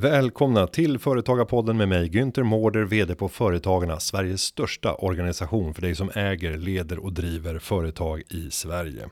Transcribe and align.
Välkomna 0.00 0.66
till 0.66 0.98
Företagarpodden 0.98 1.76
med 1.76 1.88
mig 1.88 2.08
Günther 2.08 2.42
Mårder, 2.42 2.84
VD 2.84 3.14
på 3.14 3.28
Företagarna, 3.28 4.00
Sveriges 4.00 4.42
största 4.42 4.94
organisation 4.94 5.74
för 5.74 5.82
dig 5.82 5.94
som 5.94 6.10
äger, 6.14 6.56
leder 6.56 6.98
och 6.98 7.12
driver 7.12 7.58
företag 7.58 8.22
i 8.28 8.50
Sverige. 8.50 9.08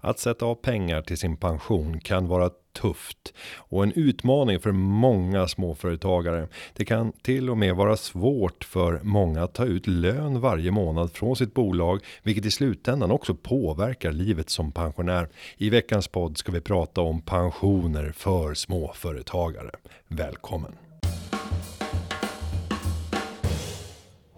Att 0.00 0.18
sätta 0.18 0.46
av 0.46 0.54
pengar 0.54 1.02
till 1.02 1.18
sin 1.18 1.36
pension 1.36 2.00
kan 2.00 2.28
vara 2.28 2.50
tufft 2.72 3.34
och 3.56 3.82
en 3.82 3.92
utmaning 3.92 4.60
för 4.60 4.72
många 4.72 5.48
småföretagare. 5.48 6.48
Det 6.76 6.84
kan 6.84 7.12
till 7.12 7.50
och 7.50 7.58
med 7.58 7.76
vara 7.76 7.96
svårt 7.96 8.64
för 8.64 9.00
många 9.02 9.42
att 9.42 9.54
ta 9.54 9.64
ut 9.64 9.86
lön 9.86 10.40
varje 10.40 10.70
månad 10.70 11.12
från 11.12 11.36
sitt 11.36 11.54
bolag, 11.54 12.00
vilket 12.22 12.46
i 12.46 12.50
slutändan 12.50 13.10
också 13.10 13.34
påverkar 13.34 14.12
livet 14.12 14.50
som 14.50 14.72
pensionär. 14.72 15.28
I 15.56 15.70
veckans 15.70 16.08
podd 16.08 16.38
ska 16.38 16.52
vi 16.52 16.60
prata 16.60 17.00
om 17.00 17.20
pensioner 17.20 18.12
för 18.16 18.54
småföretagare. 18.54 19.70
Välkommen! 20.08 20.81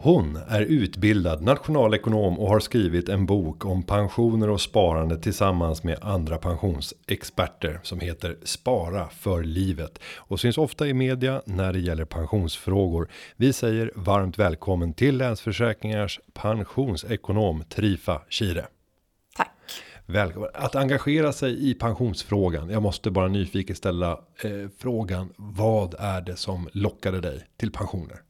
Hon 0.05 0.37
är 0.49 0.61
utbildad 0.61 1.43
nationalekonom 1.43 2.39
och 2.39 2.49
har 2.49 2.61
skrivit 2.61 3.09
en 3.09 3.27
bok 3.27 3.65
om 3.65 3.83
pensioner 3.83 4.51
och 4.51 4.61
sparande 4.61 5.19
tillsammans 5.19 5.83
med 5.83 5.99
andra 6.03 6.39
pensionsexperter 6.39 7.81
som 7.83 8.01
heter 8.01 8.37
Spara 8.43 9.09
för 9.09 9.43
livet 9.43 9.99
och 10.17 10.41
syns 10.41 10.59
ofta 10.59 10.87
i 10.87 10.95
media 10.95 11.43
när 11.47 11.73
det 11.73 11.79
gäller 11.79 12.05
pensionsfrågor. 12.05 13.09
Vi 13.37 13.53
säger 13.53 13.93
varmt 13.95 14.39
välkommen 14.39 14.95
till 14.95 15.17
Länsförsäkringars 15.17 16.21
pensionsekonom 16.33 17.65
Trifa 17.69 18.23
Kire. 18.29 18.67
Tack. 19.37 19.51
Välkommen 20.07 20.51
att 20.55 20.77
engagera 20.77 21.33
sig 21.33 21.71
i 21.71 21.75
pensionsfrågan. 21.75 22.71
Jag 22.71 22.83
måste 22.83 23.11
bara 23.11 23.29
nyfiket 23.29 23.77
ställa 23.77 24.13
eh, 24.13 24.51
frågan. 24.79 25.33
Vad 25.37 25.95
är 25.99 26.21
det 26.21 26.37
som 26.37 26.69
lockade 26.73 27.21
dig 27.21 27.47
till 27.57 27.73
pensioner? 27.73 28.21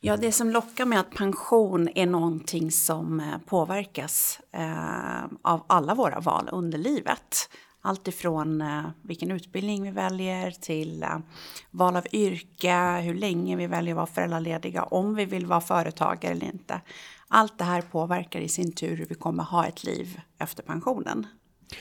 Ja, 0.00 0.16
det 0.16 0.32
som 0.32 0.50
lockar 0.50 0.86
med 0.86 1.00
att 1.00 1.10
pension 1.10 1.88
är 1.94 2.06
någonting 2.06 2.70
som 2.70 3.20
eh, 3.20 3.38
påverkas 3.46 4.40
eh, 4.52 5.24
av 5.42 5.64
alla 5.66 5.94
våra 5.94 6.20
val 6.20 6.48
under 6.52 6.78
livet. 6.78 7.50
Allt 7.80 8.08
ifrån 8.08 8.60
eh, 8.60 8.82
vilken 9.02 9.30
utbildning 9.30 9.82
vi 9.82 9.90
väljer 9.90 10.50
till 10.50 11.02
eh, 11.02 11.18
val 11.70 11.96
av 11.96 12.06
yrke, 12.12 13.00
hur 13.00 13.14
länge 13.14 13.56
vi 13.56 13.66
väljer 13.66 13.94
att 13.94 13.96
vara 13.96 14.06
föräldralediga, 14.06 14.82
om 14.82 15.14
vi 15.14 15.24
vill 15.24 15.46
vara 15.46 15.60
företagare 15.60 16.32
eller 16.32 16.46
inte. 16.46 16.80
Allt 17.28 17.58
det 17.58 17.64
här 17.64 17.82
påverkar 17.82 18.40
i 18.40 18.48
sin 18.48 18.72
tur 18.72 18.96
hur 18.96 19.06
vi 19.06 19.14
kommer 19.14 19.44
ha 19.44 19.66
ett 19.66 19.84
liv 19.84 20.20
efter 20.38 20.62
pensionen. 20.62 21.26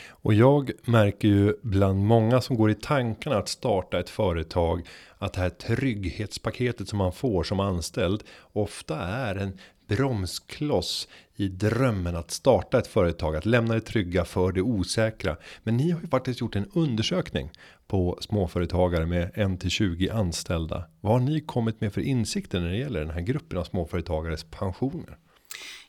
Och 0.08 0.34
jag 0.34 0.72
märker 0.86 1.28
ju 1.28 1.54
bland 1.62 2.00
många 2.00 2.42
som 2.42 2.56
går 2.56 2.72
i 2.72 2.76
tankarna 2.76 3.38
att 3.38 3.50
starta 3.50 4.00
ett 4.00 4.10
företag 4.10 4.88
att 5.18 5.34
det 5.34 5.42
här 5.42 5.50
trygghetspaketet 5.50 6.90
som 6.90 6.98
man 6.98 7.14
får 7.14 7.44
som 7.44 7.60
anställd 7.60 8.24
ofta 8.54 9.00
är 9.00 9.36
en 9.36 9.58
bromskloss 9.88 11.08
i 11.36 11.48
drömmen 11.48 12.16
att 12.16 12.32
starta 12.32 12.78
ett 12.80 12.88
företag, 12.88 13.36
att 13.36 13.46
lämna 13.46 13.74
det 13.74 13.82
trygga 13.82 14.26
för 14.26 14.52
det 14.52 14.62
osäkra. 14.62 15.38
Men 15.64 15.78
ni 15.78 15.92
har 15.92 16.02
ju 16.02 16.08
faktiskt 16.08 16.42
gjort 16.42 16.56
en 16.56 16.72
undersökning 16.74 17.52
på 17.88 18.18
småföretagare 18.22 19.06
med 19.06 19.32
1 19.34 19.60
till 19.60 19.70
20 19.70 20.10
anställda. 20.10 20.84
Vad 21.02 21.14
har 21.14 21.20
ni 21.20 21.42
kommit 21.42 21.82
med 21.82 21.94
för 21.94 22.02
insikter 22.02 22.60
när 22.60 22.70
det 22.70 22.78
gäller 22.78 23.00
den 23.00 23.10
här 23.10 23.22
gruppen 23.22 23.58
av 23.58 23.64
småföretagares 23.64 24.44
pensioner? 24.44 25.18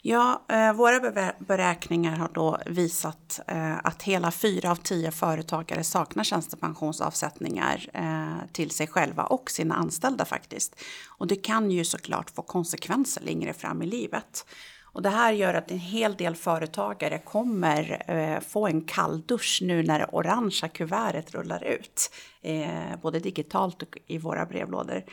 Ja, 0.03 0.45
eh, 0.48 0.73
våra 0.73 1.12
beräkningar 1.39 2.17
har 2.17 2.31
då 2.34 2.59
visat 2.67 3.41
eh, 3.47 3.78
att 3.78 4.03
hela 4.03 4.31
fyra 4.31 4.70
av 4.70 4.77
tio 4.77 5.11
företagare 5.11 5.84
saknar 5.84 6.25
tjänstepensionsavsättningar 6.25 7.91
eh, 7.92 8.53
till 8.53 8.70
sig 8.70 8.87
själva 8.87 9.23
och 9.23 9.50
sina 9.50 9.75
anställda 9.75 10.25
faktiskt. 10.25 10.81
Och 11.19 11.27
det 11.27 11.37
kan 11.37 11.71
ju 11.71 11.84
såklart 11.84 12.31
få 12.31 12.43
konsekvenser 12.43 13.22
längre 13.22 13.53
fram 13.53 13.83
i 13.83 13.87
livet. 13.87 14.44
Och 14.93 15.03
det 15.03 15.10
här 15.10 15.33
gör 15.33 15.55
att 15.55 15.71
en 15.71 15.78
hel 15.78 16.15
del 16.15 16.37
företagare 16.37 17.19
kommer 17.19 18.03
eh, 18.09 18.41
få 18.41 18.66
en 18.66 18.81
kall 18.81 19.22
dusch 19.27 19.59
nu 19.62 19.83
när 19.83 19.99
det 19.99 20.06
orangea 20.12 20.69
kuvertet 20.69 21.34
rullar 21.34 21.65
ut. 21.65 22.10
Eh, 22.43 22.97
både 23.03 23.19
digitalt 23.19 23.83
och 23.83 23.99
i 24.06 24.19
våra 24.19 24.47
brevlådor. 24.47 25.04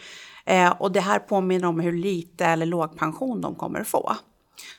Eh, 0.45 0.71
och 0.81 0.91
det 0.91 0.99
här 0.99 1.19
påminner 1.19 1.67
om 1.67 1.79
hur 1.79 1.91
lite 1.91 2.45
eller 2.45 2.65
låg 2.65 2.97
pension 2.97 3.41
de 3.41 3.55
kommer 3.55 3.83
få. 3.83 4.15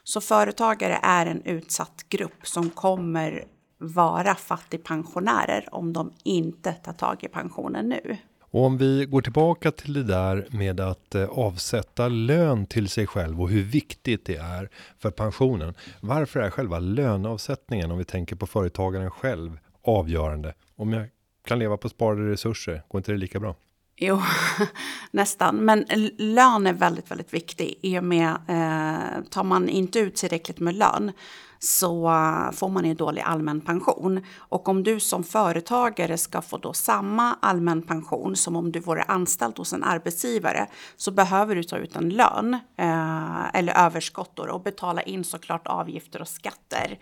Så 0.04 0.20
företagare 0.20 0.98
är 1.02 1.26
en 1.26 1.42
utsatt 1.42 2.06
grupp 2.08 2.46
som 2.46 2.70
kommer 2.70 3.44
vara 3.78 4.34
fattigpensionärer 4.34 5.68
om 5.72 5.92
de 5.92 6.12
inte 6.24 6.72
tar 6.72 6.92
tag 6.92 7.24
i 7.24 7.28
pensionen 7.28 7.88
nu. 7.88 8.16
Och 8.40 8.64
om 8.64 8.78
vi 8.78 9.06
går 9.06 9.22
tillbaka 9.22 9.70
till 9.70 9.92
det 9.92 10.02
där 10.02 10.46
med 10.50 10.80
att 10.80 11.14
eh, 11.14 11.28
avsätta 11.28 12.08
lön 12.08 12.66
till 12.66 12.88
sig 12.88 13.06
själv 13.06 13.42
och 13.42 13.48
hur 13.48 13.62
viktigt 13.62 14.24
det 14.24 14.36
är 14.36 14.70
för 14.98 15.10
pensionen. 15.10 15.74
Varför 16.00 16.40
är 16.40 16.50
själva 16.50 16.78
löneavsättningen 16.78 17.90
om 17.90 17.98
vi 17.98 18.04
tänker 18.04 18.36
på 18.36 18.46
företagaren 18.46 19.10
själv 19.10 19.58
avgörande? 19.82 20.54
Om 20.76 20.92
jag 20.92 21.08
kan 21.44 21.58
leva 21.58 21.76
på 21.76 21.88
sparade 21.88 22.30
resurser, 22.30 22.82
går 22.88 22.98
inte 22.98 23.12
det 23.12 23.18
lika 23.18 23.40
bra? 23.40 23.54
Jo, 23.98 24.22
nästan. 25.10 25.56
Men 25.56 25.86
lön 26.18 26.66
är 26.66 26.72
väldigt, 26.72 27.10
väldigt 27.10 27.34
viktig. 27.34 27.78
I 27.82 27.98
och 27.98 28.04
med, 28.04 28.30
eh, 28.30 29.22
tar 29.30 29.44
man 29.44 29.68
inte 29.68 29.98
ut 29.98 30.16
tillräckligt 30.16 30.60
med 30.60 30.74
lön 30.74 31.12
så 31.58 32.08
eh, 32.08 32.50
får 32.52 32.68
man 32.68 32.84
en 32.84 32.96
dålig 32.96 33.22
allmän 33.22 33.60
pension. 33.60 34.24
Och 34.36 34.68
om 34.68 34.82
du 34.82 35.00
som 35.00 35.24
företagare 35.24 36.18
ska 36.18 36.42
få 36.42 36.58
då 36.58 36.72
samma 36.72 37.34
allmän 37.42 37.82
pension 37.82 38.36
som 38.36 38.56
om 38.56 38.72
du 38.72 38.80
vore 38.80 39.02
anställd 39.02 39.58
hos 39.58 39.72
en 39.72 39.84
arbetsgivare 39.84 40.66
så 40.96 41.10
behöver 41.10 41.54
du 41.54 41.62
ta 41.62 41.76
ut 41.76 41.96
en 41.96 42.08
lön 42.08 42.54
eh, 42.78 43.54
eller 43.54 43.72
överskott 43.86 44.38
och 44.38 44.62
betala 44.62 45.02
in 45.02 45.24
såklart 45.24 45.66
avgifter 45.66 46.20
och 46.20 46.28
skatter. 46.28 46.98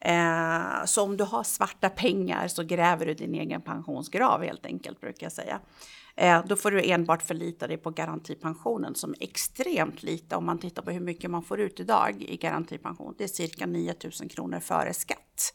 Eh, 0.00 0.84
så 0.84 1.02
om 1.02 1.16
du 1.16 1.24
har 1.24 1.42
svarta 1.42 1.88
pengar 1.88 2.48
så 2.48 2.62
gräver 2.62 3.06
du 3.06 3.14
din 3.14 3.34
egen 3.34 3.60
pensionsgrav 3.60 4.42
helt 4.42 4.66
enkelt 4.66 5.00
brukar 5.00 5.26
jag 5.26 5.32
säga. 5.32 5.60
Eh, 6.16 6.44
då 6.46 6.56
får 6.56 6.70
du 6.70 6.90
enbart 6.90 7.22
förlita 7.22 7.66
dig 7.66 7.76
på 7.76 7.90
garantipensionen 7.90 8.94
som 8.94 9.10
är 9.10 9.24
extremt 9.24 10.02
lite 10.02 10.36
om 10.36 10.46
man 10.46 10.58
tittar 10.58 10.82
på 10.82 10.90
hur 10.90 11.00
mycket 11.00 11.30
man 11.30 11.42
får 11.42 11.60
ut 11.60 11.80
idag 11.80 12.22
i 12.22 12.36
garantipension. 12.36 13.14
Det 13.18 13.24
är 13.24 13.28
cirka 13.28 13.66
9 13.66 13.94
000 14.20 14.30
kronor 14.30 14.60
före 14.60 14.94
skatt. 14.94 15.54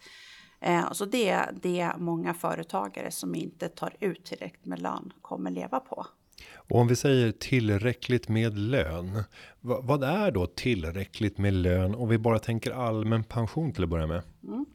Eh, 0.60 0.92
så 0.92 1.06
det 1.06 1.30
är 1.30 1.54
det 1.62 1.92
många 1.98 2.34
företagare 2.34 3.12
som 3.12 3.36
inte 3.36 3.70
tar 3.70 3.96
ut 4.00 4.26
tillräckligt 4.26 4.66
med 4.66 4.82
lön 4.82 5.14
kommer 5.22 5.52
leva 5.52 5.80
på. 5.80 6.06
Och 6.54 6.80
om 6.80 6.88
vi 6.88 6.96
säger 6.96 7.32
tillräckligt 7.32 8.30
med 8.30 8.58
lön. 8.58 9.24
Vad 9.60 10.04
är 10.04 10.32
då 10.32 10.46
tillräckligt 10.46 11.38
med 11.38 11.54
lön 11.54 11.96
om 11.96 12.10
vi 12.10 12.18
bara 12.18 12.40
tänker 12.40 12.72
allmän 12.72 13.24
pension 13.24 13.74
till 13.74 13.84
att 13.84 13.90
börja 13.90 14.08
med? 14.08 14.22
Mm. 14.44 14.66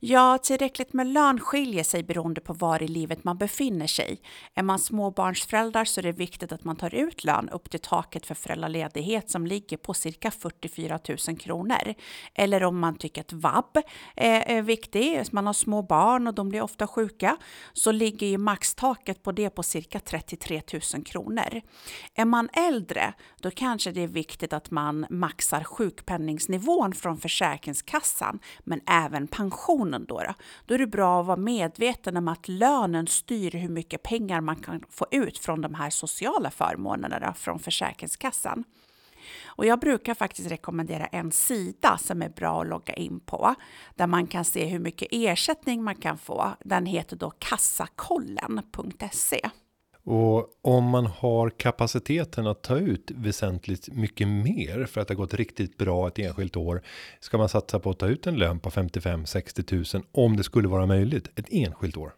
Ja, 0.00 0.38
tillräckligt 0.38 0.92
med 0.92 1.06
lön 1.06 1.40
skiljer 1.40 1.84
sig 1.84 2.02
beroende 2.02 2.40
på 2.40 2.52
var 2.52 2.82
i 2.82 2.88
livet 2.88 3.24
man 3.24 3.38
befinner 3.38 3.86
sig. 3.86 4.20
Är 4.54 4.62
man 4.62 4.78
småbarnsföräldrar 4.78 5.84
så 5.84 6.00
är 6.00 6.02
det 6.02 6.12
viktigt 6.12 6.52
att 6.52 6.64
man 6.64 6.76
tar 6.76 6.94
ut 6.94 7.24
lön 7.24 7.48
upp 7.48 7.70
till 7.70 7.80
taket 7.80 8.26
för 8.26 8.34
föräldraledighet 8.34 9.30
som 9.30 9.46
ligger 9.46 9.76
på 9.76 9.94
cirka 9.94 10.30
44 10.30 10.98
000 11.28 11.38
kronor. 11.38 11.94
Eller 12.34 12.64
om 12.64 12.78
man 12.78 12.98
tycker 12.98 13.20
att 13.20 13.32
vab 13.32 13.78
är 14.16 14.62
viktigt, 14.62 15.32
man 15.32 15.46
har 15.46 15.52
små 15.52 15.82
barn 15.82 16.26
och 16.26 16.34
de 16.34 16.48
blir 16.48 16.62
ofta 16.62 16.86
sjuka, 16.86 17.36
så 17.72 17.92
ligger 17.92 18.26
ju 18.26 18.38
maxtaket 18.38 19.22
på 19.22 19.32
det 19.32 19.50
på 19.50 19.62
cirka 19.62 20.00
33 20.00 20.62
000 20.94 21.04
kronor. 21.04 21.60
Är 22.14 22.24
man 22.24 22.48
äldre, 22.52 23.12
då 23.40 23.50
kanske 23.50 23.90
det 23.90 24.02
är 24.02 24.08
viktigt 24.08 24.52
att 24.52 24.70
man 24.70 25.06
maxar 25.10 25.64
sjukpenningsnivån 25.64 26.92
från 26.92 27.18
Försäkringskassan, 27.18 28.38
men 28.64 28.80
även 28.86 29.26
pension 29.26 29.87
pensionen 29.88 30.06
då, 30.06 30.22
då, 30.22 30.34
då 30.66 30.74
är 30.74 30.78
det 30.78 30.86
bra 30.86 31.20
att 31.20 31.26
vara 31.26 31.36
medveten 31.36 32.16
om 32.16 32.28
att 32.28 32.48
lönen 32.48 33.06
styr 33.06 33.50
hur 33.50 33.68
mycket 33.68 34.02
pengar 34.02 34.40
man 34.40 34.56
kan 34.56 34.84
få 34.90 35.06
ut 35.10 35.38
från 35.38 35.60
de 35.60 35.74
här 35.74 35.90
sociala 35.90 36.50
förmånerna 36.50 37.18
då, 37.18 37.32
från 37.32 37.58
Försäkringskassan. 37.58 38.64
Och 39.46 39.66
jag 39.66 39.80
brukar 39.80 40.14
faktiskt 40.14 40.50
rekommendera 40.50 41.06
en 41.06 41.32
sida 41.32 41.98
som 41.98 42.22
är 42.22 42.28
bra 42.28 42.60
att 42.60 42.66
logga 42.66 42.94
in 42.94 43.20
på, 43.20 43.54
där 43.96 44.06
man 44.06 44.26
kan 44.26 44.44
se 44.44 44.66
hur 44.66 44.78
mycket 44.78 45.08
ersättning 45.10 45.82
man 45.82 45.94
kan 45.94 46.18
få. 46.18 46.52
Den 46.64 46.86
heter 46.86 47.16
då 47.16 47.30
kassakollen.se. 47.38 49.40
Och 50.10 50.58
om 50.62 50.84
man 50.84 51.06
har 51.06 51.50
kapaciteten 51.50 52.46
att 52.46 52.62
ta 52.62 52.76
ut 52.76 53.10
väsentligt 53.10 53.88
mycket 53.92 54.28
mer 54.28 54.86
för 54.86 55.00
att 55.00 55.08
det 55.08 55.14
har 55.14 55.16
gått 55.16 55.34
riktigt 55.34 55.78
bra 55.78 56.08
ett 56.08 56.18
enskilt 56.18 56.56
år. 56.56 56.82
Ska 57.20 57.38
man 57.38 57.48
satsa 57.48 57.78
på 57.78 57.90
att 57.90 57.98
ta 57.98 58.06
ut 58.06 58.26
en 58.26 58.36
lön 58.36 58.60
på 58.60 58.70
55 58.70 59.26
60 59.26 59.74
000 59.94 60.04
om 60.12 60.36
det 60.36 60.44
skulle 60.44 60.68
vara 60.68 60.86
möjligt 60.86 61.38
ett 61.38 61.46
enskilt 61.50 61.96
år? 61.96 62.12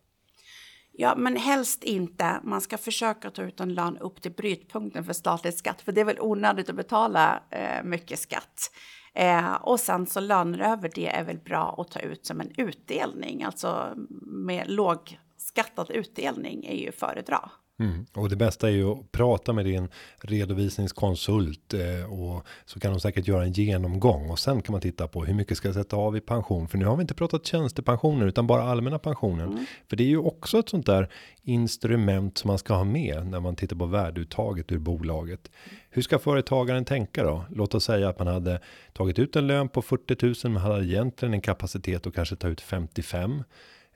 Ja, 0.93 1.15
men 1.17 1.37
helst 1.37 1.85
inte. 1.85 2.41
Man 2.43 2.61
ska 2.61 2.79
försöka 2.79 3.31
ta 3.31 3.43
ut 3.43 3.61
en 3.61 3.75
lön 3.75 3.99
upp 3.99 4.23
till 4.23 4.33
brytpunkten 4.33 5.05
för 5.05 5.13
statlig 5.13 5.55
skatt, 5.55 5.81
för 5.81 5.93
det 5.93 6.01
är 6.01 6.05
väl 6.05 6.21
onödigt 6.21 6.71
att 6.71 6.77
betala 6.77 7.43
eh, 7.51 7.85
mycket 7.85 8.19
skatt. 8.19 8.71
Eh, 9.15 9.55
och 9.55 9.81
sen 9.81 10.07
så 10.07 10.21
löner 10.21 10.59
över 10.59 10.91
det 10.95 11.09
är 11.09 11.25
väl 11.25 11.39
bra 11.39 11.75
att 11.79 11.91
ta 11.91 12.01
ut 12.01 12.27
som 12.27 12.41
en 12.41 12.51
utdelning, 12.57 13.43
alltså 13.43 13.95
med 14.23 14.71
lågskattad 14.71 15.91
utdelning 15.91 16.65
är 16.65 16.77
ju 16.77 16.93
föredra. 16.93 17.51
Mm. 17.81 18.06
Och 18.12 18.29
det 18.29 18.37
bästa 18.37 18.69
är 18.69 18.73
ju 18.73 18.93
att 18.93 19.12
prata 19.12 19.53
med 19.53 19.65
din 19.65 19.88
redovisningskonsult 20.19 21.75
eh, 21.75 22.12
och 22.12 22.47
så 22.65 22.81
kan 22.81 22.93
de 22.93 23.00
säkert 23.00 23.29
göra 23.29 23.44
en 23.44 23.53
genomgång 23.53 24.31
och 24.31 24.38
sen 24.38 24.62
kan 24.62 24.73
man 24.73 24.81
titta 24.81 25.09
på 25.09 25.25
hur 25.25 25.35
mycket 25.35 25.56
ska 25.56 25.69
jag 25.69 25.75
sätta 25.75 25.97
av 25.97 26.17
i 26.17 26.21
pension. 26.21 26.69
För 26.69 26.79
nu 26.79 26.85
har 26.85 26.97
vi 26.97 27.03
inte 27.03 27.15
pratat 27.15 27.47
tjänstepensioner 27.47 28.27
utan 28.27 28.47
bara 28.47 28.62
allmänna 28.62 28.99
pensionen. 28.99 29.49
Mm. 29.49 29.65
För 29.88 29.97
det 29.97 30.03
är 30.03 30.09
ju 30.09 30.19
också 30.19 30.59
ett 30.59 30.69
sånt 30.69 30.87
där 30.87 31.09
instrument 31.43 32.38
som 32.38 32.49
man 32.49 32.59
ska 32.59 32.75
ha 32.75 32.85
med 32.85 33.27
när 33.27 33.41
man 33.41 33.56
tittar 33.56 33.77
på 33.77 33.87
värdeuttaget 33.87 34.73
ur 34.73 34.79
bolaget. 34.79 35.50
Hur 35.91 36.03
ska 36.03 36.19
företagaren 36.19 36.85
tänka 36.85 37.25
då? 37.25 37.44
Låt 37.50 37.75
oss 37.75 37.85
säga 37.85 38.09
att 38.09 38.19
man 38.19 38.29
hade 38.29 38.61
tagit 38.93 39.19
ut 39.19 39.37
en 39.37 39.47
lön 39.47 39.69
på 39.69 39.82
40 39.82 40.27
000 40.27 40.53
men 40.53 40.62
hade 40.62 40.85
egentligen 40.85 41.35
en 41.35 41.41
kapacitet 41.41 42.06
att 42.06 42.15
kanske 42.15 42.37
ta 42.37 42.49
ut 42.49 42.61
55. 42.61 43.43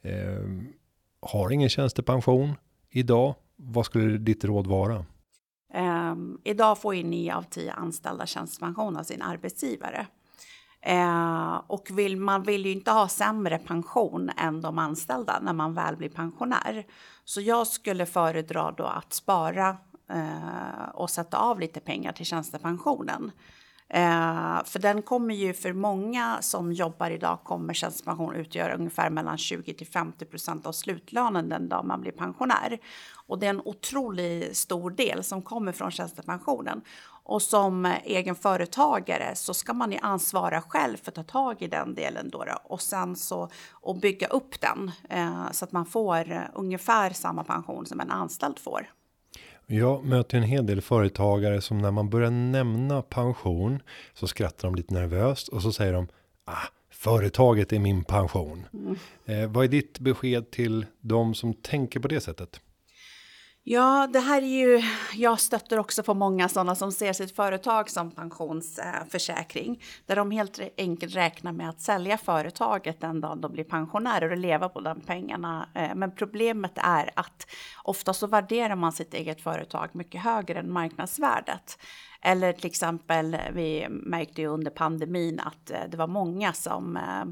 Eh, 0.03 0.13
har 1.21 1.51
ingen 1.51 1.69
tjänstepension 1.69 2.55
idag 2.91 3.35
vad 3.57 3.87
skulle 3.87 4.19
ditt 4.19 4.45
råd 4.45 4.67
vara? 4.67 5.05
Um, 5.75 6.41
idag 6.45 6.79
får 6.79 6.95
ju 6.95 7.03
9 7.03 7.35
av 7.35 7.43
10 7.43 7.73
anställda 7.73 8.27
tjänstepension 8.27 8.97
av 8.97 9.03
sin 9.03 9.23
arbetsgivare. 9.23 10.07
Uh, 10.89 11.55
och 11.67 11.91
vill, 11.93 12.17
man 12.17 12.43
vill 12.43 12.67
ju 12.67 12.73
inte 12.73 12.91
ha 12.91 13.09
sämre 13.09 13.59
pension 13.59 14.31
än 14.37 14.61
de 14.61 14.79
anställda 14.79 15.41
när 15.43 15.53
man 15.53 15.75
väl 15.75 15.97
blir 15.97 16.09
pensionär. 16.09 16.87
Så 17.25 17.41
jag 17.41 17.67
skulle 17.67 18.07
föredra 18.07 18.73
då 18.73 18.85
att 18.85 19.13
spara 19.13 19.77
uh, 20.15 20.89
och 20.95 21.11
sätta 21.11 21.39
av 21.39 21.61
lite 21.61 21.81
pengar 21.81 22.13
till 22.13 22.27
tjänstepensionen. 22.27 23.33
Eh, 23.89 24.65
för 24.65 24.79
den 24.79 25.03
kommer 25.03 25.35
ju 25.35 25.55
för 25.55 25.73
många 25.73 26.39
som 26.41 26.73
jobbar 26.73 27.11
idag 27.11 27.39
kommer 27.45 27.75
tjänstepension 27.75 28.35
utgöra 28.35 28.75
ungefär 28.75 29.11
mellan 29.11 29.39
20 29.39 29.75
till 29.75 29.87
50 29.87 30.25
procent 30.25 30.67
av 30.67 30.73
slutlönen 30.73 31.49
den 31.49 31.69
dag 31.69 31.85
man 31.85 32.01
blir 32.01 32.13
pensionär. 32.13 32.79
Och 33.27 33.39
det 33.39 33.47
är 33.47 33.51
en 33.51 33.63
otroligt 33.65 34.57
stor 34.57 34.91
del 34.91 35.25
som 35.25 35.43
kommer 35.43 35.73
från 35.73 35.91
tjänstepensionen. 35.91 36.83
Och 37.27 37.43
som 37.43 37.87
egen 38.05 38.35
företagare 38.35 39.35
så 39.35 39.55
ska 39.55 39.73
man 39.73 39.93
ju 39.93 39.99
ansvara 40.03 40.63
själv 40.63 40.97
för 40.97 41.11
att 41.11 41.15
ta 41.15 41.23
tag 41.23 41.63
i 41.63 41.69
den 41.69 41.95
delen 41.95 42.31
då, 42.31 42.45
då 42.45 42.59
och 42.65 42.81
sen 42.81 43.17
så 43.17 43.49
och 43.73 43.99
bygga 44.01 44.27
upp 44.27 44.61
den 44.61 44.91
eh, 45.11 45.51
så 45.51 45.65
att 45.65 45.73
man 45.73 45.87
får 45.87 46.51
ungefär 46.55 47.11
samma 47.11 47.45
pension 47.45 47.87
som 47.87 48.01
en 48.01 48.11
anställd 48.11 48.59
får. 48.59 48.89
Jag 49.67 50.05
möter 50.05 50.39
en 50.39 50.45
hel 50.45 50.67
del 50.67 50.81
företagare 50.81 51.61
som 51.61 51.79
när 51.79 51.91
man 51.91 52.11
börjar 52.11 52.31
nämna 52.31 53.03
pension 53.03 53.83
så 54.15 54.27
skrattar 54.27 54.69
de 54.69 54.75
lite 54.75 54.95
nervöst 54.95 55.49
och 55.49 55.63
så 55.63 55.73
säger 55.73 55.93
de 55.93 56.09
ah, 56.45 56.69
företaget 56.91 57.73
är 57.73 57.79
min 57.79 58.05
pension. 58.05 58.67
Mm. 58.73 58.97
Eh, 59.25 59.51
vad 59.51 59.65
är 59.65 59.69
ditt 59.69 59.99
besked 59.99 60.51
till 60.51 60.87
de 61.01 61.35
som 61.35 61.55
tänker 61.55 62.01
på 62.01 62.09
det 62.09 62.21
sättet? 62.21 62.61
Ja, 63.67 64.09
det 64.13 64.21
här 64.21 64.43
är 64.43 64.47
ju, 64.47 64.83
jag 65.15 65.41
stöttar 65.41 65.79
också 65.79 66.03
på 66.03 66.15
många 66.15 66.49
sådana 66.49 66.75
som 66.75 66.93
ser 66.93 67.13
sitt 67.13 67.37
företag 67.37 67.91
som 67.91 68.11
pensionsförsäkring. 68.11 69.83
Där 70.07 70.17
de 70.17 70.31
helt 70.31 70.61
enkelt 70.77 71.15
räknar 71.15 71.53
med 71.53 71.69
att 71.69 71.81
sälja 71.81 72.19
företaget 72.19 73.01
den 73.01 73.21
dagen 73.21 73.41
de 73.41 73.53
blir 73.53 73.65
pensionärer 73.65 74.31
och 74.31 74.37
leva 74.37 74.69
på 74.69 74.81
de 74.81 75.01
pengarna. 75.01 75.69
Eh, 75.75 75.95
men 75.95 76.15
problemet 76.15 76.73
är 76.77 77.11
att 77.17 77.47
ofta 77.83 78.13
så 78.13 78.27
värderar 78.27 78.77
man 78.77 78.93
sitt 78.93 79.15
eget 79.15 79.41
företag 79.41 79.89
mycket 79.93 80.21
högre 80.21 80.59
än 80.59 80.73
marknadsvärdet. 80.73 81.79
Eller 82.23 82.53
till 82.53 82.67
exempel, 82.67 83.37
vi 83.53 83.87
märkte 83.89 84.41
ju 84.41 84.47
under 84.47 84.71
pandemin 84.71 85.41
att 85.41 85.71
eh, 85.71 85.81
det 85.91 85.97
var 85.97 86.07
många 86.07 86.53
som 86.53 86.97
eh, 86.97 87.25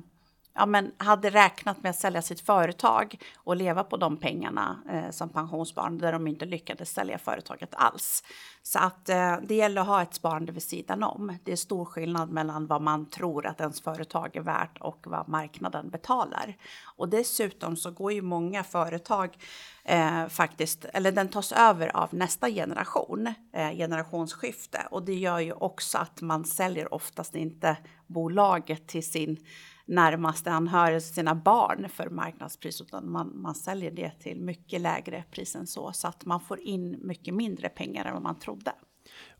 ja, 0.54 0.66
men 0.66 0.92
hade 0.96 1.30
räknat 1.30 1.82
med 1.82 1.90
att 1.90 1.96
sälja 1.96 2.22
sitt 2.22 2.40
företag 2.40 3.18
och 3.36 3.56
leva 3.56 3.84
på 3.84 3.96
de 3.96 4.16
pengarna 4.16 4.82
eh, 4.90 5.10
som 5.10 5.28
pensionssparande 5.28 6.06
där 6.06 6.12
de 6.12 6.26
inte 6.26 6.44
lyckades 6.44 6.90
sälja 6.90 7.18
företaget 7.18 7.74
alls. 7.74 8.24
Så 8.62 8.78
att 8.78 9.08
eh, 9.08 9.36
det 9.42 9.54
gäller 9.54 9.80
att 9.80 9.86
ha 9.86 10.02
ett 10.02 10.14
sparande 10.14 10.52
vid 10.52 10.62
sidan 10.62 11.02
om. 11.02 11.38
Det 11.44 11.52
är 11.52 11.56
stor 11.56 11.84
skillnad 11.84 12.30
mellan 12.30 12.66
vad 12.66 12.82
man 12.82 13.06
tror 13.06 13.46
att 13.46 13.60
ens 13.60 13.80
företag 13.80 14.36
är 14.36 14.40
värt 14.40 14.78
och 14.78 15.06
vad 15.06 15.28
marknaden 15.28 15.90
betalar. 15.90 16.56
Och 16.96 17.08
dessutom 17.08 17.76
så 17.76 17.90
går 17.90 18.12
ju 18.12 18.22
många 18.22 18.64
företag 18.64 19.38
eh, 19.84 20.28
faktiskt, 20.28 20.84
eller 20.84 21.12
den 21.12 21.28
tas 21.28 21.52
över 21.52 21.96
av 21.96 22.08
nästa 22.14 22.50
generation, 22.50 23.34
eh, 23.52 23.70
generationsskifte. 23.70 24.86
Och 24.90 25.02
det 25.02 25.14
gör 25.14 25.38
ju 25.38 25.52
också 25.52 25.98
att 25.98 26.20
man 26.20 26.44
säljer 26.44 26.94
oftast 26.94 27.34
inte 27.34 27.76
bolaget 28.06 28.86
till 28.86 29.10
sin 29.10 29.36
närmaste 29.84 30.50
anhöriga, 30.50 31.00
sina 31.00 31.34
barn 31.34 31.88
för 31.88 32.10
marknadspris 32.10 32.80
utan 32.80 33.10
man, 33.10 33.42
man 33.42 33.54
säljer 33.54 33.90
det 33.90 34.10
till 34.10 34.40
mycket 34.40 34.80
lägre 34.80 35.24
pris 35.30 35.56
än 35.56 35.66
så 35.66 35.92
så 35.92 36.08
att 36.08 36.24
man 36.24 36.40
får 36.40 36.60
in 36.60 36.96
mycket 37.02 37.34
mindre 37.34 37.68
pengar 37.68 38.04
än 38.04 38.12
vad 38.12 38.22
man 38.22 38.38
trodde. 38.38 38.72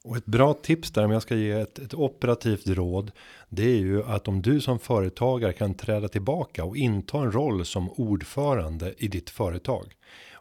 Och 0.05 0.17
ett 0.17 0.27
bra 0.27 0.55
tips 0.55 0.91
där 0.91 1.05
om 1.05 1.11
jag 1.11 1.23
ska 1.23 1.35
ge 1.35 1.51
ett, 1.51 1.79
ett 1.79 1.95
operativt 1.95 2.67
råd. 2.67 3.13
Det 3.49 3.71
är 3.71 3.79
ju 3.79 4.05
att 4.05 4.29
om 4.29 4.43
du 4.43 4.61
som 4.61 4.79
företagare 4.79 5.53
kan 5.53 5.75
träda 5.75 6.09
tillbaka 6.09 6.65
och 6.65 6.77
inta 6.77 7.19
en 7.19 7.33
roll 7.33 7.65
som 7.65 7.91
ordförande 7.91 8.95
i 8.99 9.09
ditt 9.09 9.31
företag. 9.31 9.95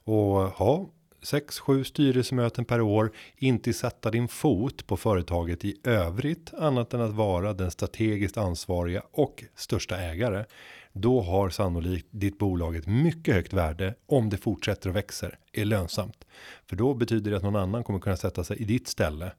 Och 0.04 0.36
ha 0.36 0.90
6-7 1.22 1.84
styrelsemöten 1.84 2.66
per 2.66 2.82
år, 2.82 3.12
inte 3.38 3.74
sätta 3.74 4.12
din 4.12 4.28
fot 4.28 4.88
på 4.88 4.98
företaget 4.98 5.66
i 5.66 5.78
övrigt 5.84 6.54
annat 6.54 6.94
än 6.94 7.02
att 7.02 7.14
vara 7.14 7.54
den 7.54 7.72
strategiskt 7.72 8.38
ansvariga 8.38 9.04
och 9.12 9.44
största 9.56 9.98
ägare. 9.98 10.46
Då 10.94 11.22
har 11.22 11.50
sannolikt 11.50 12.08
ditt 12.12 12.38
bolag 12.38 12.76
ett 12.76 12.88
mycket 12.88 13.36
högt 13.36 13.54
värde 13.54 13.96
om 14.06 14.30
det 14.30 14.38
fortsätter 14.38 14.90
och 14.90 14.96
växer, 14.96 15.38
är 15.54 15.66
lönsamt. 15.66 16.26
För 16.66 16.76
då 16.76 16.94
betyder 16.94 17.32
det 17.32 17.38
att 17.38 17.44
någon 17.44 17.56
annan 17.56 17.84
kommer 17.84 18.00
kunna 18.00 18.18
sätta 18.18 18.44
sig 18.44 18.58
i 18.58 18.64
ditt 18.64 18.88
ställe 18.88 19.32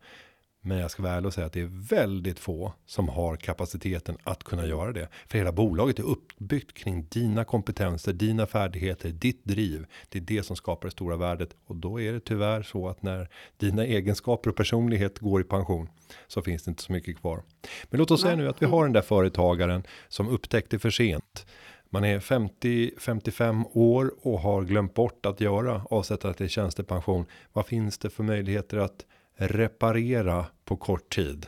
men 0.64 0.78
jag 0.78 0.90
ska 0.90 1.02
vara 1.02 1.12
ärlig 1.12 1.26
och 1.26 1.34
säga 1.34 1.46
att 1.46 1.52
det 1.52 1.60
är 1.60 1.88
väldigt 1.88 2.38
få 2.38 2.72
som 2.86 3.08
har 3.08 3.36
kapaciteten 3.36 4.16
att 4.22 4.44
kunna 4.44 4.66
göra 4.66 4.92
det. 4.92 5.08
För 5.26 5.38
hela 5.38 5.52
bolaget 5.52 5.98
är 5.98 6.02
uppbyggt 6.02 6.72
kring 6.72 7.06
dina 7.10 7.44
kompetenser, 7.44 8.12
dina 8.12 8.46
färdigheter, 8.46 9.08
ditt 9.08 9.44
driv. 9.44 9.86
Det 10.08 10.18
är 10.18 10.22
det 10.22 10.42
som 10.42 10.56
skapar 10.56 10.88
det 10.88 10.92
stora 10.92 11.16
värdet. 11.16 11.56
Och 11.66 11.76
då 11.76 12.00
är 12.00 12.12
det 12.12 12.20
tyvärr 12.20 12.62
så 12.62 12.88
att 12.88 13.02
när 13.02 13.28
dina 13.56 13.84
egenskaper 13.84 14.50
och 14.50 14.56
personlighet 14.56 15.18
går 15.18 15.40
i 15.40 15.44
pension 15.44 15.88
så 16.26 16.42
finns 16.42 16.62
det 16.62 16.68
inte 16.68 16.82
så 16.82 16.92
mycket 16.92 17.18
kvar. 17.18 17.42
Men 17.90 17.98
låt 17.98 18.10
oss 18.10 18.22
säga 18.22 18.36
nu 18.36 18.48
att 18.48 18.62
vi 18.62 18.66
har 18.66 18.84
den 18.84 18.92
där 18.92 19.02
företagaren 19.02 19.82
som 20.08 20.28
upptäckte 20.28 20.78
för 20.78 20.90
sent. 20.90 21.46
Man 21.90 22.04
är 22.04 22.20
50-55 22.20 23.64
år 23.72 24.14
och 24.22 24.40
har 24.40 24.62
glömt 24.62 24.94
bort 24.94 25.26
att 25.26 25.40
göra 25.40 25.82
avsätta 25.90 26.32
till 26.32 26.48
tjänstepension. 26.48 27.26
Vad 27.52 27.66
finns 27.66 27.98
det 27.98 28.10
för 28.10 28.24
möjligheter 28.24 28.78
att 28.78 29.06
reparera 29.36 30.46
på 30.64 30.76
kort 30.76 31.14
tid? 31.14 31.46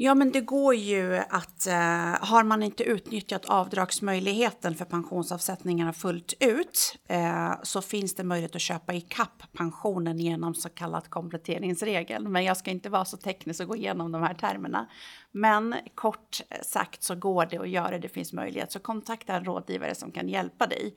Ja, 0.00 0.14
men 0.14 0.32
det 0.32 0.40
går 0.40 0.74
ju 0.74 1.16
att 1.16 1.66
eh, 1.66 1.74
har 2.20 2.44
man 2.44 2.62
inte 2.62 2.84
utnyttjat 2.84 3.44
avdragsmöjligheten 3.44 4.74
för 4.74 4.84
pensionsavsättningarna 4.84 5.92
fullt 5.92 6.34
ut 6.40 6.98
eh, 7.08 7.52
så 7.62 7.82
finns 7.82 8.14
det 8.14 8.24
möjlighet 8.24 8.54
att 8.54 8.60
köpa 8.60 8.94
i 8.94 9.00
kapp 9.00 9.42
pensionen 9.52 10.18
genom 10.18 10.54
så 10.54 10.68
kallat 10.68 11.10
kompletteringsregel. 11.10 12.28
Men 12.28 12.44
jag 12.44 12.56
ska 12.56 12.70
inte 12.70 12.88
vara 12.88 13.04
så 13.04 13.16
teknisk 13.16 13.60
och 13.60 13.66
gå 13.66 13.76
igenom 13.76 14.12
de 14.12 14.22
här 14.22 14.34
termerna. 14.34 14.88
Men 15.32 15.74
kort 15.94 16.40
sagt 16.62 17.02
så 17.02 17.14
går 17.14 17.46
det 17.46 17.58
att 17.58 17.68
göra. 17.68 17.98
Det 17.98 18.08
finns 18.08 18.32
möjlighet 18.32 18.72
så 18.72 18.78
kontakta 18.78 19.36
en 19.36 19.44
rådgivare 19.44 19.94
som 19.94 20.12
kan 20.12 20.28
hjälpa 20.28 20.66
dig 20.66 20.94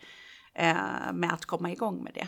eh, 0.53 0.75
med 1.13 1.33
att 1.33 1.45
komma 1.45 1.71
igång 1.71 2.03
med 2.03 2.13
det. 2.13 2.27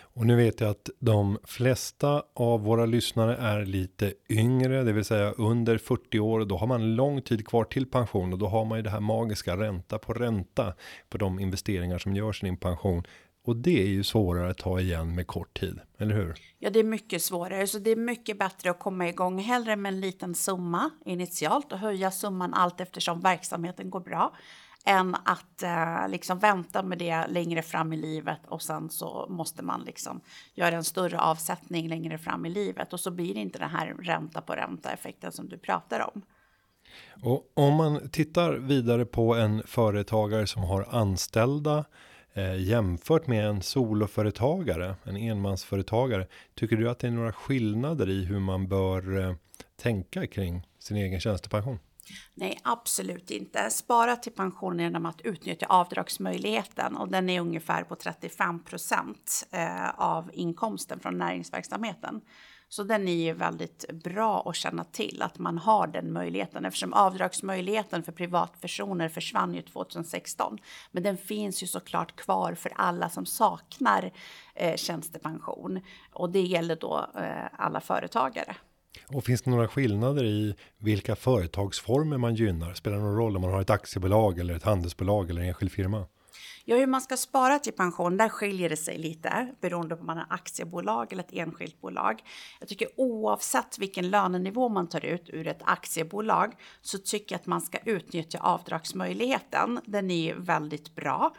Och 0.00 0.26
nu 0.26 0.36
vet 0.36 0.60
jag 0.60 0.70
att 0.70 0.90
de 0.98 1.38
flesta 1.44 2.22
av 2.34 2.62
våra 2.62 2.86
lyssnare 2.86 3.36
är 3.36 3.64
lite 3.64 4.14
yngre, 4.28 4.82
det 4.82 4.92
vill 4.92 5.04
säga 5.04 5.30
under 5.32 5.78
40 5.78 6.18
år. 6.18 6.40
Och 6.40 6.46
då 6.46 6.56
har 6.56 6.66
man 6.66 6.94
lång 6.94 7.22
tid 7.22 7.46
kvar 7.46 7.64
till 7.64 7.86
pension 7.86 8.32
och 8.32 8.38
då 8.38 8.46
har 8.46 8.64
man 8.64 8.78
ju 8.78 8.82
det 8.82 8.90
här 8.90 9.00
magiska 9.00 9.56
ränta 9.56 9.98
på 9.98 10.12
ränta 10.12 10.74
på 11.08 11.18
de 11.18 11.40
investeringar 11.40 11.98
som 11.98 12.16
görs 12.16 12.42
i 12.42 12.46
din 12.46 12.56
pension. 12.56 13.04
Och 13.46 13.56
det 13.56 13.82
är 13.82 13.86
ju 13.86 14.02
svårare 14.02 14.50
att 14.50 14.58
ta 14.58 14.80
igen 14.80 15.14
med 15.14 15.26
kort 15.26 15.60
tid, 15.60 15.80
eller 15.98 16.14
hur? 16.14 16.34
Ja, 16.58 16.70
det 16.70 16.78
är 16.78 16.84
mycket 16.84 17.22
svårare, 17.22 17.66
så 17.66 17.78
det 17.78 17.90
är 17.90 17.96
mycket 17.96 18.38
bättre 18.38 18.70
att 18.70 18.78
komma 18.78 19.08
igång 19.08 19.38
hellre 19.38 19.76
med 19.76 19.92
en 19.92 20.00
liten 20.00 20.34
summa 20.34 20.90
initialt 21.04 21.72
och 21.72 21.78
höja 21.78 22.10
summan 22.10 22.54
allt 22.54 22.80
eftersom 22.80 23.20
verksamheten 23.20 23.90
går 23.90 24.00
bra 24.00 24.34
än 24.86 25.14
att 25.24 25.62
eh, 25.62 26.08
liksom 26.08 26.38
vänta 26.38 26.82
med 26.82 26.98
det 26.98 27.26
längre 27.26 27.62
fram 27.62 27.92
i 27.92 27.96
livet 27.96 28.40
och 28.46 28.62
sen 28.62 28.90
så 28.90 29.26
måste 29.30 29.62
man 29.62 29.82
liksom 29.84 30.20
göra 30.54 30.76
en 30.76 30.84
större 30.84 31.20
avsättning 31.20 31.88
längre 31.88 32.18
fram 32.18 32.46
i 32.46 32.50
livet 32.50 32.92
och 32.92 33.00
så 33.00 33.10
blir 33.10 33.34
det 33.34 33.40
inte 33.40 33.58
den 33.58 33.70
här 33.70 33.94
ränta 33.98 34.40
på 34.40 34.52
ränta 34.52 34.92
effekten 34.92 35.32
som 35.32 35.48
du 35.48 35.58
pratar 35.58 36.10
om. 36.14 36.22
Och 37.22 37.52
om 37.54 37.74
man 37.74 38.08
tittar 38.10 38.52
vidare 38.52 39.04
på 39.04 39.34
en 39.34 39.62
företagare 39.66 40.46
som 40.46 40.62
har 40.62 40.86
anställda 40.90 41.84
eh, 42.32 42.62
jämfört 42.62 43.26
med 43.26 43.46
en 43.46 43.62
soloföretagare, 43.62 44.96
en 45.04 45.16
enmansföretagare. 45.16 46.26
Tycker 46.54 46.76
du 46.76 46.90
att 46.90 46.98
det 46.98 47.06
är 47.06 47.10
några 47.10 47.32
skillnader 47.32 48.08
i 48.08 48.24
hur 48.24 48.40
man 48.40 48.68
bör 48.68 49.18
eh, 49.20 49.34
tänka 49.76 50.26
kring 50.26 50.66
sin 50.78 50.96
egen 50.96 51.20
tjänstepension? 51.20 51.78
Nej, 52.34 52.60
absolut 52.62 53.30
inte. 53.30 53.70
Spara 53.70 54.16
till 54.16 54.32
pension 54.32 54.78
genom 54.78 55.06
att 55.06 55.20
utnyttja 55.20 55.66
avdragsmöjligheten 55.66 56.96
och 56.96 57.08
den 57.08 57.30
är 57.30 57.40
ungefär 57.40 57.84
på 57.84 57.96
35 57.96 58.62
procent 58.62 59.46
eh, 59.50 59.90
av 59.90 60.30
inkomsten 60.32 61.00
från 61.00 61.18
näringsverksamheten. 61.18 62.20
Så 62.68 62.82
den 62.82 63.08
är 63.08 63.24
ju 63.24 63.32
väldigt 63.32 63.84
bra 63.92 64.42
att 64.46 64.56
känna 64.56 64.84
till 64.84 65.22
att 65.22 65.38
man 65.38 65.58
har 65.58 65.86
den 65.86 66.12
möjligheten 66.12 66.64
eftersom 66.64 66.92
avdragsmöjligheten 66.92 68.02
för 68.02 68.12
privatpersoner 68.12 69.08
försvann 69.08 69.54
ju 69.54 69.62
2016. 69.62 70.58
Men 70.90 71.02
den 71.02 71.16
finns 71.16 71.62
ju 71.62 71.66
såklart 71.66 72.16
kvar 72.16 72.54
för 72.54 72.72
alla 72.76 73.08
som 73.08 73.26
saknar 73.26 74.12
eh, 74.54 74.76
tjänstepension 74.76 75.80
och 76.12 76.30
det 76.30 76.40
gäller 76.40 76.76
då 76.76 77.06
eh, 77.14 77.46
alla 77.52 77.80
företagare. 77.80 78.56
Och 79.08 79.24
finns 79.24 79.42
det 79.42 79.50
några 79.50 79.68
skillnader 79.68 80.24
i 80.24 80.54
vilka 80.78 81.16
företagsformer 81.16 82.18
man 82.18 82.34
gynnar? 82.34 82.74
Spelar 82.74 82.96
det 82.96 83.02
någon 83.02 83.16
roll 83.16 83.36
om 83.36 83.42
man 83.42 83.50
har 83.50 83.60
ett 83.60 83.70
aktiebolag 83.70 84.38
eller 84.38 84.54
ett 84.54 84.62
handelsbolag 84.62 85.30
eller 85.30 85.40
en 85.40 85.48
enskild 85.48 85.72
firma? 85.72 86.06
Ja, 86.64 86.76
hur 86.76 86.86
man 86.86 87.00
ska 87.00 87.16
spara 87.16 87.58
till 87.58 87.72
pension, 87.72 88.16
där 88.16 88.28
skiljer 88.28 88.68
det 88.68 88.76
sig 88.76 88.98
lite 88.98 89.54
beroende 89.60 89.96
på 89.96 90.00
om 90.00 90.06
man 90.06 90.16
har 90.16 90.26
aktiebolag 90.30 91.12
eller 91.12 91.22
ett 91.22 91.32
enskilt 91.32 91.80
bolag. 91.80 92.22
Jag 92.60 92.68
tycker 92.68 92.88
oavsett 92.96 93.78
vilken 93.78 94.10
lönenivå 94.10 94.68
man 94.68 94.88
tar 94.88 95.04
ut 95.04 95.30
ur 95.32 95.46
ett 95.46 95.62
aktiebolag 95.64 96.52
så 96.82 96.98
tycker 96.98 97.34
jag 97.34 97.40
att 97.40 97.46
man 97.46 97.60
ska 97.60 97.78
utnyttja 97.78 98.38
avdragsmöjligheten. 98.38 99.80
Den 99.84 100.10
är 100.10 100.34
väldigt 100.34 100.94
bra. 100.94 101.34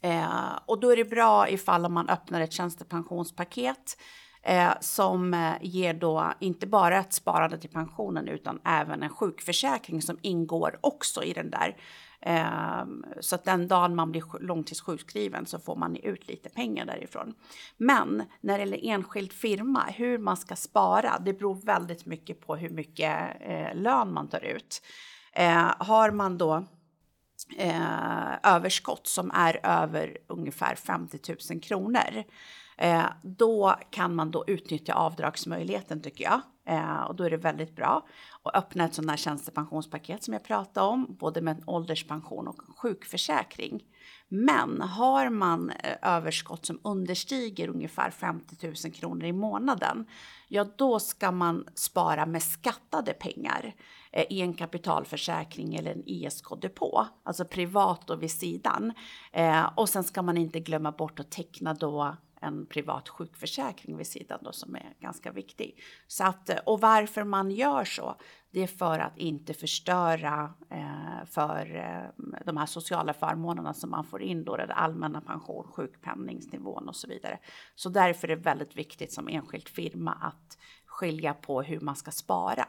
Eh, 0.00 0.58
och 0.66 0.80
då 0.80 0.92
är 0.92 0.96
det 0.96 1.04
bra 1.04 1.48
ifall 1.48 1.88
man 1.88 2.08
öppnar 2.08 2.40
ett 2.40 2.52
tjänstepensionspaket 2.52 3.96
eh, 4.42 4.72
som 4.80 5.34
eh, 5.34 5.52
ger 5.60 5.94
då 5.94 6.32
inte 6.40 6.66
bara 6.66 6.98
ett 6.98 7.12
sparande 7.12 7.58
till 7.58 7.70
pensionen 7.70 8.28
utan 8.28 8.60
även 8.64 9.02
en 9.02 9.10
sjukförsäkring 9.10 10.02
som 10.02 10.18
ingår 10.22 10.78
också 10.80 11.24
i 11.24 11.32
den 11.32 11.50
där. 11.50 11.76
Eh, 12.22 12.84
så 13.20 13.34
att 13.34 13.44
den 13.44 13.68
dagen 13.68 13.94
man 13.94 14.10
blir 14.10 14.40
långtidssjukskriven 14.40 15.46
så 15.46 15.58
får 15.58 15.76
man 15.76 15.96
ut 15.96 16.28
lite 16.28 16.48
pengar 16.48 16.86
därifrån. 16.86 17.34
Men 17.76 18.22
när 18.40 18.58
det 18.58 18.60
gäller 18.60 18.86
enskild 18.86 19.32
firma, 19.32 19.84
hur 19.88 20.18
man 20.18 20.36
ska 20.36 20.56
spara, 20.56 21.18
det 21.18 21.32
beror 21.32 21.54
väldigt 21.54 22.06
mycket 22.06 22.46
på 22.46 22.56
hur 22.56 22.70
mycket 22.70 23.36
eh, 23.40 23.74
lön 23.74 24.12
man 24.12 24.28
tar 24.28 24.44
ut. 24.44 24.82
Eh, 25.32 25.74
har 25.78 26.10
man 26.10 26.38
då 26.38 26.64
eh, 27.56 28.54
överskott 28.54 29.06
som 29.06 29.30
är 29.34 29.60
över 29.62 30.18
ungefär 30.26 30.74
50 30.74 31.18
000 31.50 31.60
kronor 31.60 32.24
Eh, 32.80 33.06
då 33.22 33.74
kan 33.90 34.14
man 34.14 34.30
då 34.30 34.44
utnyttja 34.46 34.94
avdragsmöjligheten 34.94 36.02
tycker 36.02 36.24
jag. 36.24 36.40
Eh, 36.66 37.02
och 37.02 37.16
då 37.16 37.24
är 37.24 37.30
det 37.30 37.36
väldigt 37.36 37.76
bra 37.76 38.06
att 38.42 38.56
öppna 38.56 38.84
ett 38.84 38.94
sådant 38.94 39.10
här 39.10 39.16
tjänstepensionspaket 39.16 40.24
som 40.24 40.34
jag 40.34 40.44
pratade 40.44 40.86
om, 40.86 41.16
både 41.20 41.40
med 41.40 41.56
en 41.56 41.64
ålderspension 41.66 42.48
och 42.48 42.64
en 42.68 42.74
sjukförsäkring. 42.74 43.82
Men 44.28 44.80
har 44.80 45.30
man 45.30 45.70
eh, 45.70 45.96
överskott 46.02 46.66
som 46.66 46.80
understiger 46.84 47.68
ungefär 47.68 48.10
50 48.10 48.66
000 48.66 48.92
kronor 48.92 49.24
i 49.24 49.32
månaden, 49.32 50.06
ja 50.48 50.66
då 50.76 51.00
ska 51.00 51.32
man 51.32 51.66
spara 51.74 52.26
med 52.26 52.42
skattade 52.42 53.12
pengar 53.12 53.74
eh, 54.12 54.24
i 54.30 54.40
en 54.40 54.54
kapitalförsäkring 54.54 55.74
eller 55.74 55.92
en 55.92 56.04
ISK-depå, 56.06 57.06
alltså 57.24 57.44
privat 57.44 58.10
och 58.10 58.22
vid 58.22 58.30
sidan. 58.30 58.92
Eh, 59.32 59.70
och 59.76 59.88
sen 59.88 60.04
ska 60.04 60.22
man 60.22 60.36
inte 60.36 60.60
glömma 60.60 60.92
bort 60.92 61.20
att 61.20 61.30
teckna 61.30 61.74
då 61.74 62.16
en 62.40 62.66
privat 62.66 63.08
sjukförsäkring 63.08 63.96
vid 63.96 64.06
sidan 64.06 64.38
då 64.42 64.52
som 64.52 64.74
är 64.74 64.94
ganska 65.00 65.32
viktig. 65.32 65.80
Så 66.06 66.24
att, 66.24 66.50
och 66.66 66.80
varför 66.80 67.24
man 67.24 67.50
gör 67.50 67.84
så, 67.84 68.16
det 68.50 68.62
är 68.62 68.66
för 68.66 68.98
att 68.98 69.18
inte 69.18 69.54
förstöra 69.54 70.54
eh, 70.70 71.24
för 71.26 71.76
eh, 71.76 72.24
de 72.46 72.56
här 72.56 72.66
sociala 72.66 73.12
förmånerna 73.12 73.74
som 73.74 73.90
man 73.90 74.04
får 74.04 74.22
in 74.22 74.44
då, 74.44 74.56
det 74.56 74.74
allmänna 74.74 75.20
pension, 75.20 75.64
sjukpenningsnivån 75.64 76.88
och 76.88 76.96
så 76.96 77.08
vidare. 77.08 77.38
Så 77.74 77.88
därför 77.88 78.28
är 78.28 78.36
det 78.36 78.42
väldigt 78.42 78.76
viktigt 78.76 79.12
som 79.12 79.28
enskild 79.28 79.68
firma 79.68 80.12
att 80.12 80.58
skilja 80.86 81.34
på 81.34 81.62
hur 81.62 81.80
man 81.80 81.96
ska 81.96 82.10
spara. 82.10 82.66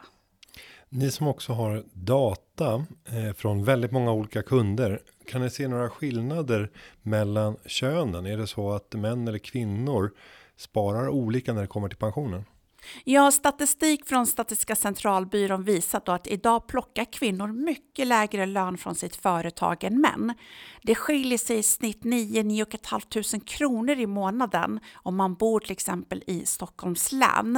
Ni 0.94 1.12
som 1.12 1.28
också 1.28 1.54
har 1.54 1.84
data 1.94 2.86
eh, 3.06 3.34
från 3.34 3.64
väldigt 3.64 3.92
många 3.92 4.12
olika 4.12 4.44
kunder. 4.44 5.00
Kan 5.28 5.42
ni 5.42 5.50
se 5.50 5.68
några 5.68 5.90
skillnader 5.90 6.72
mellan 7.02 7.58
könen? 7.66 8.26
Är 8.26 8.38
det 8.38 8.48
så 8.48 8.72
att 8.72 8.94
män 8.94 9.28
eller 9.28 9.38
kvinnor 9.38 10.12
sparar 10.56 11.10
olika 11.10 11.54
när 11.54 11.62
det 11.62 11.68
kommer 11.68 11.90
till 11.90 11.98
pensionen? 11.98 12.46
Ja, 13.04 13.32
statistik 13.32 14.06
från 14.06 14.28
Statistiska 14.28 14.76
centralbyrån 14.76 15.64
visar 15.64 16.02
då 16.06 16.12
att 16.12 16.28
idag 16.28 16.68
plockar 16.68 17.06
kvinnor 17.06 17.48
mycket 17.48 18.08
lägre 18.08 18.46
lön 18.46 18.78
från 18.78 18.96
sitt 18.96 19.16
företag 19.16 19.84
än 19.84 20.02
män. 20.02 20.34
Det 20.82 20.96
skiljer 20.96 21.38
sig 21.38 21.58
i 21.58 21.64
snitt 21.64 22.04
9 22.04 22.66
500 22.90 23.40
kronor 23.46 24.00
i 24.00 24.08
månaden 24.08 24.80
om 24.94 25.16
man 25.16 25.36
bor 25.36 25.60
till 25.60 25.72
exempel 25.72 26.24
i 26.28 26.46
Stockholms 26.46 27.12
län 27.12 27.56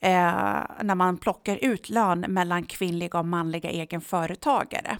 eh, 0.00 0.62
när 0.82 0.94
man 0.94 1.18
plockar 1.18 1.56
ut 1.56 1.88
lön 1.88 2.20
mellan 2.20 2.62
kvinnliga 2.62 3.18
och 3.18 3.26
manliga 3.26 3.70
egenföretagare. 3.70 4.98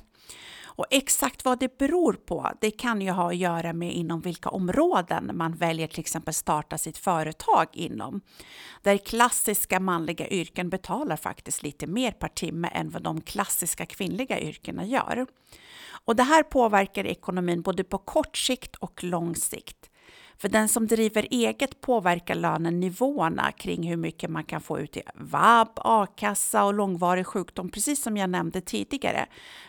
Och 0.76 0.86
exakt 0.90 1.44
vad 1.44 1.58
det 1.58 1.78
beror 1.78 2.12
på, 2.12 2.52
det 2.60 2.70
kan 2.70 3.00
ju 3.00 3.10
ha 3.10 3.28
att 3.28 3.36
göra 3.36 3.72
med 3.72 3.94
inom 3.94 4.20
vilka 4.20 4.48
områden 4.48 5.30
man 5.34 5.54
väljer 5.54 5.86
till 5.86 6.00
exempel 6.00 6.34
starta 6.34 6.78
sitt 6.78 6.98
företag 6.98 7.66
inom. 7.72 8.20
Där 8.82 8.96
klassiska 8.96 9.80
manliga 9.80 10.28
yrken 10.28 10.70
betalar 10.70 11.16
faktiskt 11.16 11.62
lite 11.62 11.86
mer 11.86 12.10
per 12.10 12.28
timme 12.28 12.68
än 12.72 12.90
vad 12.90 13.02
de 13.02 13.20
klassiska 13.20 13.86
kvinnliga 13.86 14.40
yrkena 14.40 14.84
gör. 14.84 15.26
Och 16.04 16.16
det 16.16 16.22
här 16.22 16.42
påverkar 16.42 17.06
ekonomin 17.06 17.62
både 17.62 17.84
på 17.84 17.98
kort 17.98 18.36
sikt 18.36 18.76
och 18.76 19.04
lång 19.04 19.34
sikt. 19.34 19.90
För 20.38 20.48
den 20.48 20.68
som 20.68 20.86
driver 20.86 21.26
eget 21.30 21.80
påverkar 21.80 22.34
lönen 22.34 22.80
nivåerna 22.80 23.52
kring 23.52 23.88
hur 23.88 23.96
mycket 23.96 24.30
man 24.30 24.44
kan 24.44 24.60
få 24.60 24.78
ut 24.78 24.96
i 24.96 25.02
vab, 25.14 25.68
a-kassa 25.76 26.64
och 26.64 26.74
långvarig 26.74 27.26
sjukdom, 27.26 27.70
precis 27.70 28.02
som 28.02 28.16
jag 28.16 28.30
nämnde 28.30 28.60
tidigare. 28.60 29.26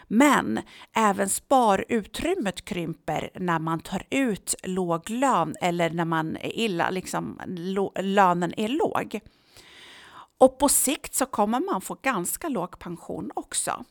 Men 0.07 0.59
även 0.95 1.29
sparutrymmet 1.29 2.65
krymper 2.65 3.29
när 3.35 3.59
man 3.59 3.79
tar 3.79 4.03
ut 4.09 4.55
låg 4.63 5.09
lön 5.09 5.55
eller 5.61 5.89
när 5.89 6.05
man 6.05 6.37
är 6.37 6.57
illa, 6.59 6.89
liksom, 6.89 7.41
lönen 7.99 8.53
är 8.57 8.67
låg. 8.67 9.19
Och 10.39 10.59
på 10.59 10.69
sikt 10.69 11.15
så 11.15 11.25
kommer 11.25 11.59
man 11.59 11.81
få 11.81 11.97
ganska 12.01 12.49
låg 12.49 12.79
pension 12.79 13.31
också. 13.35 13.85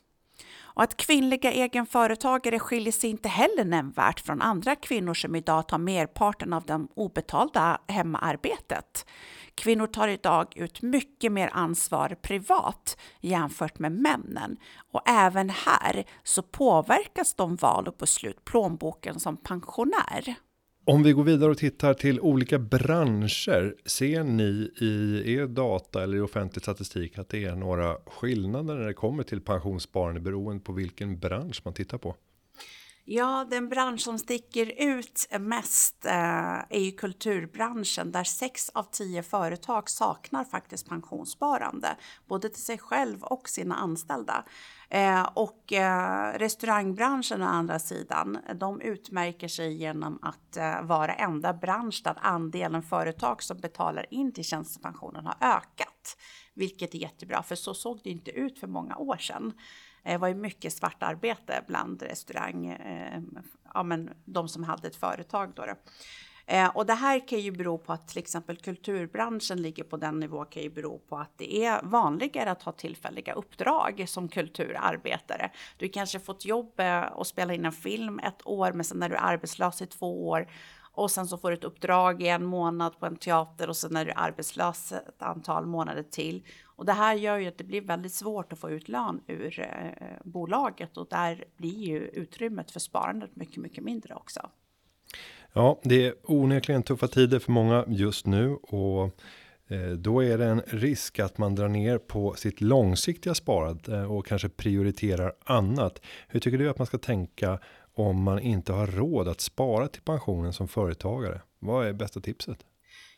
Och 0.76 0.82
att 0.82 0.96
kvinnliga 0.96 1.52
egenföretagare 1.52 2.58
skiljer 2.58 2.92
sig 2.92 3.10
inte 3.10 3.28
heller 3.28 3.64
nämnvärt 3.64 4.20
från 4.20 4.42
andra 4.42 4.76
kvinnor 4.76 5.14
som 5.14 5.34
idag 5.34 5.68
tar 5.68 5.78
merparten 5.78 6.52
av 6.52 6.66
det 6.66 6.86
obetalda 6.94 7.80
hemarbetet. 7.88 9.06
Kvinnor 9.54 9.86
tar 9.86 10.08
idag 10.08 10.56
ut 10.56 10.82
mycket 10.82 11.32
mer 11.32 11.50
ansvar 11.52 12.16
privat 12.22 12.96
jämfört 13.20 13.78
med 13.78 13.92
männen. 13.92 14.56
Och 14.92 15.08
även 15.08 15.50
här 15.50 16.04
så 16.22 16.42
påverkas 16.42 17.34
de 17.34 17.56
val 17.56 17.88
och 17.88 17.96
beslut 17.98 18.44
plånboken 18.44 19.20
som 19.20 19.36
pensionär. 19.36 20.34
Om 20.88 21.02
vi 21.02 21.12
går 21.12 21.24
vidare 21.24 21.50
och 21.50 21.58
tittar 21.58 21.94
till 21.94 22.20
olika 22.20 22.58
branscher. 22.58 23.74
Ser 23.86 24.24
ni 24.24 24.72
i 24.80 25.22
er 25.34 25.46
data 25.46 26.02
eller 26.02 26.16
i 26.16 26.20
offentlig 26.20 26.62
statistik 26.62 27.18
att 27.18 27.28
det 27.28 27.44
är 27.44 27.56
några 27.56 27.96
skillnader 28.06 28.74
när 28.74 28.86
det 28.86 28.94
kommer 28.94 29.22
till 29.22 29.40
pensionssparande 29.40 30.20
beroende 30.20 30.64
på 30.64 30.72
vilken 30.72 31.18
bransch 31.18 31.62
man 31.64 31.74
tittar 31.74 31.98
på? 31.98 32.16
Ja, 33.04 33.46
den 33.50 33.68
bransch 33.68 34.00
som 34.00 34.18
sticker 34.18 34.72
ut 34.76 35.28
mest 35.40 36.06
eh, 36.06 36.58
är 36.70 36.80
ju 36.80 36.92
kulturbranschen 36.92 38.12
där 38.12 38.24
sex 38.24 38.70
av 38.74 38.86
tio 38.92 39.22
företag 39.22 39.90
saknar 39.90 40.44
faktiskt 40.44 40.88
pensionssparande, 40.88 41.96
både 42.26 42.48
till 42.48 42.62
sig 42.62 42.78
själv 42.78 43.22
och 43.22 43.48
sina 43.48 43.74
anställda. 43.74 44.44
Eh, 44.88 45.28
och 45.34 45.72
eh, 45.72 46.38
restaurangbranschen 46.38 47.42
å 47.42 47.46
andra 47.46 47.78
sidan, 47.78 48.38
de 48.54 48.80
utmärker 48.80 49.48
sig 49.48 49.74
genom 49.74 50.18
att 50.22 50.56
eh, 50.56 50.82
vara 50.82 51.14
enda 51.14 51.54
bransch 51.54 52.00
där 52.04 52.16
andelen 52.20 52.82
företag 52.82 53.42
som 53.42 53.58
betalar 53.58 54.06
in 54.10 54.32
till 54.32 54.44
tjänstepensionen 54.44 55.26
har 55.26 55.36
ökat. 55.40 56.16
Vilket 56.54 56.94
är 56.94 56.98
jättebra, 56.98 57.42
för 57.42 57.54
så 57.54 57.74
såg 57.74 58.00
det 58.04 58.10
inte 58.10 58.30
ut 58.30 58.58
för 58.58 58.66
många 58.66 58.96
år 58.96 59.16
sedan. 59.16 59.52
Eh, 60.04 60.12
det 60.12 60.18
var 60.18 60.28
ju 60.28 60.34
mycket 60.34 60.72
svartarbete 60.72 61.64
bland 61.66 62.02
restaurang, 62.02 62.66
eh, 62.66 63.22
ja 63.74 63.82
men 63.82 64.10
de 64.24 64.48
som 64.48 64.64
hade 64.64 64.88
ett 64.88 64.96
företag 64.96 65.52
då. 65.54 65.66
då. 65.66 65.74
Eh, 66.46 66.68
och 66.76 66.86
det 66.86 66.94
här 66.94 67.28
kan 67.28 67.38
ju 67.38 67.50
bero 67.50 67.78
på 67.78 67.92
att 67.92 68.08
till 68.08 68.18
exempel 68.18 68.56
kulturbranschen 68.56 69.62
ligger 69.62 69.84
på 69.84 69.96
den 69.96 70.18
nivå 70.18 70.44
kan 70.44 70.62
ju 70.62 70.70
bero 70.70 70.98
på 70.98 71.16
att 71.16 71.38
det 71.38 71.64
är 71.64 71.82
vanligare 71.82 72.50
att 72.50 72.62
ha 72.62 72.72
tillfälliga 72.72 73.32
uppdrag 73.32 74.04
som 74.08 74.28
kulturarbetare. 74.28 75.50
Du 75.76 75.88
kanske 75.88 76.20
fått 76.20 76.44
jobb 76.44 76.80
eh, 76.80 77.02
och 77.02 77.26
spela 77.26 77.54
in 77.54 77.64
en 77.64 77.72
film 77.72 78.18
ett 78.18 78.46
år, 78.46 78.72
men 78.72 78.84
sen 78.84 79.02
är 79.02 79.08
du 79.08 79.16
arbetslös 79.16 79.82
i 79.82 79.86
två 79.86 80.28
år 80.28 80.48
och 80.96 81.10
sen 81.10 81.26
så 81.26 81.38
får 81.38 81.50
du 81.50 81.56
ett 81.56 81.64
uppdrag 81.64 82.22
i 82.22 82.28
en 82.28 82.44
månad 82.44 82.98
på 82.98 83.06
en 83.06 83.16
teater 83.16 83.68
och 83.68 83.76
sen 83.76 83.96
är 83.96 84.04
du 84.04 84.12
arbetslös 84.16 84.92
ett 84.92 85.22
antal 85.22 85.66
månader 85.66 86.02
till 86.02 86.46
Och 86.64 86.84
det 86.84 86.92
här 86.92 87.14
gör 87.14 87.36
ju 87.36 87.48
att 87.48 87.58
det 87.58 87.64
blir 87.64 87.80
väldigt 87.80 88.14
svårt 88.14 88.52
att 88.52 88.58
få 88.58 88.70
ut 88.70 88.88
lön 88.88 89.20
ur 89.26 89.60
eh, 89.60 90.08
bolaget 90.24 90.96
och 90.96 91.06
där 91.10 91.44
blir 91.56 91.78
ju 91.78 91.98
utrymmet 91.98 92.70
för 92.70 92.80
sparandet 92.80 93.36
mycket, 93.36 93.56
mycket 93.56 93.84
mindre 93.84 94.14
också. 94.14 94.50
Ja, 95.58 95.80
det 95.82 96.06
är 96.06 96.14
onekligen 96.22 96.82
tuffa 96.82 97.08
tider 97.08 97.38
för 97.38 97.52
många 97.52 97.84
just 97.88 98.26
nu 98.26 98.54
och 98.54 99.04
eh, 99.68 99.90
då 99.98 100.24
är 100.24 100.38
det 100.38 100.44
en 100.44 100.62
risk 100.66 101.18
att 101.18 101.38
man 101.38 101.54
drar 101.54 101.68
ner 101.68 101.98
på 101.98 102.34
sitt 102.34 102.60
långsiktiga 102.60 103.34
sparande 103.34 103.96
eh, 103.96 104.12
och 104.12 104.26
kanske 104.26 104.48
prioriterar 104.48 105.32
annat. 105.44 106.00
Hur 106.28 106.40
tycker 106.40 106.58
du 106.58 106.70
att 106.70 106.78
man 106.78 106.86
ska 106.86 106.98
tänka 106.98 107.58
om 107.94 108.22
man 108.22 108.38
inte 108.38 108.72
har 108.72 108.86
råd 108.86 109.28
att 109.28 109.40
spara 109.40 109.88
till 109.88 110.02
pensionen 110.02 110.52
som 110.52 110.68
företagare? 110.68 111.40
Vad 111.58 111.86
är 111.86 111.92
bästa 111.92 112.20
tipset? 112.20 112.58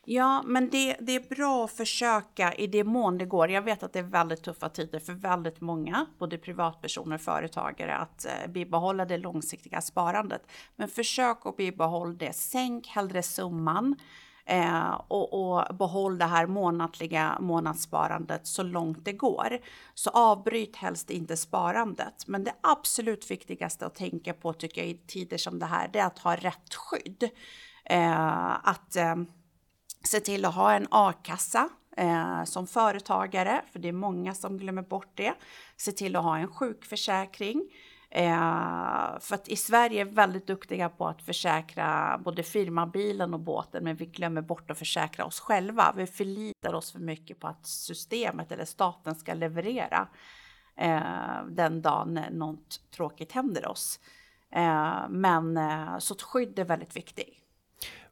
Ja, 0.05 0.43
men 0.45 0.69
det, 0.69 0.95
det 0.99 1.15
är 1.15 1.35
bra 1.35 1.65
att 1.65 1.71
försöka 1.71 2.53
i 2.53 2.67
det 2.67 2.83
mån 2.83 3.17
det 3.17 3.25
går. 3.25 3.49
Jag 3.49 3.61
vet 3.61 3.83
att 3.83 3.93
det 3.93 3.99
är 3.99 4.03
väldigt 4.03 4.43
tuffa 4.43 4.69
tider 4.69 4.99
för 4.99 5.13
väldigt 5.13 5.61
många, 5.61 6.05
både 6.19 6.37
privatpersoner 6.37 7.15
och 7.15 7.21
företagare, 7.21 7.95
att 7.95 8.25
eh, 8.25 8.51
bibehålla 8.51 9.05
det 9.05 9.17
långsiktiga 9.17 9.81
sparandet. 9.81 10.41
Men 10.75 10.87
försök 10.87 11.45
att 11.45 11.57
bibehålla 11.57 12.13
det. 12.13 12.35
Sänk 12.35 12.87
hellre 12.87 13.23
summan 13.23 13.95
eh, 14.45 15.01
och, 15.07 15.33
och 15.33 15.75
behåll 15.75 16.17
det 16.17 16.25
här 16.25 16.47
månatliga 16.47 17.37
månadssparandet 17.39 18.47
så 18.47 18.63
långt 18.63 19.05
det 19.05 19.13
går. 19.13 19.59
Så 19.93 20.09
avbryt 20.09 20.75
helst 20.75 21.09
inte 21.09 21.37
sparandet. 21.37 22.27
Men 22.27 22.43
det 22.43 22.53
absolut 22.61 23.31
viktigaste 23.31 23.85
att 23.85 23.95
tänka 23.95 24.33
på 24.33 24.53
tycker 24.53 24.81
jag 24.81 24.89
i 24.89 24.97
tider 25.07 25.37
som 25.37 25.59
det 25.59 25.65
här, 25.65 25.89
det 25.93 25.99
är 25.99 26.05
att 26.05 26.19
ha 26.19 26.35
rätt 26.35 26.73
skydd. 26.73 27.29
Eh, 27.85 28.67
att 28.67 28.95
eh, 28.95 29.15
se 30.03 30.19
till 30.19 30.45
att 30.45 30.55
ha 30.55 30.73
en 30.73 30.87
a-kassa 30.91 31.69
eh, 31.97 32.43
som 32.43 32.67
företagare, 32.67 33.61
för 33.71 33.79
det 33.79 33.87
är 33.87 33.93
många 33.93 34.33
som 34.33 34.57
glömmer 34.57 34.81
bort 34.81 35.11
det. 35.13 35.33
Se 35.77 35.91
till 35.91 36.15
att 36.15 36.23
ha 36.23 36.37
en 36.37 36.47
sjukförsäkring. 36.47 37.71
Eh, 38.11 39.19
för 39.19 39.35
att 39.35 39.47
i 39.47 39.55
Sverige 39.55 40.01
är 40.01 40.05
vi 40.05 40.11
väldigt 40.11 40.47
duktiga 40.47 40.89
på 40.89 41.07
att 41.07 41.21
försäkra 41.21 42.17
både 42.25 42.43
firmabilen 42.43 43.33
och 43.33 43.39
båten, 43.39 43.83
men 43.83 43.95
vi 43.95 44.05
glömmer 44.05 44.41
bort 44.41 44.71
att 44.71 44.77
försäkra 44.77 45.25
oss 45.25 45.39
själva. 45.39 45.93
Vi 45.97 46.07
förlitar 46.07 46.73
oss 46.73 46.91
för 46.91 46.99
mycket 46.99 47.39
på 47.39 47.47
att 47.47 47.67
systemet 47.67 48.51
eller 48.51 48.65
staten 48.65 49.15
ska 49.15 49.33
leverera 49.33 50.07
eh, 50.77 51.45
den 51.49 51.81
dagen 51.81 52.23
något 52.31 52.91
tråkigt 52.91 53.31
händer 53.31 53.67
oss. 53.67 53.99
Eh, 54.51 55.09
men 55.09 55.57
eh, 55.57 55.97
så 55.99 56.13
ett 56.13 56.21
skydd 56.21 56.59
är 56.59 56.65
väldigt 56.65 56.95
viktigt. 56.95 57.48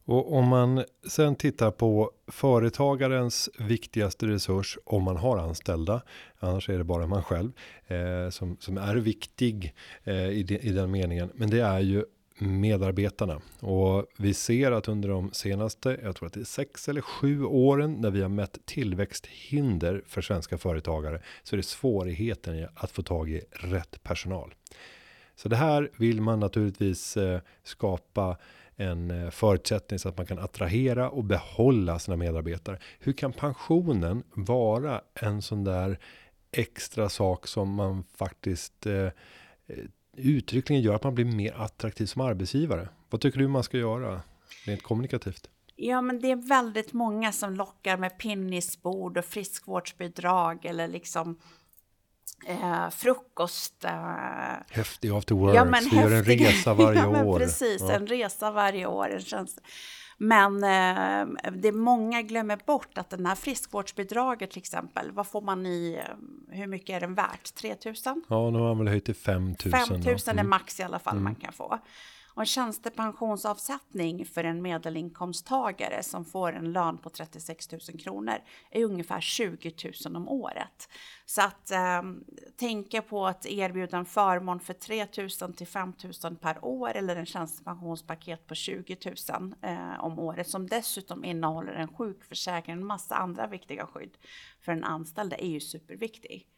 Och 0.07 0.33
om 0.33 0.47
man 0.47 0.83
sen 1.07 1.35
tittar 1.35 1.71
på 1.71 2.11
företagarens 2.27 3.49
viktigaste 3.59 4.27
resurs 4.27 4.77
om 4.85 5.03
man 5.03 5.17
har 5.17 5.37
anställda. 5.37 6.01
Annars 6.39 6.69
är 6.69 6.77
det 6.77 6.83
bara 6.83 7.07
man 7.07 7.23
själv 7.23 7.51
eh, 7.87 8.29
som, 8.29 8.57
som 8.59 8.77
är 8.77 8.95
viktig 8.95 9.73
eh, 10.03 10.29
i, 10.29 10.43
de, 10.43 10.55
i 10.55 10.71
den 10.71 10.91
meningen. 10.91 11.31
Men 11.35 11.49
det 11.49 11.59
är 11.59 11.79
ju 11.79 12.05
medarbetarna 12.39 13.41
och 13.59 14.05
vi 14.17 14.33
ser 14.33 14.71
att 14.71 14.87
under 14.87 15.09
de 15.09 15.31
senaste, 15.33 15.99
jag 16.03 16.15
tror 16.15 16.27
att 16.27 16.33
det 16.33 16.39
är 16.39 16.43
sex 16.43 16.89
eller 16.89 17.01
sju 17.01 17.43
åren 17.43 17.93
när 17.93 18.11
vi 18.11 18.21
har 18.21 18.29
mätt 18.29 18.57
tillväxthinder 18.65 20.03
för 20.07 20.21
svenska 20.21 20.57
företagare 20.57 21.21
så 21.43 21.55
är 21.55 21.57
det 21.57 21.63
svårigheten 21.63 22.55
i 22.55 22.67
att 22.75 22.91
få 22.91 23.01
tag 23.01 23.29
i 23.29 23.41
rätt 23.51 24.03
personal. 24.03 24.53
Så 25.35 25.49
det 25.49 25.55
här 25.55 25.91
vill 25.97 26.21
man 26.21 26.39
naturligtvis 26.39 27.17
eh, 27.17 27.39
skapa 27.63 28.37
en 28.77 29.11
eh, 29.11 29.29
förutsättning 29.29 29.99
så 29.99 30.09
att 30.09 30.17
man 30.17 30.25
kan 30.25 30.39
attrahera 30.39 31.09
och 31.09 31.23
behålla 31.23 31.99
sina 31.99 32.17
medarbetare. 32.17 32.79
Hur 32.99 33.13
kan 33.13 33.33
pensionen 33.33 34.23
vara 34.33 35.01
en 35.13 35.41
sån 35.41 35.63
där 35.63 35.99
extra 36.51 37.09
sak 37.09 37.47
som 37.47 37.73
man 37.73 38.03
faktiskt 38.15 38.85
eh, 38.85 38.93
eh, 38.95 39.11
uttryckligen 40.17 40.83
gör 40.83 40.95
att 40.95 41.03
man 41.03 41.15
blir 41.15 41.25
mer 41.25 41.53
attraktiv 41.57 42.05
som 42.05 42.21
arbetsgivare? 42.21 42.89
Vad 43.09 43.21
tycker 43.21 43.39
du 43.39 43.47
man 43.47 43.63
ska 43.63 43.77
göra 43.77 44.21
rent 44.65 44.83
kommunikativt? 44.83 45.49
Ja, 45.75 46.01
men 46.01 46.19
det 46.19 46.31
är 46.31 46.49
väldigt 46.49 46.93
många 46.93 47.31
som 47.31 47.53
lockar 47.53 47.97
med 47.97 48.17
pinnisbord 48.17 49.17
och 49.17 49.25
friskvårdsbidrag 49.25 50.65
eller 50.65 50.87
liksom 50.87 51.39
eh, 52.45 52.89
frukost. 52.89 53.85
Eh, 53.85 53.91
Häftig 54.69 55.11
after 55.11 55.35
work, 55.35 55.55
ja, 55.55 55.65
men 55.65 55.83
vi 55.91 55.95
gör 55.95 56.11
en 56.11 56.23
resa 56.23 56.73
varje 56.73 56.99
ja, 56.99 57.23
år. 57.23 57.39
Precis, 57.39 57.81
ja. 57.81 57.91
en 57.91 58.07
resa 58.07 58.51
varje 58.51 58.85
år. 58.85 59.09
En 59.09 59.21
tjänst. 59.21 59.59
Men 60.17 60.63
eh, 60.63 61.51
det 61.51 61.71
många 61.71 62.21
glömmer 62.21 62.59
bort 62.65 62.97
att 62.97 63.09
den 63.09 63.25
här 63.25 63.35
friskvårdsbidraget 63.35 64.51
till 64.51 64.59
exempel, 64.59 65.11
vad 65.11 65.27
får 65.27 65.41
man 65.41 65.65
i, 65.65 66.01
eh, 66.03 66.57
hur 66.57 66.67
mycket 66.67 66.95
är 66.95 66.99
den 66.99 67.15
värt? 67.15 67.55
3 67.55 67.75
000? 67.85 67.95
Ja, 68.27 68.49
nu 68.49 68.59
har 68.59 68.67
man 68.67 68.77
väl 68.77 68.87
höjt 68.87 69.05
till 69.05 69.15
5 69.15 69.45
000. 69.45 69.55
5 69.55 69.71
000 69.89 70.01
är 70.03 70.31
mm. 70.31 70.49
max 70.49 70.79
i 70.79 70.83
alla 70.83 70.99
fall 70.99 71.13
mm. 71.13 71.23
man 71.23 71.35
kan 71.35 71.53
få. 71.53 71.79
Och 72.37 72.41
en 72.41 72.47
tjänstepensionsavsättning 72.47 74.25
för 74.25 74.43
en 74.43 74.61
medelinkomsttagare 74.61 76.03
som 76.03 76.25
får 76.25 76.53
en 76.53 76.71
lön 76.71 76.97
på 76.97 77.09
36 77.09 77.71
000 77.71 77.81
kronor 77.99 78.35
är 78.71 78.83
ungefär 78.83 79.21
20 79.21 79.73
000 80.05 80.15
om 80.15 80.29
året. 80.29 80.89
Så 81.25 81.41
att 81.41 81.71
eh, 81.71 82.01
tänka 82.57 83.01
på 83.01 83.27
att 83.27 83.45
erbjuda 83.45 83.97
en 83.97 84.05
förmån 84.05 84.59
för 84.59 84.73
3 84.73 85.07
000 85.41 85.53
till 85.53 85.67
5 85.67 85.93
000 86.23 86.35
per 86.35 86.65
år 86.65 86.89
eller 86.89 87.15
en 87.15 87.25
tjänstepensionspaket 87.25 88.47
på 88.47 88.55
20 88.55 88.97
000 89.39 89.53
eh, 89.61 90.03
om 90.03 90.19
året 90.19 90.49
som 90.49 90.67
dessutom 90.67 91.25
innehåller 91.25 91.73
en 91.73 91.95
sjukförsäkring 91.95 92.75
och 92.75 92.81
en 92.81 92.87
massa 92.87 93.15
andra 93.15 93.47
viktiga 93.47 93.87
skydd 93.87 94.17
för 94.61 94.71
en 94.71 94.83
anställd 94.83 95.33
är 95.33 95.47
ju 95.47 95.59
superviktigt. 95.59 96.56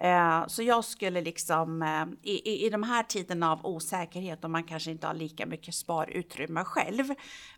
Eh, 0.00 0.46
så 0.46 0.62
jag 0.62 0.84
skulle 0.84 1.20
liksom 1.20 1.82
eh, 1.82 2.30
i, 2.30 2.66
i 2.66 2.70
de 2.70 2.82
här 2.82 3.02
tiderna 3.02 3.52
av 3.52 3.66
osäkerhet 3.66 4.44
och 4.44 4.50
man 4.50 4.64
kanske 4.64 4.90
inte 4.90 5.06
har 5.06 5.14
lika 5.14 5.46
mycket 5.46 5.74
sparutrymme 5.74 6.64
själv 6.64 7.04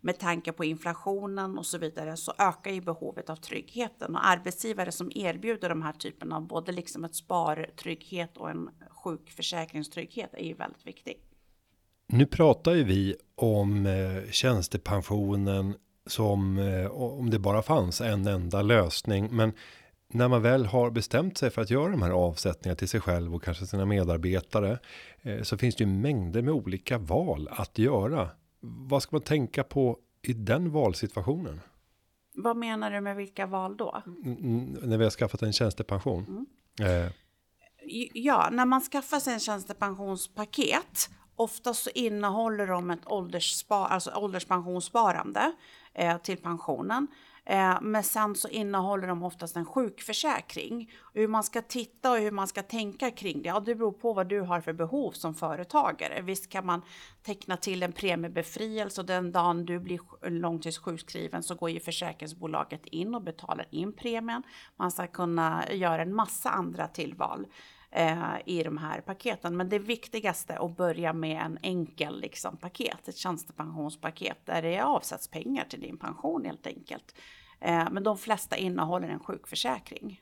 med 0.01 0.19
tanke 0.19 0.51
på 0.51 0.65
inflationen 0.65 1.57
och 1.57 1.65
så 1.65 1.77
vidare 1.77 2.17
så 2.17 2.33
ökar 2.37 2.71
ju 2.71 2.81
behovet 2.81 3.29
av 3.29 3.35
tryggheten 3.35 4.15
och 4.15 4.27
arbetsgivare 4.27 4.91
som 4.91 5.11
erbjuder 5.15 5.69
de 5.69 5.81
här 5.81 5.93
typerna 5.93 6.35
av 6.35 6.47
både 6.47 6.71
liksom 6.71 7.03
ett 7.03 7.15
spartrygghet 7.15 8.37
och 8.37 8.49
en 8.49 8.69
sjukförsäkringstrygghet 9.03 10.33
är 10.33 10.45
ju 10.45 10.53
väldigt 10.53 10.87
viktig. 10.87 11.17
Nu 12.07 12.25
pratar 12.25 12.73
ju 12.73 12.83
vi 12.83 13.15
om 13.35 13.85
eh, 13.85 14.31
tjänstepensionen 14.31 15.75
som 16.05 16.57
eh, 16.57 16.91
om 16.91 17.29
det 17.29 17.39
bara 17.39 17.61
fanns 17.61 18.01
en 18.01 18.27
enda 18.27 18.61
lösning, 18.61 19.27
men 19.31 19.53
när 20.13 20.27
man 20.27 20.41
väl 20.41 20.65
har 20.65 20.91
bestämt 20.91 21.37
sig 21.37 21.49
för 21.49 21.61
att 21.61 21.69
göra 21.69 21.91
de 21.91 22.01
här 22.01 22.11
avsättningarna 22.11 22.75
till 22.75 22.89
sig 22.89 23.01
själv 23.01 23.35
och 23.35 23.43
kanske 23.43 23.65
sina 23.65 23.85
medarbetare 23.85 24.79
eh, 25.21 25.41
så 25.41 25.57
finns 25.57 25.75
det 25.75 25.83
ju 25.83 25.89
mängder 25.89 26.41
med 26.41 26.53
olika 26.53 26.97
val 26.97 27.49
att 27.51 27.77
göra. 27.77 28.29
Vad 28.59 29.03
ska 29.03 29.15
man 29.15 29.21
tänka 29.21 29.63
på 29.63 29.97
i 30.21 30.33
den 30.33 30.71
valsituationen? 30.71 31.61
Vad 32.35 32.57
menar 32.57 32.91
du 32.91 33.01
med 33.01 33.15
vilka 33.15 33.45
val 33.45 33.77
då? 33.77 34.01
När 34.81 34.97
vi 34.97 35.03
har 35.03 35.11
skaffat 35.11 35.41
en 35.41 35.53
tjänstepension. 35.53 36.45
Mm. 36.79 37.05
Eh. 37.05 37.11
Ja, 38.13 38.49
när 38.51 38.65
man 38.65 38.81
skaffar 38.81 39.19
sig 39.19 39.33
en 39.33 39.39
tjänstepensionspaket 39.39 41.09
Oftast 41.35 41.83
så 41.83 41.89
innehåller 41.95 42.67
de 42.67 42.91
ett 42.91 43.07
åldersspar, 43.07 43.87
alltså 43.87 44.11
ålderspensionssparande 44.15 45.51
eh, 45.93 46.17
till 46.17 46.37
pensionen. 46.37 47.07
Eh, 47.45 47.77
men 47.81 48.03
sen 48.03 48.35
så 48.35 48.47
innehåller 48.47 49.07
de 49.07 49.23
oftast 49.23 49.55
en 49.55 49.65
sjukförsäkring. 49.65 50.91
hur 51.13 51.27
man 51.27 51.43
ska 51.43 51.61
titta 51.61 52.11
och 52.11 52.17
hur 52.17 52.31
man 52.31 52.47
ska 52.47 52.63
tänka 52.63 53.11
kring 53.11 53.41
det, 53.41 53.47
ja 53.47 53.59
det 53.59 53.75
beror 53.75 53.91
på 53.91 54.13
vad 54.13 54.27
du 54.27 54.41
har 54.41 54.61
för 54.61 54.73
behov 54.73 55.11
som 55.11 55.35
företagare. 55.35 56.21
Visst 56.21 56.49
kan 56.49 56.65
man 56.65 56.81
teckna 57.23 57.57
till 57.57 57.83
en 57.83 57.91
premiebefrielse 57.91 59.01
och 59.01 59.07
den 59.07 59.31
dagen 59.31 59.65
du 59.65 59.79
blir 59.79 60.29
långtidssjukskriven 60.29 61.43
så 61.43 61.55
går 61.55 61.69
ju 61.69 61.79
försäkringsbolaget 61.79 62.85
in 62.85 63.15
och 63.15 63.21
betalar 63.21 63.67
in 63.71 63.93
premien. 63.93 64.43
Man 64.75 64.91
ska 64.91 65.07
kunna 65.07 65.63
göra 65.71 66.01
en 66.01 66.15
massa 66.15 66.49
andra 66.49 66.87
tillval 66.87 67.47
eh, 67.93 68.35
i 68.45 68.63
de 68.63 68.77
här 68.77 69.01
paketen. 69.01 69.57
Men 69.57 69.69
det 69.69 69.79
viktigaste 69.79 70.53
är 70.53 70.65
att 70.65 70.77
börja 70.77 71.13
med 71.13 71.45
en 71.45 71.57
enkel 71.61 72.19
liksom, 72.19 72.57
paket, 72.57 73.07
ett 73.07 73.17
tjänstepensionspaket 73.17 74.37
där 74.45 74.61
det 74.61 74.81
avsätts 74.81 75.27
pengar 75.27 75.65
till 75.69 75.81
din 75.81 75.97
pension 75.97 76.45
helt 76.45 76.67
enkelt. 76.67 77.15
Eh, 77.61 77.91
men 77.91 78.03
de 78.03 78.17
flesta 78.17 78.57
innehåller 78.57 79.09
en 79.09 79.19
sjukförsäkring. 79.19 80.21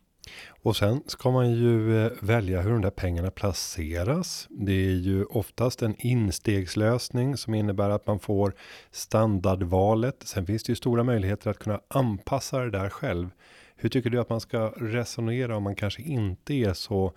Och 0.62 0.76
sen 0.76 1.04
ska 1.06 1.32
man 1.32 1.52
ju 1.52 2.06
eh, 2.06 2.12
välja 2.22 2.62
hur 2.62 2.72
de 2.72 2.82
där 2.82 2.90
pengarna 2.90 3.32
placeras. 3.32 4.48
Det 4.50 4.72
är 4.72 4.96
ju 4.96 5.26
oftast 5.26 5.82
en 5.82 5.96
instegslösning 5.98 7.38
som 7.38 7.54
innebär 7.54 7.90
att 7.90 8.08
man 8.08 8.20
får 8.20 8.56
standardvalet. 8.92 10.24
Sen 10.26 10.46
finns 10.46 10.64
det 10.64 10.72
ju 10.72 10.76
stora 10.76 11.04
möjligheter 11.04 11.50
att 11.50 11.60
kunna 11.60 11.82
anpassa 11.88 12.60
det 12.60 12.72
där 12.72 12.90
själv. 12.90 13.30
Hur 13.76 13.90
tycker 13.90 14.10
du 14.10 14.20
att 14.20 14.30
man 14.30 14.42
ska 14.42 14.74
resonera 14.78 15.58
om 15.58 15.64
man 15.64 15.76
kanske 15.76 16.02
inte 16.02 16.54
är 16.54 16.74
så 16.74 17.14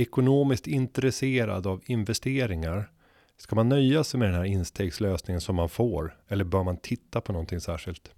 ekonomiskt 0.00 0.66
intresserad 0.66 1.66
av 1.66 1.82
investeringar. 1.86 2.90
Ska 3.36 3.56
man 3.56 3.68
nöja 3.68 4.04
sig 4.04 4.20
med 4.20 4.28
den 4.28 4.36
här 4.36 4.44
instegslösningen 4.44 5.40
som 5.40 5.56
man 5.56 5.68
får? 5.68 6.16
Eller 6.28 6.44
bör 6.44 6.62
man 6.62 6.76
titta 6.76 7.20
på 7.20 7.32
någonting 7.32 7.60
särskilt? 7.60 8.14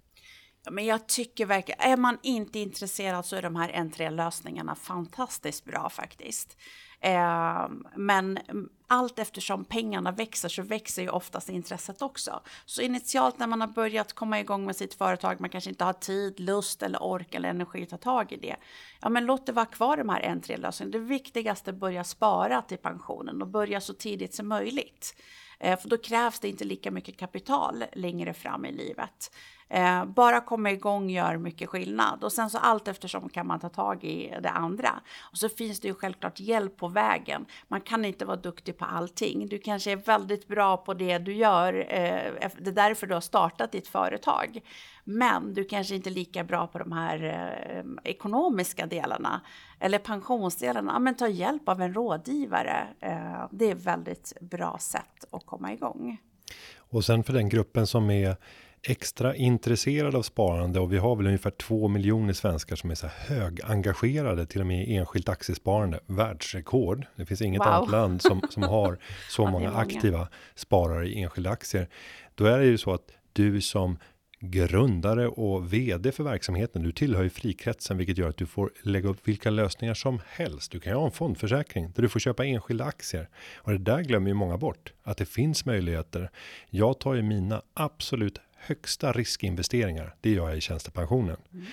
men 0.69 0.85
jag 0.85 1.07
tycker 1.07 1.45
verkligen, 1.45 1.81
är 1.81 1.97
man 1.97 2.17
inte 2.23 2.59
intresserad 2.59 3.25
så 3.25 3.35
är 3.35 3.41
de 3.41 3.55
här 3.55 3.71
entré-lösningarna 3.73 4.75
fantastiskt 4.75 5.65
bra 5.65 5.89
faktiskt. 5.89 6.57
Eh, 7.01 7.67
men 7.95 8.39
allt 8.87 9.19
eftersom 9.19 9.65
pengarna 9.65 10.11
växer 10.11 10.49
så 10.49 10.61
växer 10.61 11.01
ju 11.01 11.09
oftast 11.09 11.49
intresset 11.49 12.01
också. 12.01 12.41
Så 12.65 12.81
initialt 12.81 13.39
när 13.39 13.47
man 13.47 13.61
har 13.61 13.67
börjat 13.67 14.13
komma 14.13 14.39
igång 14.39 14.65
med 14.65 14.75
sitt 14.75 14.93
företag, 14.93 15.39
man 15.39 15.49
kanske 15.49 15.69
inte 15.69 15.83
har 15.83 15.93
tid, 15.93 16.39
lust 16.39 16.83
eller 16.83 17.03
ork 17.03 17.35
eller 17.35 17.49
energi 17.49 17.83
att 17.83 17.89
ta 17.89 17.97
tag 17.97 18.31
i 18.31 18.37
det. 18.37 18.55
Ja, 19.01 19.09
men 19.09 19.25
låt 19.25 19.45
det 19.45 19.51
vara 19.51 19.65
kvar 19.65 19.97
de 19.97 20.09
här 20.09 20.21
entré-lösningarna. 20.21 20.91
Det 20.91 21.05
viktigaste 21.05 21.69
är 21.69 21.73
att 21.73 21.79
börja 21.79 22.03
spara 22.03 22.61
till 22.61 22.77
pensionen 22.77 23.41
och 23.41 23.47
börja 23.47 23.81
så 23.81 23.93
tidigt 23.93 24.33
som 24.33 24.47
möjligt. 24.47 25.15
Ehm, 25.59 25.77
för 25.77 25.89
då 25.89 25.97
krävs 25.97 26.39
det 26.39 26.49
inte 26.49 26.63
lika 26.63 26.91
mycket 26.91 27.17
kapital 27.17 27.83
längre 27.93 28.33
fram 28.33 28.65
i 28.65 28.71
livet. 28.71 29.31
Eh, 29.73 30.05
bara 30.05 30.41
komma 30.41 30.71
igång 30.71 31.09
gör 31.09 31.37
mycket 31.37 31.69
skillnad 31.69 32.23
och 32.23 32.31
sen 32.31 32.49
så 32.49 32.57
allt 32.57 32.87
eftersom 32.87 33.29
kan 33.29 33.47
man 33.47 33.59
ta 33.59 33.69
tag 33.69 34.03
i 34.03 34.33
det 34.41 34.49
andra. 34.49 34.89
Och 35.31 35.37
så 35.37 35.49
finns 35.49 35.79
det 35.79 35.87
ju 35.87 35.93
självklart 35.93 36.39
hjälp 36.39 36.77
på 36.77 36.87
vägen. 36.87 37.45
Man 37.67 37.81
kan 37.81 38.05
inte 38.05 38.25
vara 38.25 38.37
duktig 38.37 38.77
på 38.77 38.85
allting. 38.85 39.47
Du 39.47 39.59
kanske 39.59 39.91
är 39.91 39.95
väldigt 39.95 40.47
bra 40.47 40.77
på 40.77 40.93
det 40.93 41.17
du 41.17 41.33
gör. 41.33 41.73
Eh, 41.73 42.49
det 42.57 42.69
är 42.69 42.71
därför 42.71 43.07
du 43.07 43.13
har 43.13 43.21
startat 43.21 43.71
ditt 43.71 43.87
företag. 43.87 44.59
Men 45.03 45.53
du 45.53 45.63
kanske 45.63 45.95
inte 45.95 46.09
är 46.09 46.11
lika 46.11 46.43
bra 46.43 46.67
på 46.67 46.79
de 46.79 46.91
här 46.91 47.23
eh, 47.23 48.11
ekonomiska 48.11 48.85
delarna 48.85 49.41
eller 49.79 49.99
pensionsdelarna. 49.99 50.99
men 50.99 51.15
ta 51.15 51.27
hjälp 51.27 51.69
av 51.69 51.81
en 51.81 51.93
rådgivare. 51.93 52.87
Eh, 52.99 53.47
det 53.51 53.65
är 53.65 53.75
ett 53.75 53.85
väldigt 53.85 54.33
bra 54.41 54.77
sätt 54.79 55.25
att 55.31 55.45
komma 55.45 55.73
igång. 55.73 56.17
Och 56.77 57.05
sen 57.05 57.23
för 57.23 57.33
den 57.33 57.49
gruppen 57.49 57.87
som 57.87 58.09
är 58.09 58.35
extra 58.83 59.35
intresserad 59.35 60.15
av 60.15 60.21
sparande 60.21 60.79
och 60.79 60.93
vi 60.93 60.97
har 60.97 61.15
väl 61.15 61.27
ungefär 61.27 61.51
två 61.51 61.87
miljoner 61.87 62.33
svenskar 62.33 62.75
som 62.75 62.91
är 62.91 62.95
så 62.95 63.07
högengagerade 63.07 64.45
till 64.45 64.61
och 64.61 64.67
med 64.67 64.87
i 64.87 64.95
enskilt 64.95 65.29
aktiesparande. 65.29 65.99
Världsrekord. 66.05 67.05
Det 67.15 67.25
finns 67.25 67.41
inget 67.41 67.59
wow. 67.59 67.67
annat 67.67 67.91
land 67.91 68.21
som, 68.21 68.41
som 68.49 68.63
har 68.63 68.97
så 69.29 69.45
många, 69.45 69.69
många 69.69 69.79
aktiva 69.79 70.27
sparare 70.55 71.07
i 71.07 71.21
enskilda 71.21 71.49
aktier. 71.49 71.87
Då 72.35 72.45
är 72.45 72.59
det 72.59 72.65
ju 72.65 72.77
så 72.77 72.93
att 72.93 73.11
du 73.33 73.61
som 73.61 73.97
grundare 74.41 75.27
och 75.27 75.73
vd 75.73 76.11
för 76.11 76.23
verksamheten. 76.23 76.83
Du 76.83 76.91
tillhör 76.91 77.23
ju 77.23 77.29
frikretsen, 77.29 77.97
vilket 77.97 78.17
gör 78.17 78.29
att 78.29 78.37
du 78.37 78.45
får 78.45 78.71
lägga 78.83 79.09
upp 79.09 79.27
vilka 79.27 79.49
lösningar 79.49 79.93
som 79.93 80.21
helst. 80.27 80.71
Du 80.71 80.79
kan 80.79 80.93
ju 80.93 80.97
ha 80.97 81.05
en 81.05 81.11
fondförsäkring 81.11 81.91
där 81.95 82.01
du 82.01 82.09
får 82.09 82.19
köpa 82.19 82.45
enskilda 82.45 82.85
aktier 82.85 83.29
och 83.55 83.71
det 83.71 83.77
där 83.77 84.01
glömmer 84.01 84.27
ju 84.27 84.33
många 84.33 84.57
bort 84.57 84.93
att 85.03 85.17
det 85.17 85.25
finns 85.25 85.65
möjligheter. 85.65 86.29
Jag 86.69 86.99
tar 86.99 87.13
ju 87.13 87.21
mina 87.21 87.61
absolut 87.73 88.39
högsta 88.61 89.11
riskinvesteringar. 89.11 90.15
Det 90.21 90.31
gör 90.31 90.47
jag 90.47 90.57
i 90.57 90.61
tjänstepensionen. 90.61 91.37
Mm. 91.53 91.65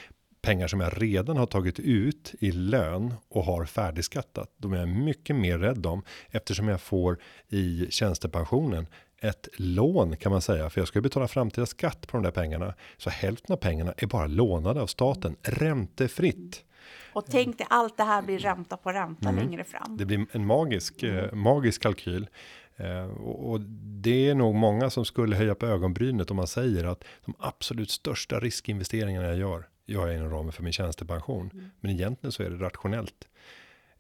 Pengar 0.43 0.69
som 0.69 0.81
jag 0.81 1.03
redan 1.03 1.37
har 1.37 1.47
tagit 1.47 1.79
ut 1.79 2.35
i 2.41 2.53
lön 2.53 3.15
och 3.29 3.45
har 3.45 3.65
färdigskattat. 3.65 4.55
De 4.57 4.73
är 4.73 4.79
jag 4.79 4.89
mycket 4.89 5.37
mer 5.37 5.59
rädd 5.59 5.87
om 5.87 6.03
eftersom 6.31 6.69
jag 6.69 6.81
får 6.81 7.19
i 7.49 7.87
tjänstepensionen 7.91 8.87
ett 9.21 9.49
lån 9.57 10.17
kan 10.17 10.33
man 10.33 10.43
säga, 10.43 10.71
för 10.71 10.81
jag 10.81 10.89
ska 10.89 11.01
betala 11.01 11.29
framtida 11.29 11.67
skatt 11.67 12.07
på 12.07 12.17
de 12.17 12.23
där 12.23 12.31
pengarna. 12.31 12.75
Så 12.97 13.11
hälften 13.11 13.53
av 13.53 13.57
pengarna 13.57 13.95
är 13.97 14.07
bara 14.07 14.27
lånade 14.27 14.81
av 14.81 14.87
staten, 14.87 15.37
räntefritt. 15.43 16.65
Och 17.13 17.27
tänk 17.31 17.59
dig 17.59 17.67
allt 17.71 17.97
det 17.97 18.05
här 18.05 18.23
blir 18.23 18.39
ränta 18.39 18.77
på 18.77 18.93
ränta 18.93 19.29
mm. 19.29 19.45
längre 19.45 19.65
fram. 19.65 19.97
Det 19.97 20.05
blir 20.05 20.27
en 20.33 20.47
magisk, 20.47 21.03
eh, 21.03 21.33
magisk 21.33 21.83
kalkyl. 21.83 22.29
Eh, 22.79 23.07
och 23.21 23.61
det 24.01 24.29
är 24.29 24.35
nog 24.35 24.55
många 24.55 24.91
som 24.91 25.05
skulle 25.05 25.37
höja 25.37 25.55
på 25.55 25.67
ögonbrynet 25.67 26.31
om 26.31 26.37
man 26.37 26.47
säger 26.47 26.85
att 26.85 27.05
de 27.25 27.35
absolut 27.39 27.91
största 27.91 28.41
riskinvesteringarna 28.41 29.27
jag 29.27 29.37
gör, 29.37 29.69
gör 29.87 30.07
jag 30.07 30.17
inom 30.17 30.31
ramen 30.31 30.53
för 30.53 30.63
min 30.63 30.73
tjänstepension. 30.73 31.51
Mm. 31.53 31.71
Men 31.81 31.91
egentligen 31.91 32.33
så 32.33 32.43
är 32.43 32.51
det 32.51 32.57
rationellt. 32.57 33.29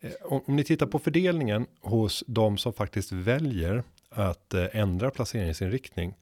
Eh, 0.00 0.12
om, 0.22 0.42
ni 0.46 0.64
tittar 0.64 0.86
på 0.86 0.98
fördelningen 0.98 1.66
hos 1.80 2.24
de 2.26 2.58
som 2.58 2.72
faktiskt 2.72 3.12
väljer 3.12 3.82
att 4.10 4.54
eh, 4.54 4.66
ändra 4.72 5.10
placeringsinriktning. 5.10 6.14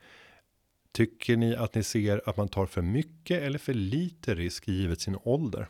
Tycker 0.93 1.37
ni 1.37 1.57
att 1.57 1.75
ni 1.75 1.83
ser 1.83 2.29
att 2.29 2.37
man 2.37 2.49
tar 2.49 2.67
för 2.67 2.83
mycket 2.83 3.43
eller 3.43 3.59
för 3.59 3.75
lite 3.75 4.35
risk 4.35 4.69
givet 4.69 5.01
sin 5.01 5.17
ålder? 5.23 5.69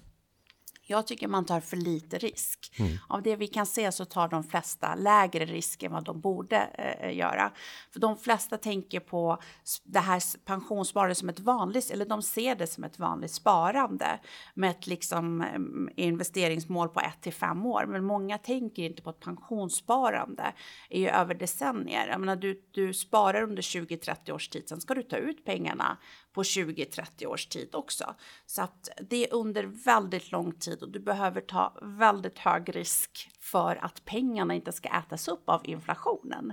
Jag 0.89 1.07
tycker 1.07 1.29
man 1.29 1.45
tar 1.45 1.61
för 1.61 1.77
lite 1.77 2.19
risk. 2.19 2.73
Mm. 2.79 2.99
Av 3.09 3.23
det 3.23 3.37
vi 3.37 3.47
kan 3.47 3.67
se 3.67 3.93
så 3.93 4.05
tar 4.05 4.29
de 4.29 4.45
flesta 4.45 4.95
lägre 4.95 5.45
risk 5.45 5.83
än 5.83 5.93
vad 5.93 6.05
de 6.05 6.21
borde 6.21 6.57
eh, 6.57 7.17
göra. 7.17 7.53
För 7.93 8.01
de 8.01 8.17
flesta 8.17 8.59
tänker 8.59 9.01
på 9.01 9.39
det 9.85 9.99
här 9.99 10.45
pensionssparandet 10.45 11.19
som 11.19 11.29
ett 11.29 11.41
vanligt, 11.41 11.91
eller 11.91 12.07
de 12.07 12.23
ser 12.23 12.55
det 12.55 12.67
som 12.67 12.85
ett 12.85 12.99
vanligt 12.99 13.31
sparande 13.31 14.21
med 14.55 14.71
ett 14.71 14.87
liksom 14.87 15.41
mm, 15.41 15.89
investeringsmål 15.97 16.89
på 16.89 17.01
1 17.01 17.21
till 17.21 17.33
5 17.33 17.67
år. 17.67 17.87
Men 17.87 18.05
många 18.05 18.39
tänker 18.39 18.83
inte 18.83 19.03
på 19.03 19.11
att 19.11 19.21
pensionssparande 19.21 20.53
är 20.91 21.01
ju 21.01 21.09
över 21.09 21.35
decennier. 21.35 22.09
Jag 22.09 22.21
menar, 22.21 22.37
du, 22.37 22.63
du 22.71 22.95
sparar 22.95 23.43
under 23.43 23.63
20-30 23.63 24.31
års 24.31 24.49
tid, 24.49 24.69
sen 24.69 24.81
ska 24.81 24.95
du 24.95 25.03
ta 25.03 25.17
ut 25.17 25.45
pengarna 25.45 25.99
på 26.37 26.43
20-30 26.43 27.27
års 27.27 27.47
tid 27.47 27.75
också. 27.75 28.15
Så 28.47 28.63
att 28.63 28.89
det 29.01 29.29
är 29.29 29.35
under 29.35 29.65
väldigt 29.65 30.33
lång 30.33 30.53
tid 30.53 30.83
och 30.83 30.91
du 30.91 31.01
behöver 31.01 31.41
ta 31.41 31.79
väldigt 31.83 32.39
hög 32.39 32.77
risk 32.77 33.31
för 33.41 33.85
att 33.85 34.05
pengarna 34.05 34.55
inte 34.55 34.73
ska 34.73 34.89
ätas 34.89 35.29
upp 35.29 35.49
av 35.49 35.61
inflationen. 35.65 36.53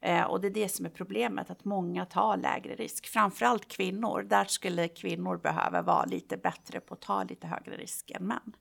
Eh, 0.00 0.22
och 0.22 0.40
det 0.40 0.48
är 0.48 0.50
det 0.50 0.68
som 0.68 0.86
är 0.86 0.90
problemet, 0.90 1.50
att 1.50 1.64
många 1.64 2.06
tar 2.06 2.36
lägre 2.36 2.74
risk. 2.74 3.06
Framförallt 3.06 3.68
kvinnor. 3.68 4.22
Där 4.22 4.44
skulle 4.44 4.88
kvinnor 4.88 5.36
behöva 5.36 5.82
vara 5.82 6.04
lite 6.04 6.36
bättre 6.36 6.80
på 6.80 6.94
att 6.94 7.00
ta 7.00 7.24
lite 7.24 7.46
högre 7.46 7.76
risk 7.76 8.10
än 8.10 8.26
män. 8.26 8.52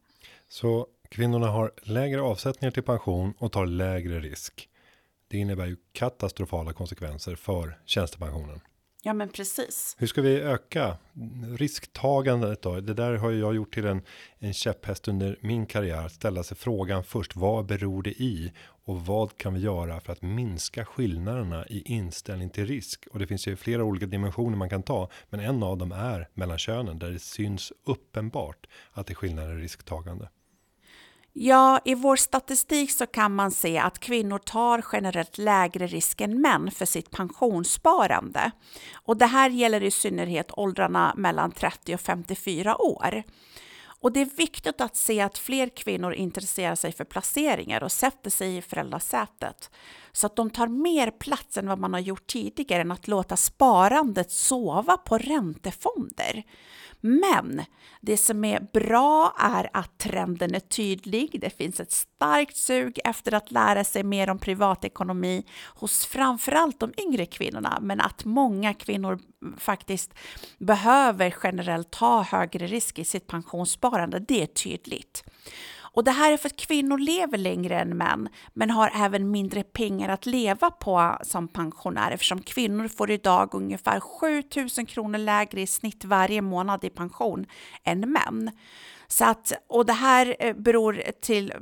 Så 0.47 0.87
kvinnorna 1.09 1.47
har 1.47 1.71
lägre 1.81 2.21
avsättningar 2.21 2.71
till 2.71 2.83
pension 2.83 3.33
och 3.37 3.51
tar 3.51 3.65
lägre 3.65 4.19
risk. 4.19 4.69
Det 5.27 5.37
innebär 5.37 5.65
ju 5.65 5.77
katastrofala 5.91 6.73
konsekvenser 6.73 7.35
för 7.35 7.79
tjänstepensionen. 7.85 8.61
Ja, 9.05 9.13
men 9.13 9.29
precis. 9.29 9.95
Hur 9.99 10.07
ska 10.07 10.21
vi 10.21 10.41
öka 10.41 10.97
risktagandet 11.57 12.61
då? 12.61 12.79
Det 12.79 12.93
där 12.93 13.13
har 13.13 13.31
jag 13.31 13.55
gjort 13.55 13.73
till 13.73 13.85
en, 13.85 14.01
en 14.39 14.53
käpphäst 14.53 15.07
under 15.07 15.37
min 15.41 15.65
karriär. 15.65 16.07
Ställa 16.07 16.43
sig 16.43 16.57
frågan 16.57 17.03
först. 17.03 17.35
Vad 17.35 17.65
beror 17.65 18.03
det 18.03 18.21
i? 18.21 18.53
Och 18.85 19.05
vad 19.05 19.37
kan 19.37 19.53
vi 19.53 19.59
göra 19.59 19.99
för 19.99 20.13
att 20.13 20.21
minska 20.21 20.85
skillnaderna 20.85 21.65
i 21.67 21.81
inställning 21.93 22.49
till 22.49 22.65
risk? 22.65 23.07
Och 23.11 23.19
det 23.19 23.27
finns 23.27 23.47
ju 23.47 23.55
flera 23.55 23.83
olika 23.83 24.05
dimensioner 24.05 24.57
man 24.57 24.69
kan 24.69 24.83
ta. 24.83 25.09
Men 25.29 25.39
en 25.39 25.63
av 25.63 25.77
dem 25.77 25.91
är 25.91 26.29
mellan 26.33 26.57
könen 26.57 26.99
där 26.99 27.11
det 27.11 27.19
syns 27.19 27.73
uppenbart 27.85 28.67
att 28.91 29.07
det 29.07 29.13
är 29.13 29.15
skillnader 29.15 29.59
i 29.59 29.61
risktagande. 29.61 30.29
Ja, 31.35 31.79
i 31.85 31.95
vår 31.95 32.15
statistik 32.15 32.91
så 32.91 33.05
kan 33.05 33.35
man 33.35 33.51
se 33.51 33.77
att 33.77 33.99
kvinnor 33.99 34.37
tar 34.37 34.85
generellt 34.91 35.37
lägre 35.37 35.87
risk 35.87 36.21
än 36.21 36.41
män 36.41 36.71
för 36.71 36.85
sitt 36.85 37.11
pensionssparande. 37.11 38.51
Och 38.93 39.17
det 39.17 39.25
här 39.25 39.49
gäller 39.49 39.83
i 39.83 39.91
synnerhet 39.91 40.51
åldrarna 40.57 41.13
mellan 41.17 41.51
30 41.51 41.93
och 41.95 42.01
54 42.01 42.81
år. 42.81 43.23
Och 44.03 44.11
det 44.11 44.21
är 44.21 44.37
viktigt 44.37 44.81
att 44.81 44.95
se 44.95 45.21
att 45.21 45.37
fler 45.37 45.69
kvinnor 45.69 46.13
intresserar 46.13 46.75
sig 46.75 46.91
för 46.91 47.03
placeringar 47.03 47.83
och 47.83 47.91
sätter 47.91 48.29
sig 48.29 48.57
i 48.57 48.61
föräldrasätet. 48.61 49.71
Så 50.11 50.27
att 50.27 50.35
de 50.35 50.49
tar 50.49 50.67
mer 50.67 51.11
plats 51.11 51.57
än 51.57 51.67
vad 51.67 51.79
man 51.79 51.93
har 51.93 51.99
gjort 51.99 52.27
tidigare 52.27 52.81
än 52.81 52.91
att 52.91 53.07
låta 53.07 53.37
sparandet 53.37 54.31
sova 54.31 54.97
på 54.97 55.17
räntefonder. 55.17 56.43
Men 57.05 57.61
det 58.01 58.17
som 58.17 58.45
är 58.45 58.67
bra 58.73 59.35
är 59.39 59.69
att 59.73 59.97
trenden 59.97 60.55
är 60.55 60.59
tydlig. 60.59 61.37
Det 61.41 61.49
finns 61.49 61.79
ett 61.79 61.91
starkt 61.91 62.57
sug 62.57 62.99
efter 63.03 63.33
att 63.33 63.51
lära 63.51 63.83
sig 63.83 64.03
mer 64.03 64.29
om 64.29 64.39
privatekonomi 64.39 65.43
hos 65.75 66.05
framförallt 66.05 66.79
de 66.79 66.93
yngre 66.97 67.25
kvinnorna, 67.25 67.79
men 67.81 68.01
att 68.01 68.25
många 68.25 68.73
kvinnor 68.73 69.19
faktiskt 69.57 70.13
behöver 70.57 71.35
generellt 71.43 71.91
ta 71.91 72.21
högre 72.21 72.67
risk 72.67 72.99
i 72.99 73.05
sitt 73.05 73.27
pensionssparande, 73.27 74.19
det 74.19 74.41
är 74.41 74.47
tydligt. 74.47 75.23
Och 75.93 76.03
det 76.03 76.11
här 76.11 76.31
är 76.31 76.37
för 76.37 76.49
att 76.49 76.55
kvinnor 76.55 76.97
lever 76.97 77.37
längre 77.37 77.79
än 77.79 77.97
män, 77.97 78.29
men 78.53 78.69
har 78.69 78.91
även 78.95 79.31
mindre 79.31 79.63
pengar 79.63 80.09
att 80.09 80.25
leva 80.25 80.71
på 80.71 81.17
som 81.21 81.47
pensionär 81.47 82.11
eftersom 82.11 82.41
kvinnor 82.41 82.87
får 82.87 83.11
idag 83.11 83.55
ungefär 83.55 83.99
7000 83.99 84.85
kronor 84.85 85.17
lägre 85.17 85.61
i 85.61 85.67
snitt 85.67 86.05
varje 86.05 86.41
månad 86.41 86.83
i 86.83 86.89
pension 86.89 87.45
än 87.83 87.99
män. 87.99 88.51
Så 89.07 89.25
att, 89.25 89.53
och 89.67 89.85
det 89.85 89.93
här 89.93 90.35
eh, 90.39 90.55
beror 90.55 91.01
till 91.21 91.53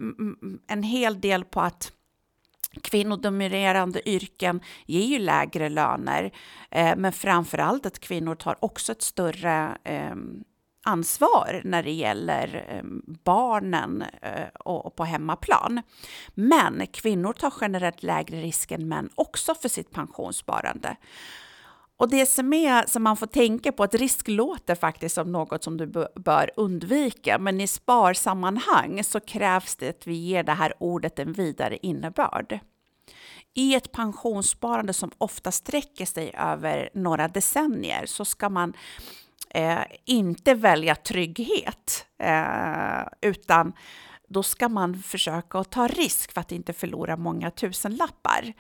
en 0.68 0.84
hel 0.84 1.22
del 1.22 1.46
på 1.46 1.62
att 1.62 1.92
Kvinnodominerande 2.82 4.10
yrken 4.10 4.62
ger 4.86 5.06
ju 5.06 5.20
lägre 5.20 5.70
löner, 5.70 6.32
eh, 6.72 6.96
men 6.98 7.14
framför 7.14 7.58
allt 7.58 7.86
att 7.86 8.00
kvinnor 8.00 8.36
tar 8.36 8.56
också 8.60 8.92
ett 8.92 9.02
större 9.02 9.78
eh, 9.84 10.16
ansvar 10.84 11.62
när 11.64 11.84
det 11.84 11.92
gäller 11.92 12.66
eh, 12.70 12.84
barnen 13.24 14.04
eh, 14.22 14.48
och 14.60 14.96
på 14.96 15.04
hemmaplan. 15.04 15.82
Men 16.34 16.88
kvinnor 16.88 17.34
tar 17.34 17.54
generellt 17.62 18.04
lägre 18.04 18.42
risk 18.42 18.72
än 18.72 18.88
män 18.88 19.10
också 19.16 19.56
för 19.56 19.70
sitt 19.70 19.92
pensionssparande. 19.92 20.96
Och 21.98 22.10
det 22.10 22.26
som 22.26 22.54
är 22.54 22.86
som 22.88 23.04
man 23.04 23.18
får 23.18 23.28
tänka 23.28 23.72
på 23.72 23.84
att 23.84 23.96
risk 23.96 24.28
låter 24.28 24.76
faktiskt 24.76 25.16
som 25.16 25.32
något 25.32 25.64
som 25.64 25.78
du 25.78 25.88
bör 26.16 26.52
undvika, 26.56 27.40
men 27.40 27.62
i 27.62 27.68
sparsammanhang 27.68 29.04
så 29.04 29.20
krävs 29.20 29.76
det 29.76 29.90
att 29.90 30.08
vi 30.08 30.14
ger 30.14 30.44
det 30.44 30.52
här 30.52 30.74
ordet 30.80 31.20
en 31.20 31.34
vidare 31.34 31.78
innebörd. 31.82 32.60
I 33.54 33.76
ett 33.76 33.92
pensionssparande 33.92 34.94
som 34.94 35.12
ofta 35.18 35.52
sträcker 35.52 36.06
sig 36.06 36.32
över 36.38 36.90
några 36.94 37.28
decennier 37.28 38.06
så 38.06 38.26
ska 38.26 38.50
man 38.50 38.74
eh, 39.54 39.84
inte 40.06 40.54
välja 40.54 40.96
trygghet, 40.96 42.06
eh, 42.24 43.04
utan 43.22 43.74
då 44.28 44.44
ska 44.44 44.70
man 44.70 44.98
försöka 45.04 45.60
att 45.60 45.72
ta 45.72 45.88
risk 45.88 46.34
för 46.34 46.42
att 46.42 46.52
inte 46.52 46.74
förlora 46.74 47.18
många 47.18 47.52
tusenlappar. 47.52 48.54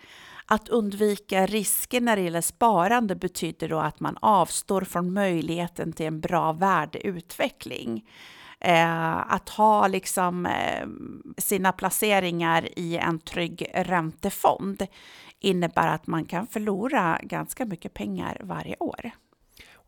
Att 0.45 0.69
undvika 0.69 1.45
risker 1.45 2.01
när 2.01 2.15
det 2.15 2.21
gäller 2.21 2.41
sparande 2.41 3.15
betyder 3.15 3.69
då 3.69 3.79
att 3.79 3.99
man 3.99 4.17
avstår 4.21 4.81
från 4.81 5.13
möjligheten 5.13 5.93
till 5.93 6.05
en 6.05 6.21
bra 6.21 6.53
värdeutveckling. 6.53 8.09
Eh, 8.59 9.33
att 9.33 9.49
ha 9.49 9.87
liksom 9.87 10.45
eh, 10.45 10.87
sina 11.37 11.71
placeringar 11.71 12.79
i 12.79 12.97
en 12.97 13.19
trygg 13.19 13.71
räntefond 13.73 14.87
innebär 15.39 15.87
att 15.87 16.07
man 16.07 16.25
kan 16.25 16.47
förlora 16.47 17.19
ganska 17.23 17.65
mycket 17.65 17.93
pengar 17.93 18.41
varje 18.43 18.75
år. 18.79 19.11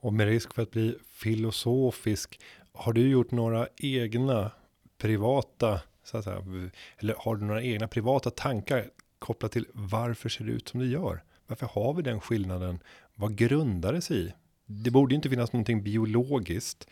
Och 0.04 0.14
med 0.14 0.28
risk 0.28 0.54
för 0.54 0.62
att 0.62 0.72
bli 0.72 0.98
filosofisk, 1.14 2.40
har 2.74 2.94
du 2.94 3.10
gjort 3.10 3.32
några 3.32 3.68
egna 3.78 4.52
privata, 4.98 5.82
så 6.04 6.18
att 6.18 6.24
säga, 6.24 6.70
eller 6.98 7.16
har 7.18 7.36
du 7.36 7.46
några 7.46 7.64
egna 7.64 7.88
privata 7.88 8.30
tankar 8.30 8.90
kopplat 9.20 9.52
till 9.52 9.66
varför 9.74 10.30
ser 10.30 10.46
det 10.46 10.52
ut 10.52 10.68
som 10.68 10.80
det 10.80 10.86
gör? 10.86 11.24
Varför 11.48 11.66
har 11.66 11.94
vi 11.94 12.02
den 12.02 12.22
skillnaden? 12.22 12.80
Vad 13.16 13.36
grundar 13.36 13.94
det 13.94 14.02
sig 14.02 14.18
i? 14.18 14.34
Det 14.66 14.92
borde 14.92 15.16
inte 15.16 15.30
finnas 15.30 15.54
någonting 15.54 15.84
biologiskt. 15.84 16.88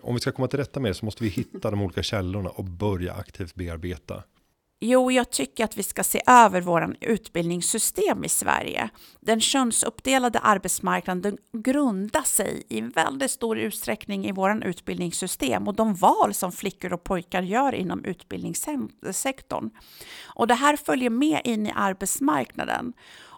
Om 0.00 0.14
vi 0.14 0.20
ska 0.20 0.32
komma 0.32 0.48
till 0.48 0.58
rätta 0.58 0.80
med 0.80 0.90
det 0.90 0.94
så 0.94 1.04
måste 1.04 1.24
vi 1.24 1.30
hitta 1.30 1.70
de 1.70 1.82
olika 1.82 2.02
källorna 2.02 2.50
och 2.50 2.64
börja 2.64 3.14
aktivt 3.14 3.54
bearbeta. 3.54 4.22
Jo, 4.84 5.10
jag 5.10 5.30
tycker 5.30 5.64
att 5.64 5.76
vi 5.76 5.82
ska 5.82 6.04
se 6.04 6.22
över 6.26 6.60
våran 6.60 6.96
utbildningssystem 7.00 8.24
i 8.24 8.28
Sverige. 8.28 8.88
Den 9.20 9.40
könsuppdelade 9.40 10.38
arbetsmarknaden 10.38 11.38
grundar 11.52 12.22
sig 12.22 12.62
i 12.68 12.80
väldigt 12.80 13.30
stor 13.30 13.58
utsträckning 13.58 14.26
i 14.26 14.32
våran 14.32 14.62
utbildningssystem 14.62 15.68
och 15.68 15.74
de 15.74 15.94
val 15.94 16.34
som 16.34 16.52
flickor 16.52 16.92
och 16.92 17.04
pojkar 17.04 17.42
gör 17.42 17.74
inom 17.74 18.04
utbildningssektorn. 18.04 19.70
Och 20.24 20.46
det 20.46 20.54
här 20.54 20.76
följer 20.76 21.10
med 21.10 21.40
in 21.44 21.66
i 21.66 21.72
arbetsmarknaden 21.74 22.92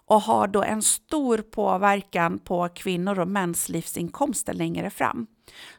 och 0.07 0.21
har 0.21 0.49
då 0.49 0.63
en 0.63 0.83
stor 0.83 1.39
påverkan 1.39 2.39
på 2.39 2.69
kvinnor 2.69 3.19
och 3.19 3.29
mäns 3.29 3.69
livsinkomster 3.69 4.55
längre 4.55 4.91
fram. 4.91 5.27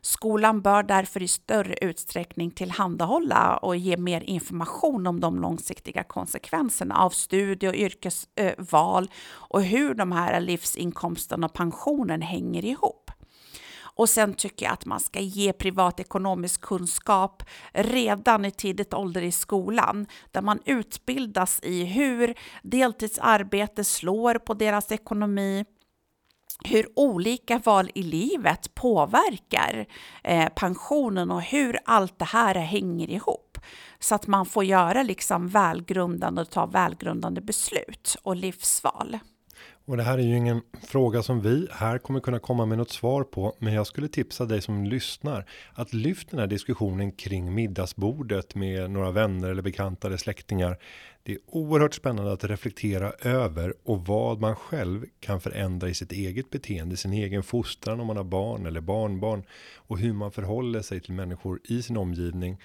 Skolan 0.02 0.62
bör 0.62 0.84
därför 0.84 1.24
i 1.24 1.28
större 1.28 1.76
utsträckning 1.82 2.52
tillhandahålla 2.52 3.58
och 3.58 3.76
ge 3.76 3.98
mer 3.98 4.22
information 4.22 5.08
om 5.08 5.20
de 5.20 5.40
långsiktiga 5.40 6.04
konsekvenserna 6.04 6.96
av 6.96 7.10
studie 7.10 7.68
och 7.68 7.76
yrkesval 7.76 9.04
eh, 9.04 9.10
och 9.34 9.64
hur 9.64 9.94
de 9.94 10.12
här 10.12 10.40
livsinkomsterna 10.42 11.46
och 11.46 11.54
pensionen 11.54 12.22
hänger 12.22 12.66
ihop. 12.66 13.05
Och 13.96 14.10
sen 14.10 14.34
tycker 14.34 14.66
jag 14.66 14.74
att 14.74 14.86
man 14.86 15.00
ska 15.00 15.20
ge 15.20 15.54
privatekonomisk 15.54 16.62
kunskap 16.62 17.44
redan 17.74 18.46
i 18.46 18.52
tidigt 18.52 18.94
ålder 18.94 19.22
i 19.22 19.32
skolan, 19.32 20.08
där 20.32 20.42
man 20.42 20.60
utbildas 20.66 21.60
i 21.64 21.86
hur 21.86 22.34
deltidsarbete 22.64 23.84
slår 23.84 24.36
på 24.36 24.54
deras 24.54 24.92
ekonomi, 24.92 25.66
hur 26.64 26.88
olika 26.96 27.58
val 27.58 27.92
i 27.96 28.04
livet 28.04 28.76
påverkar 28.76 29.86
eh, 30.24 30.50
pensionen 30.56 31.32
och 31.32 31.42
hur 31.42 31.80
allt 31.86 32.20
det 32.20 32.26
här 32.26 32.56
hänger 32.56 33.10
ihop. 33.10 33.58
Så 34.00 34.16
att 34.16 34.28
man 34.28 34.46
får 34.46 34.64
göra 34.64 35.04
liksom 35.04 35.48
välgrundande 35.48 36.42
och 36.42 36.50
ta 36.50 36.66
välgrundande 36.66 37.42
beslut 37.42 38.16
och 38.24 38.36
livsval. 38.36 39.20
Och 39.88 39.98
det 39.98 40.04
här 40.04 40.18
är 40.18 40.24
ju 40.24 40.38
ingen 40.38 40.62
fråga 40.84 41.24
som 41.24 41.42
vi 41.42 41.68
här 41.72 41.98
kommer 41.98 42.20
kunna 42.20 42.40
komma 42.40 42.66
med 42.66 42.78
något 42.78 42.90
svar 42.90 43.24
på. 43.24 43.56
Men 43.60 43.74
jag 43.74 43.88
skulle 43.88 44.08
tipsa 44.08 44.46
dig 44.46 44.62
som 44.62 44.84
lyssnar 44.84 45.46
att 45.74 45.94
lyft 45.94 46.30
den 46.30 46.40
här 46.40 46.48
diskussionen 46.48 47.12
kring 47.12 47.54
middagsbordet 47.54 48.56
med 48.56 48.92
några 48.92 49.12
vänner 49.12 49.50
eller 49.50 49.62
bekanta 49.62 50.08
eller 50.08 50.18
släktingar. 50.18 50.78
Det 51.24 51.32
är 51.32 51.40
oerhört 51.48 51.94
spännande 51.94 52.34
att 52.34 52.44
reflektera 52.44 53.12
över 53.12 53.74
och 53.84 54.06
vad 54.06 54.42
man 54.42 54.56
själv 54.56 55.06
kan 55.20 55.42
förändra 55.42 55.90
i 55.90 55.94
sitt 55.94 56.12
eget 56.12 56.50
beteende, 56.50 56.98
sin 56.98 57.14
egen 57.14 57.44
fostran 57.44 58.00
om 58.00 58.08
man 58.08 58.18
har 58.18 58.24
barn 58.24 58.66
eller 58.66 58.82
barnbarn 58.82 59.44
och 59.76 60.00
hur 60.00 60.14
man 60.14 60.32
förhåller 60.32 60.82
sig 60.82 61.00
till 61.00 61.14
människor 61.14 61.60
i 61.64 61.82
sin 61.82 61.98
omgivning. 61.98 62.62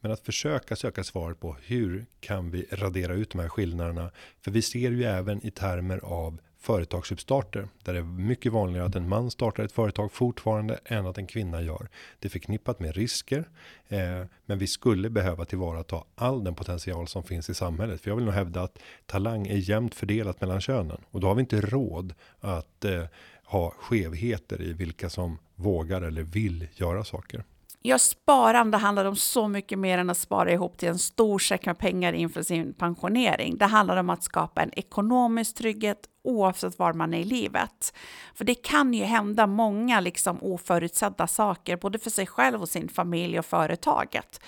Men 0.00 0.12
att 0.12 0.20
försöka 0.20 0.76
söka 0.76 1.04
svar 1.04 1.34
på 1.34 1.56
hur 1.62 2.06
kan 2.20 2.50
vi 2.50 2.66
radera 2.72 3.14
ut 3.14 3.30
de 3.30 3.40
här 3.40 3.48
skillnaderna? 3.48 4.10
För 4.40 4.50
vi 4.50 4.62
ser 4.62 4.90
ju 4.90 5.04
även 5.04 5.46
i 5.46 5.50
termer 5.50 5.98
av 6.04 6.38
företagsuppstarter 6.64 7.68
där 7.82 7.92
det 7.92 7.98
är 7.98 8.02
mycket 8.02 8.52
vanligare 8.52 8.86
att 8.86 8.94
en 8.94 9.08
man 9.08 9.30
startar 9.30 9.64
ett 9.64 9.72
företag 9.72 10.12
fortfarande 10.12 10.78
än 10.84 11.06
att 11.06 11.18
en 11.18 11.26
kvinna 11.26 11.62
gör. 11.62 11.88
Det 12.18 12.28
är 12.28 12.30
förknippat 12.30 12.80
med 12.80 12.96
risker, 12.96 13.48
eh, 13.88 13.98
men 14.46 14.58
vi 14.58 14.66
skulle 14.66 15.10
behöva 15.10 15.44
tillvarata 15.44 16.04
all 16.14 16.44
den 16.44 16.54
potential 16.54 17.08
som 17.08 17.22
finns 17.22 17.50
i 17.50 17.54
samhället. 17.54 18.00
För 18.00 18.10
jag 18.10 18.16
vill 18.16 18.24
nog 18.24 18.34
hävda 18.34 18.62
att 18.62 18.78
talang 19.06 19.46
är 19.46 19.56
jämnt 19.56 19.94
fördelat 19.94 20.40
mellan 20.40 20.60
könen 20.60 21.00
och 21.10 21.20
då 21.20 21.26
har 21.26 21.34
vi 21.34 21.40
inte 21.40 21.60
råd 21.60 22.14
att 22.40 22.84
eh, 22.84 23.04
ha 23.44 23.70
skevheter 23.70 24.62
i 24.62 24.72
vilka 24.72 25.10
som 25.10 25.38
vågar 25.54 26.02
eller 26.02 26.22
vill 26.22 26.68
göra 26.74 27.04
saker. 27.04 27.44
Ja, 27.82 27.98
sparande 27.98 28.76
handlar 28.76 29.04
om 29.04 29.16
så 29.16 29.48
mycket 29.48 29.78
mer 29.78 29.98
än 29.98 30.10
att 30.10 30.18
spara 30.18 30.52
ihop 30.52 30.78
till 30.78 30.88
en 30.88 30.98
stor 30.98 31.38
säck 31.38 31.66
med 31.66 31.78
pengar 31.78 32.12
inför 32.12 32.42
sin 32.42 32.72
pensionering. 32.72 33.58
Det 33.58 33.64
handlar 33.64 33.96
om 33.96 34.10
att 34.10 34.22
skapa 34.22 34.62
en 34.62 34.78
ekonomisk 34.78 35.56
trygghet 35.56 35.98
oavsett 36.24 36.78
var 36.78 36.92
man 36.92 37.14
är 37.14 37.18
i 37.18 37.24
livet. 37.24 37.94
För 38.34 38.44
det 38.44 38.54
kan 38.54 38.94
ju 38.94 39.04
hända 39.04 39.46
många 39.46 40.00
liksom 40.00 40.38
oförutsedda 40.42 41.26
saker, 41.26 41.76
både 41.76 41.98
för 41.98 42.10
sig 42.10 42.26
själv 42.26 42.62
och 42.62 42.68
sin 42.68 42.88
familj 42.88 43.38
och 43.38 43.46
företaget. 43.46 44.40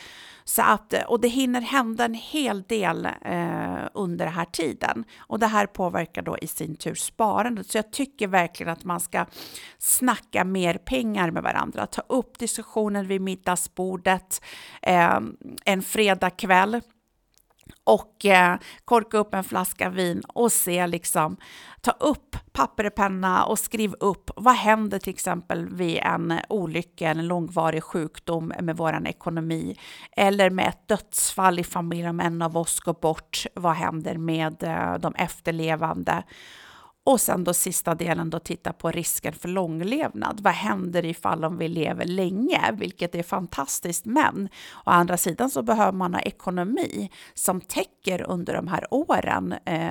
Så 0.49 0.63
att, 0.63 0.93
eh, 0.93 1.03
och 1.03 1.21
det 1.21 1.29
hinner 1.29 1.61
hända 1.61 2.05
en 2.05 2.15
hel 2.15 2.63
del 2.63 3.07
eh, 3.07 3.89
under 3.95 4.25
den 4.25 4.35
här 4.35 4.45
tiden. 4.45 5.05
Och 5.19 5.39
det 5.39 5.47
här 5.47 5.67
påverkar 5.67 6.23
då 6.23 6.39
i 6.39 6.47
sin 6.47 6.77
tur 6.77 6.95
sparandet. 6.95 7.71
Så 7.71 7.79
jag 7.79 7.93
tycker 7.93 8.29
verkligen 8.29 8.73
att 8.73 8.85
man 8.85 9.01
ska 9.01 9.27
snacka 9.79 10.45
mer 10.45 10.75
pengar 10.75 11.31
med 11.31 11.43
varandra. 11.43 11.87
Ta 11.87 12.03
upp 12.09 12.39
diskussionen 12.39 13.07
vid 13.07 13.21
middagsbordet 13.21 14.45
eh, 14.83 15.21
en 15.65 15.83
fredagkväll 15.83 16.81
och 17.85 18.25
eh, 18.25 18.57
korka 18.85 19.19
upp 19.19 19.35
en 19.35 19.45
flaska 19.45 19.91
vin 19.91 20.23
och 20.29 20.53
se 20.53 20.87
liksom, 20.87 21.37
ta 21.81 21.91
upp 21.91 22.37
papper 22.53 22.87
och 22.87 22.95
penna 22.95 23.45
och 23.45 23.59
skriv 23.59 23.95
upp 24.01 24.31
vad 24.37 24.55
händer 24.55 24.99
till 24.99 25.13
exempel 25.13 25.69
vid 25.69 25.99
en 26.03 26.41
olycka 26.49 27.11
eller 27.11 27.21
en 27.21 27.29
långvarig 27.29 27.83
sjukdom 27.83 28.53
med 28.61 28.77
vår 28.77 29.07
ekonomi 29.07 29.79
eller 30.13 30.51
med 30.51 30.69
ett 30.69 30.89
dödsfall 30.89 31.59
i 31.59 31.65
familjen 31.65 32.11
om 32.11 32.21
en 32.21 32.43
av 32.43 32.57
oss 32.57 32.81
går 32.81 32.97
bort. 33.01 33.47
Vad 33.55 33.75
händer 33.75 34.19
med 34.19 34.63
eh, 34.63 34.95
de 34.95 35.15
efterlevande? 35.15 36.23
Och 37.07 37.21
sen 37.21 37.45
då 37.45 37.55
sista 37.55 37.95
delen 37.95 38.31
då 38.31 38.39
titta 38.39 38.73
på 38.73 38.91
risken 38.91 39.33
för 39.33 39.49
långlevnad. 39.49 40.41
Vad 40.41 40.53
händer 40.53 41.05
ifall 41.05 41.45
om 41.45 41.59
vi 41.59 41.69
lever 41.69 42.05
länge, 42.05 42.73
vilket 42.73 43.15
är 43.15 43.23
fantastiskt. 43.23 44.05
Men 44.05 44.49
å 44.85 44.91
andra 44.91 45.17
sidan 45.17 45.51
så 45.51 45.63
behöver 45.63 45.93
man 45.93 46.15
ha 46.15 46.21
ekonomi 46.21 47.11
som 47.35 47.61
täcker 47.61 48.31
under 48.31 48.55
de 48.55 48.69
här 48.69 48.95
åren 48.95 49.55
eh, 49.65 49.91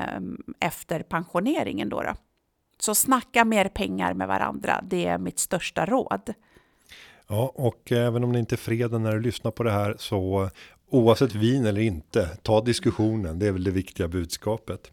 efter 0.60 1.04
pensioneringen. 1.04 1.90
Då, 1.90 2.02
då 2.04 2.14
Så 2.80 2.96
snacka 2.96 3.46
mer 3.46 3.68
pengar 3.68 4.14
med 4.14 4.28
varandra. 4.28 4.82
Det 4.84 5.06
är 5.06 5.18
mitt 5.18 5.40
största 5.40 5.86
råd. 5.86 6.34
Ja, 7.28 7.52
och 7.56 7.92
även 7.92 8.24
om 8.24 8.34
det 8.34 8.40
inte 8.40 8.56
är 8.56 8.58
fredag 8.58 8.98
när 8.98 9.12
du 9.12 9.22
lyssnar 9.22 9.52
på 9.52 9.64
det 9.64 9.72
här 9.72 9.96
så 10.00 10.50
oavsett 10.90 11.36
vin 11.36 11.66
eller 11.66 11.82
inte, 11.82 12.28
ta 12.42 12.62
diskussionen. 12.62 13.40
Det 13.40 13.48
är 13.48 13.52
väl 13.52 13.64
det 13.64 13.72
viktiga 13.72 14.08
budskapet. 14.08 14.92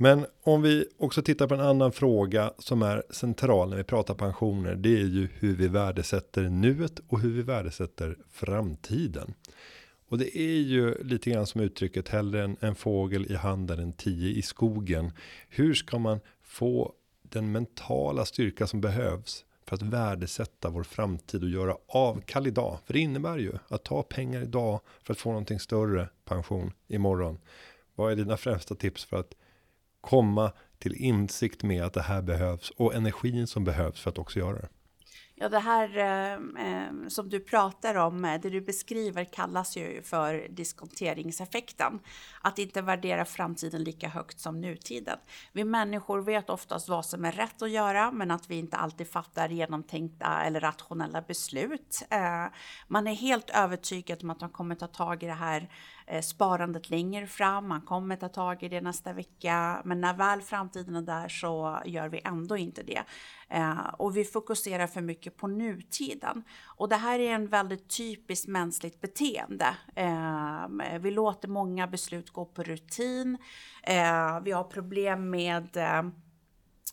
Men 0.00 0.26
om 0.42 0.62
vi 0.62 0.86
också 0.98 1.22
tittar 1.22 1.46
på 1.46 1.54
en 1.54 1.60
annan 1.60 1.92
fråga 1.92 2.52
som 2.58 2.82
är 2.82 3.02
central 3.10 3.70
när 3.70 3.76
vi 3.76 3.84
pratar 3.84 4.14
pensioner. 4.14 4.74
Det 4.74 5.00
är 5.00 5.06
ju 5.06 5.28
hur 5.34 5.56
vi 5.56 5.68
värdesätter 5.68 6.42
nuet 6.48 7.00
och 7.08 7.20
hur 7.20 7.30
vi 7.30 7.42
värdesätter 7.42 8.18
framtiden. 8.30 9.34
Och 10.08 10.18
det 10.18 10.38
är 10.38 10.60
ju 10.60 11.04
lite 11.04 11.30
grann 11.30 11.46
som 11.46 11.60
uttrycket 11.60 12.08
hellre 12.08 12.44
en, 12.44 12.56
en 12.60 12.74
fågel 12.74 13.32
i 13.32 13.34
handen 13.34 13.78
än 13.78 13.92
tio 13.92 14.28
i 14.38 14.42
skogen. 14.42 15.12
Hur 15.48 15.74
ska 15.74 15.98
man 15.98 16.20
få 16.42 16.92
den 17.22 17.52
mentala 17.52 18.24
styrka 18.24 18.66
som 18.66 18.80
behövs 18.80 19.44
för 19.66 19.76
att 19.76 19.82
värdesätta 19.82 20.70
vår 20.70 20.82
framtid 20.82 21.42
och 21.42 21.50
göra 21.50 21.76
avkall 21.86 22.46
idag. 22.46 22.78
För 22.84 22.92
det 22.92 23.00
innebär 23.00 23.38
ju 23.38 23.52
att 23.68 23.84
ta 23.84 24.02
pengar 24.02 24.42
idag 24.42 24.80
för 25.02 25.12
att 25.12 25.18
få 25.18 25.28
någonting 25.28 25.60
större 25.60 26.08
pension 26.24 26.72
imorgon. 26.88 27.38
Vad 27.94 28.12
är 28.12 28.16
dina 28.16 28.36
främsta 28.36 28.74
tips 28.74 29.04
för 29.04 29.16
att 29.16 29.34
komma 30.08 30.52
till 30.78 30.94
insikt 30.94 31.62
med 31.62 31.84
att 31.84 31.92
det 31.92 32.02
här 32.02 32.22
behövs 32.22 32.70
och 32.70 32.94
energin 32.94 33.46
som 33.46 33.64
behövs 33.64 34.00
för 34.00 34.10
att 34.10 34.18
också 34.18 34.38
göra 34.38 34.56
det? 34.56 34.68
Ja, 35.40 35.48
det 35.48 35.58
här 35.58 35.98
eh, 35.98 36.32
eh 36.32 37.08
som 37.08 37.28
du 37.28 37.40
pratar 37.40 37.94
om, 37.94 38.24
eh, 38.24 38.40
det 38.40 38.50
du 38.50 38.60
beskriver 38.60 39.24
kallas 39.24 39.76
ju 39.76 40.02
för 40.02 40.48
diskonteringseffekten. 40.50 42.00
Att 42.40 42.58
inte 42.58 42.82
värdera 42.82 43.24
framtiden 43.24 43.84
lika 43.84 44.08
högt 44.08 44.40
som 44.40 44.60
nutiden. 44.60 45.18
Vi 45.52 45.64
människor 45.64 46.20
vet 46.20 46.50
oftast 46.50 46.88
vad 46.88 47.06
som 47.06 47.24
är 47.24 47.32
rätt 47.32 47.62
att 47.62 47.70
göra, 47.70 48.12
men 48.12 48.30
att 48.30 48.50
vi 48.50 48.56
inte 48.56 48.76
alltid 48.76 49.10
fattar 49.10 49.48
genomtänkta 49.48 50.42
eller 50.44 50.60
rationella 50.60 51.22
beslut. 51.22 52.02
Eh, 52.10 52.46
man 52.88 53.06
är 53.06 53.14
helt 53.14 53.50
övertygad 53.50 54.22
om 54.22 54.30
att 54.30 54.40
man 54.40 54.50
kommer 54.50 54.74
ta 54.74 54.86
tag 54.86 55.22
i 55.22 55.26
det 55.26 55.32
här 55.32 55.68
Eh, 56.10 56.20
sparandet 56.20 56.90
längre 56.90 57.26
fram, 57.26 57.68
man 57.68 57.80
kommer 57.80 58.16
ta 58.16 58.28
tag 58.28 58.62
i 58.62 58.68
det 58.68 58.80
nästa 58.80 59.12
vecka, 59.12 59.82
men 59.84 60.00
när 60.00 60.14
väl 60.14 60.42
framtiden 60.42 60.96
är 60.96 61.02
där 61.02 61.28
så 61.28 61.82
gör 61.84 62.08
vi 62.08 62.20
ändå 62.24 62.56
inte 62.56 62.82
det. 62.82 63.02
Eh, 63.48 63.88
och 63.98 64.16
vi 64.16 64.24
fokuserar 64.24 64.86
för 64.86 65.00
mycket 65.00 65.36
på 65.36 65.46
nutiden. 65.46 66.44
Och 66.64 66.88
det 66.88 66.96
här 66.96 67.18
är 67.18 67.34
en 67.34 67.46
väldigt 67.46 67.96
typiskt 67.96 68.48
mänskligt 68.48 69.00
beteende. 69.00 69.76
Eh, 69.94 70.98
vi 71.00 71.10
låter 71.10 71.48
många 71.48 71.86
beslut 71.86 72.30
gå 72.30 72.44
på 72.44 72.62
rutin. 72.62 73.38
Vi 74.42 74.50
har 74.52 74.64
problem 74.64 75.30
med 75.30 75.76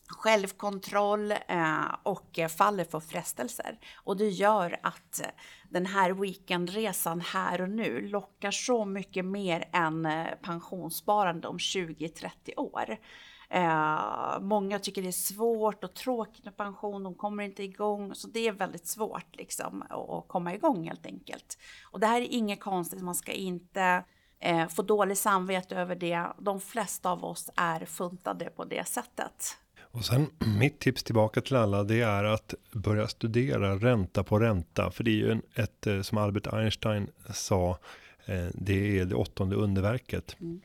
självkontroll 0.08 1.32
eh, 1.32 1.96
och 2.04 2.40
faller 2.58 2.84
för 2.84 3.00
frestelser. 3.00 3.80
Och 3.96 4.18
det 4.18 4.30
gör 4.30 4.80
att 4.84 5.22
eh, 5.22 5.28
den 5.70 5.86
här 5.86 6.12
weekendresan 6.12 7.22
här 7.22 7.62
och 7.62 7.70
nu 7.70 8.08
lockar 8.08 8.52
så 8.52 8.86
mycket 8.86 9.26
mer 9.26 9.70
än 9.72 10.06
eh, 10.06 10.28
pensionssparande 10.42 11.48
om 11.48 11.58
20-30 11.58 12.30
år. 12.58 12.98
Eh, 13.50 14.40
många 14.42 14.80
tycker 14.80 15.02
det 15.02 15.08
är 15.08 15.12
svårt 15.12 15.84
och 15.84 15.94
tråkigt 15.94 16.46
med 16.46 16.58
pension, 16.58 17.04
de 17.04 17.16
kommer 17.16 17.44
inte 17.44 17.64
igång. 17.64 18.16
Så 18.16 18.28
det 18.28 18.48
är 18.48 18.52
väldigt 18.52 18.88
svårt 18.88 19.36
liksom, 19.36 19.82
att 19.82 20.28
komma 20.28 20.54
igång 20.54 20.88
helt 20.88 21.06
enkelt. 21.06 21.58
Och 21.92 22.00
det 22.00 22.08
här 22.08 22.22
är 22.22 22.28
inget 22.32 22.60
konstigt, 22.60 23.02
man 23.02 23.16
ska 23.16 23.32
inte 23.32 24.04
eh, 24.40 24.68
få 24.68 24.82
dåligt 24.82 25.18
samvete 25.18 25.76
över 25.76 25.96
det. 25.96 26.28
De 26.38 26.62
flesta 26.62 27.10
av 27.12 27.26
oss 27.26 27.50
är 27.56 27.86
funtade 27.86 28.46
på 28.46 28.66
det 28.66 28.88
sättet. 28.88 29.58
Och 29.96 30.06
sen 30.06 30.28
mitt 30.60 30.80
tips 30.80 31.04
tillbaka 31.04 31.42
till 31.42 31.56
alla 31.56 31.84
det 31.84 32.02
är 32.02 32.24
att 32.24 32.54
börja 32.72 33.08
studera 33.08 33.76
ränta 33.76 34.24
på 34.24 34.40
ränta. 34.40 34.92
För 34.92 35.04
det 35.04 35.12
är 35.12 35.16
ju 35.16 35.32
en, 35.32 35.42
ett 35.56 35.88
eh, 35.88 36.02
som 36.02 36.18
Albert 36.18 36.48
Einstein 36.48 37.08
sa. 37.34 37.80
Eh, 38.26 38.46
det 38.54 39.00
är 39.00 39.06
det 39.06 39.16
åttonde 39.16 39.56
underverket. 39.56 40.36
Mm. 40.42 40.62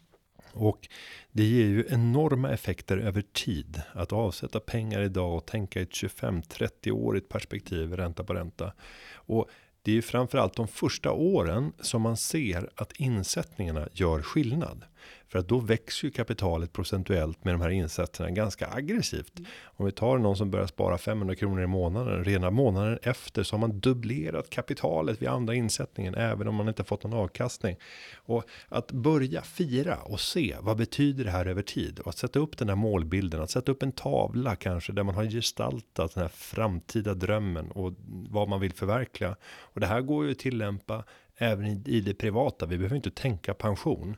Och 0.52 0.88
det 1.32 1.44
ger 1.44 1.66
ju 1.66 1.84
enorma 1.88 2.50
effekter 2.50 2.98
över 2.98 3.22
tid. 3.32 3.82
Att 3.92 4.12
avsätta 4.12 4.60
pengar 4.60 5.00
idag 5.00 5.36
och 5.36 5.46
tänka 5.46 5.80
i 5.80 5.82
ett 5.82 5.90
25-30 5.90 6.90
årigt 6.90 7.28
perspektiv 7.28 7.96
ränta 7.96 8.24
på 8.24 8.34
ränta. 8.34 8.72
Och 9.12 9.50
det 9.82 9.90
är 9.90 9.94
ju 9.94 10.02
framförallt 10.02 10.56
de 10.56 10.68
första 10.68 11.12
åren 11.12 11.72
som 11.80 12.02
man 12.02 12.16
ser 12.16 12.70
att 12.74 12.92
insättningarna 12.92 13.88
gör 13.92 14.22
skillnad. 14.22 14.84
För 15.30 15.38
att 15.38 15.48
då 15.48 15.58
växer 15.58 16.04
ju 16.06 16.10
kapitalet 16.10 16.72
procentuellt 16.72 17.44
med 17.44 17.54
de 17.54 17.60
här 17.60 17.70
insatserna 17.70 18.30
ganska 18.30 18.68
aggressivt. 18.68 19.38
Mm. 19.38 19.50
Om 19.64 19.86
vi 19.86 19.92
tar 19.92 20.18
någon 20.18 20.36
som 20.36 20.50
börjar 20.50 20.66
spara 20.66 20.98
500 20.98 21.34
kronor 21.34 21.62
i 21.62 21.66
månaden, 21.66 22.24
rena 22.24 22.50
månaden 22.50 22.98
efter 23.02 23.42
så 23.42 23.56
har 23.56 23.60
man 23.60 23.80
dubblerat 23.80 24.50
kapitalet 24.50 25.22
vid 25.22 25.28
andra 25.28 25.54
insättningen, 25.54 26.14
även 26.14 26.48
om 26.48 26.54
man 26.54 26.68
inte 26.68 26.84
fått 26.84 27.04
någon 27.04 27.20
avkastning. 27.20 27.76
Och 28.16 28.44
att 28.68 28.92
börja 28.92 29.42
fira 29.42 29.96
och 29.96 30.20
se 30.20 30.56
vad 30.60 30.76
betyder 30.76 31.24
det 31.24 31.30
här 31.30 31.46
över 31.46 31.62
tid 31.62 31.98
och 31.98 32.08
att 32.08 32.18
sätta 32.18 32.38
upp 32.38 32.58
den 32.58 32.68
här 32.68 32.76
målbilden, 32.76 33.42
att 33.42 33.50
sätta 33.50 33.72
upp 33.72 33.82
en 33.82 33.92
tavla 33.92 34.56
kanske 34.56 34.92
där 34.92 35.02
man 35.02 35.14
har 35.14 35.24
gestaltat 35.24 36.14
den 36.14 36.22
här 36.22 36.30
framtida 36.34 37.14
drömmen 37.14 37.70
och 37.70 37.92
vad 38.28 38.48
man 38.48 38.60
vill 38.60 38.72
förverkliga. 38.72 39.36
Och 39.42 39.80
det 39.80 39.86
här 39.86 40.00
går 40.00 40.24
ju 40.24 40.30
att 40.30 40.38
tillämpa 40.38 41.04
även 41.36 41.88
i 41.88 42.00
det 42.00 42.14
privata. 42.14 42.66
Vi 42.66 42.76
behöver 42.78 42.96
inte 42.96 43.10
tänka 43.10 43.54
pension. 43.54 44.16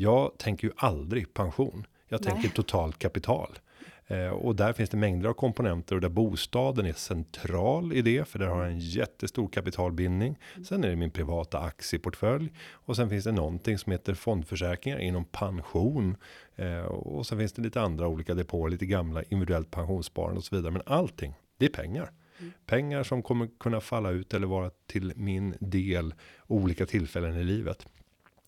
Jag 0.00 0.38
tänker 0.38 0.68
ju 0.68 0.72
aldrig 0.76 1.34
pension. 1.34 1.86
Jag 2.08 2.20
Nej. 2.24 2.32
tänker 2.32 2.48
totalt 2.48 2.98
kapital. 2.98 3.58
Eh, 4.06 4.28
och 4.28 4.56
där 4.56 4.72
finns 4.72 4.90
det 4.90 4.96
mängder 4.96 5.28
av 5.28 5.32
komponenter 5.32 5.94
och 5.94 6.00
där 6.00 6.08
bostaden 6.08 6.86
är 6.86 6.92
central 6.92 7.92
i 7.92 8.02
det. 8.02 8.28
För 8.28 8.38
där 8.38 8.46
har 8.46 8.62
jag 8.62 8.72
en 8.72 8.78
jättestor 8.78 9.48
kapitalbindning. 9.48 10.38
Sen 10.68 10.84
är 10.84 10.88
det 10.88 10.96
min 10.96 11.10
privata 11.10 11.58
aktieportfölj. 11.58 12.52
Och 12.70 12.96
sen 12.96 13.10
finns 13.10 13.24
det 13.24 13.32
någonting 13.32 13.78
som 13.78 13.92
heter 13.92 14.14
fondförsäkringar 14.14 14.98
inom 14.98 15.24
pension. 15.24 16.16
Eh, 16.56 16.84
och 16.84 17.26
sen 17.26 17.38
finns 17.38 17.52
det 17.52 17.62
lite 17.62 17.80
andra 17.80 18.08
olika 18.08 18.34
depåer, 18.34 18.70
lite 18.70 18.86
gamla 18.86 19.22
individuellt 19.22 19.70
pensionssparande 19.70 20.38
och 20.38 20.44
så 20.44 20.56
vidare. 20.56 20.72
Men 20.72 20.82
allting, 20.86 21.34
det 21.58 21.66
är 21.66 21.70
pengar. 21.70 22.10
Mm. 22.38 22.52
Pengar 22.66 23.02
som 23.02 23.22
kommer 23.22 23.48
kunna 23.60 23.80
falla 23.80 24.10
ut 24.10 24.34
eller 24.34 24.46
vara 24.46 24.70
till 24.86 25.12
min 25.16 25.54
del 25.60 26.14
olika 26.46 26.86
tillfällen 26.86 27.36
i 27.36 27.44
livet. 27.44 27.86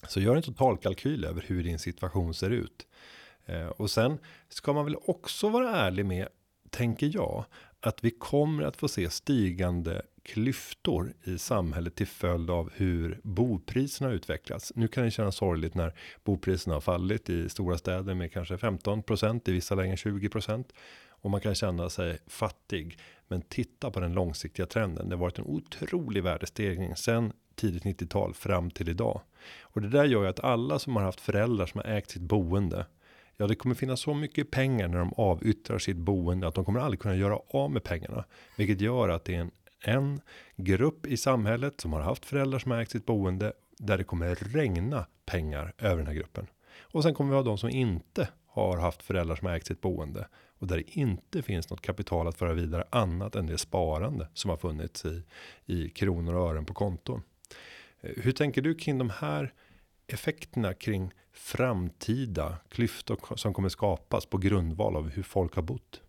Så 0.08 0.20
gör 0.20 0.36
en 0.36 0.42
totalkalkyl 0.42 1.24
över 1.24 1.44
hur 1.46 1.64
din 1.64 1.78
situation 1.78 2.34
ser 2.34 2.50
ut. 2.50 2.86
Eh, 3.46 3.66
och 3.66 3.90
sen 3.90 4.18
ska 4.48 4.72
man 4.72 4.84
väl 4.84 4.96
också 5.02 5.48
vara 5.48 5.70
ärlig 5.70 6.06
med, 6.06 6.28
tänker 6.70 7.10
jag, 7.14 7.44
att 7.80 8.04
vi 8.04 8.10
kommer 8.10 8.62
att 8.62 8.76
få 8.76 8.88
se 8.88 9.10
stigande 9.10 10.02
klyftor 10.22 11.14
i 11.24 11.38
samhället 11.38 11.94
till 11.94 12.06
följd 12.06 12.50
av 12.50 12.70
hur 12.74 13.20
bopriserna 13.22 14.10
utvecklas. 14.10 14.72
Nu 14.74 14.88
kan 14.88 15.04
det 15.04 15.10
kännas 15.10 15.36
sorgligt 15.36 15.74
när 15.74 15.94
bopriserna 16.24 16.74
har 16.74 16.80
fallit 16.80 17.30
i 17.30 17.48
stora 17.48 17.78
städer 17.78 18.14
med 18.14 18.32
kanske 18.32 18.56
15% 18.56 19.48
i 19.48 19.52
vissa 19.52 19.74
lägen 19.74 19.96
20% 19.96 20.64
och 21.08 21.30
man 21.30 21.40
kan 21.40 21.54
känna 21.54 21.90
sig 21.90 22.18
fattig. 22.26 22.98
Men 23.30 23.42
titta 23.42 23.90
på 23.90 24.00
den 24.00 24.12
långsiktiga 24.12 24.66
trenden. 24.66 25.08
Det 25.08 25.14
har 25.16 25.20
varit 25.20 25.38
en 25.38 25.44
otrolig 25.44 26.22
värdestegring 26.22 26.96
sen 26.96 27.32
tidigt 27.54 27.84
90-tal 27.84 28.34
fram 28.34 28.70
till 28.70 28.88
idag. 28.88 29.20
Och 29.62 29.80
det 29.80 29.88
där 29.88 30.04
gör 30.04 30.22
ju 30.22 30.28
att 30.28 30.40
alla 30.40 30.78
som 30.78 30.96
har 30.96 31.02
haft 31.02 31.20
föräldrar 31.20 31.66
som 31.66 31.80
har 31.84 31.90
ägt 31.90 32.10
sitt 32.10 32.22
boende. 32.22 32.86
Ja, 33.36 33.46
det 33.46 33.54
kommer 33.54 33.74
finnas 33.74 34.00
så 34.00 34.14
mycket 34.14 34.50
pengar 34.50 34.88
när 34.88 34.98
de 34.98 35.12
avyttrar 35.16 35.78
sitt 35.78 35.96
boende 35.96 36.48
att 36.48 36.54
de 36.54 36.64
kommer 36.64 36.80
aldrig 36.80 37.00
kunna 37.00 37.16
göra 37.16 37.38
av 37.48 37.70
med 37.70 37.84
pengarna. 37.84 38.24
Vilket 38.56 38.80
gör 38.80 39.08
att 39.08 39.24
det 39.24 39.34
är 39.34 39.40
en, 39.40 39.50
en 39.84 40.20
grupp 40.56 41.06
i 41.06 41.16
samhället 41.16 41.80
som 41.80 41.92
har 41.92 42.00
haft 42.00 42.26
föräldrar 42.26 42.58
som 42.58 42.70
har 42.70 42.78
ägt 42.78 42.90
sitt 42.90 43.06
boende 43.06 43.52
där 43.78 43.98
det 43.98 44.04
kommer 44.04 44.34
regna 44.34 45.06
pengar 45.26 45.74
över 45.78 45.96
den 45.96 46.06
här 46.06 46.14
gruppen. 46.14 46.46
Och 46.80 47.02
sen 47.02 47.14
kommer 47.14 47.30
vi 47.30 47.36
ha 47.36 47.42
de 47.42 47.58
som 47.58 47.70
inte 47.70 48.28
har 48.46 48.78
haft 48.78 49.02
föräldrar 49.02 49.36
som 49.36 49.46
har 49.46 49.54
ägt 49.54 49.66
sitt 49.66 49.80
boende 49.80 50.28
och 50.60 50.66
där 50.66 50.76
det 50.76 50.98
inte 50.98 51.42
finns 51.42 51.70
något 51.70 51.80
kapital 51.80 52.28
att 52.28 52.38
föra 52.38 52.52
vidare 52.52 52.84
annat 52.90 53.36
än 53.36 53.46
det 53.46 53.58
sparande 53.58 54.28
som 54.34 54.50
har 54.50 54.56
funnits 54.56 55.04
i 55.04 55.22
i 55.66 55.88
kronor 55.88 56.34
och 56.34 56.50
ören 56.50 56.64
på 56.64 56.74
konton. 56.74 57.22
Eh, 58.00 58.10
hur 58.16 58.32
tänker 58.32 58.62
du 58.62 58.74
kring 58.74 58.98
de 58.98 59.10
här 59.10 59.54
effekterna 60.06 60.74
kring 60.74 61.12
framtida 61.32 62.56
klyftor 62.68 63.36
som 63.36 63.54
kommer 63.54 63.68
skapas 63.68 64.26
på 64.26 64.38
grundval 64.38 64.96
av 64.96 65.08
hur 65.08 65.22
folk 65.22 65.54
har 65.54 65.62
bott? 65.62 66.00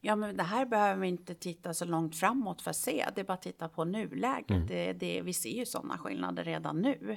Ja, 0.00 0.16
men 0.16 0.36
det 0.36 0.42
här 0.42 0.66
behöver 0.66 1.00
vi 1.00 1.08
inte 1.08 1.34
titta 1.34 1.74
så 1.74 1.84
långt 1.84 2.16
framåt 2.16 2.62
för 2.62 2.70
att 2.70 2.76
se. 2.76 3.06
Det 3.14 3.20
är 3.20 3.24
bara 3.24 3.34
att 3.34 3.42
titta 3.42 3.68
på 3.68 3.84
nuläget. 3.84 4.50
Mm. 4.50 4.66
Det, 4.66 4.92
det, 4.92 5.22
vi 5.22 5.32
ser 5.32 5.58
ju 5.58 5.66
sådana 5.66 5.98
skillnader 5.98 6.44
redan 6.44 6.82
nu. 6.82 7.16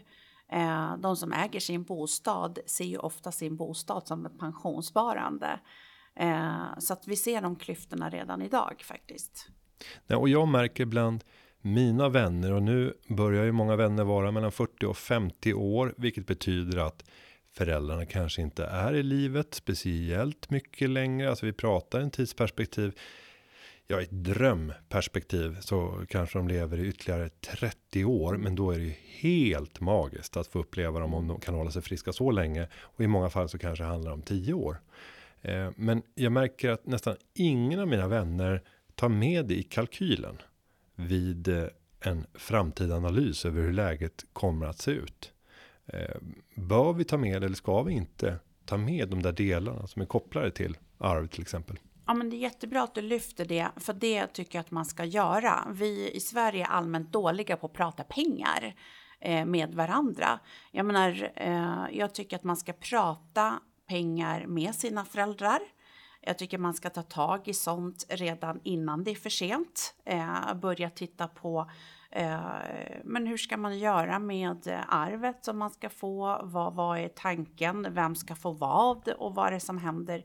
Eh, 0.51 0.97
de 0.97 1.15
som 1.15 1.33
äger 1.33 1.59
sin 1.59 1.83
bostad 1.83 2.59
ser 2.65 2.85
ju 2.85 2.97
ofta 2.97 3.31
sin 3.31 3.55
bostad 3.55 4.07
som 4.07 4.25
ett 4.25 4.39
pensionssparande. 4.39 5.59
Eh, 6.15 6.79
så 6.79 6.93
att 6.93 7.07
vi 7.07 7.15
ser 7.15 7.41
de 7.41 7.55
klyftorna 7.55 8.09
redan 8.09 8.41
idag 8.41 8.81
faktiskt. 8.83 9.47
Ja, 10.07 10.17
och 10.17 10.29
jag 10.29 10.47
märker 10.47 10.83
ibland 10.83 11.23
mina 11.61 12.09
vänner 12.09 12.51
och 12.53 12.63
nu 12.63 12.93
börjar 13.07 13.43
ju 13.43 13.51
många 13.51 13.75
vänner 13.75 14.03
vara 14.03 14.31
mellan 14.31 14.51
40 14.51 14.85
och 14.85 14.97
50 14.97 15.53
år, 15.53 15.93
vilket 15.97 16.27
betyder 16.27 16.77
att 16.77 17.03
föräldrarna 17.51 18.05
kanske 18.05 18.41
inte 18.41 18.65
är 18.65 18.93
i 18.93 19.03
livet 19.03 19.53
speciellt 19.53 20.49
mycket 20.49 20.89
längre. 20.89 21.29
Alltså 21.29 21.45
vi 21.45 21.53
pratar 21.53 21.99
en 21.99 22.11
tidsperspektiv. 22.11 22.99
Ja, 23.87 24.01
ett 24.01 24.11
drömperspektiv 24.11 25.57
så 25.59 26.05
kanske 26.09 26.39
de 26.39 26.47
lever 26.47 26.79
i 26.79 26.87
ytterligare 26.87 27.29
30 27.29 28.05
år, 28.05 28.37
men 28.37 28.55
då 28.55 28.71
är 28.71 28.77
det 28.77 28.85
ju 28.85 28.93
helt 29.19 29.79
magiskt 29.79 30.37
att 30.37 30.47
få 30.47 30.59
uppleva 30.59 30.99
dem 30.99 31.13
om 31.13 31.27
de 31.27 31.39
kan 31.39 31.55
hålla 31.55 31.71
sig 31.71 31.81
friska 31.81 32.13
så 32.13 32.31
länge 32.31 32.67
och 32.75 33.01
i 33.01 33.07
många 33.07 33.29
fall 33.29 33.49
så 33.49 33.57
kanske 33.57 33.83
det 33.83 33.87
handlar 33.87 34.11
om 34.11 34.21
10 34.21 34.53
år. 34.53 34.77
Eh, 35.41 35.69
men 35.75 36.01
jag 36.15 36.31
märker 36.31 36.69
att 36.69 36.85
nästan 36.85 37.15
ingen 37.33 37.79
av 37.79 37.87
mina 37.87 38.07
vänner 38.07 38.63
tar 38.95 39.09
med 39.09 39.45
det 39.45 39.55
i 39.55 39.63
kalkylen 39.63 40.37
vid 40.95 41.47
eh, 41.47 41.63
en 41.99 42.25
framtida 42.33 42.95
analys 42.95 43.45
över 43.45 43.61
hur 43.61 43.73
läget 43.73 44.25
kommer 44.33 44.65
att 44.65 44.79
se 44.79 44.91
ut. 44.91 45.33
Eh, 45.85 46.15
bör 46.55 46.93
vi 46.93 47.03
ta 47.03 47.17
med 47.17 47.43
eller 47.43 47.55
ska 47.55 47.83
vi 47.83 47.93
inte 47.93 48.39
ta 48.65 48.77
med 48.77 49.09
de 49.09 49.21
där 49.21 49.31
delarna 49.31 49.87
som 49.87 50.01
är 50.01 50.05
kopplade 50.05 50.51
till 50.51 50.77
arv 50.97 51.27
till 51.27 51.41
exempel? 51.41 51.79
Ja, 52.07 52.13
men 52.13 52.29
det 52.29 52.35
är 52.35 52.39
jättebra 52.39 52.83
att 52.83 52.95
du 52.95 53.01
lyfter 53.01 53.45
det, 53.45 53.67
för 53.75 53.93
det 53.93 54.27
tycker 54.27 54.57
jag 54.57 54.63
att 54.63 54.71
man 54.71 54.85
ska 54.85 55.05
göra. 55.05 55.67
Vi 55.71 56.11
i 56.11 56.19
Sverige 56.19 56.63
är 56.63 56.69
allmänt 56.69 57.11
dåliga 57.11 57.57
på 57.57 57.67
att 57.67 57.73
prata 57.73 58.03
pengar 58.03 58.75
eh, 59.19 59.45
med 59.45 59.73
varandra. 59.73 60.39
Jag 60.71 60.85
menar, 60.85 61.31
jag 61.91 62.13
tycker 62.13 62.35
att 62.35 62.43
man 62.43 62.57
ska 62.57 62.73
prata 62.73 63.59
pengar 63.89 64.45
med 64.47 64.75
sina 64.75 65.05
föräldrar. 65.05 65.59
Jag 66.21 66.37
tycker 66.37 66.57
man 66.57 66.73
ska 66.73 66.89
ta 66.89 67.03
tag 67.03 67.47
i 67.47 67.53
sånt 67.53 68.05
redan 68.09 68.59
innan 68.63 69.03
det 69.03 69.11
är 69.11 69.15
för 69.15 69.29
sent. 69.29 69.93
Eh, 70.05 70.53
börja 70.53 70.89
titta 70.89 71.27
på 71.27 71.71
eh, 72.11 72.39
men 73.03 73.27
hur 73.27 73.37
ska 73.37 73.57
man 73.57 73.79
göra 73.79 74.19
med 74.19 74.83
arvet 74.87 75.45
som 75.45 75.57
man 75.57 75.69
ska 75.69 75.89
få? 75.89 76.41
Vad, 76.43 76.73
vad 76.73 76.99
är 76.99 77.07
tanken? 77.07 77.87
Vem 77.93 78.15
ska 78.15 78.35
få 78.35 78.51
vad? 78.51 79.07
Och 79.07 79.35
vad 79.35 79.47
är 79.47 79.51
det 79.51 79.59
som 79.59 79.77
händer 79.77 80.23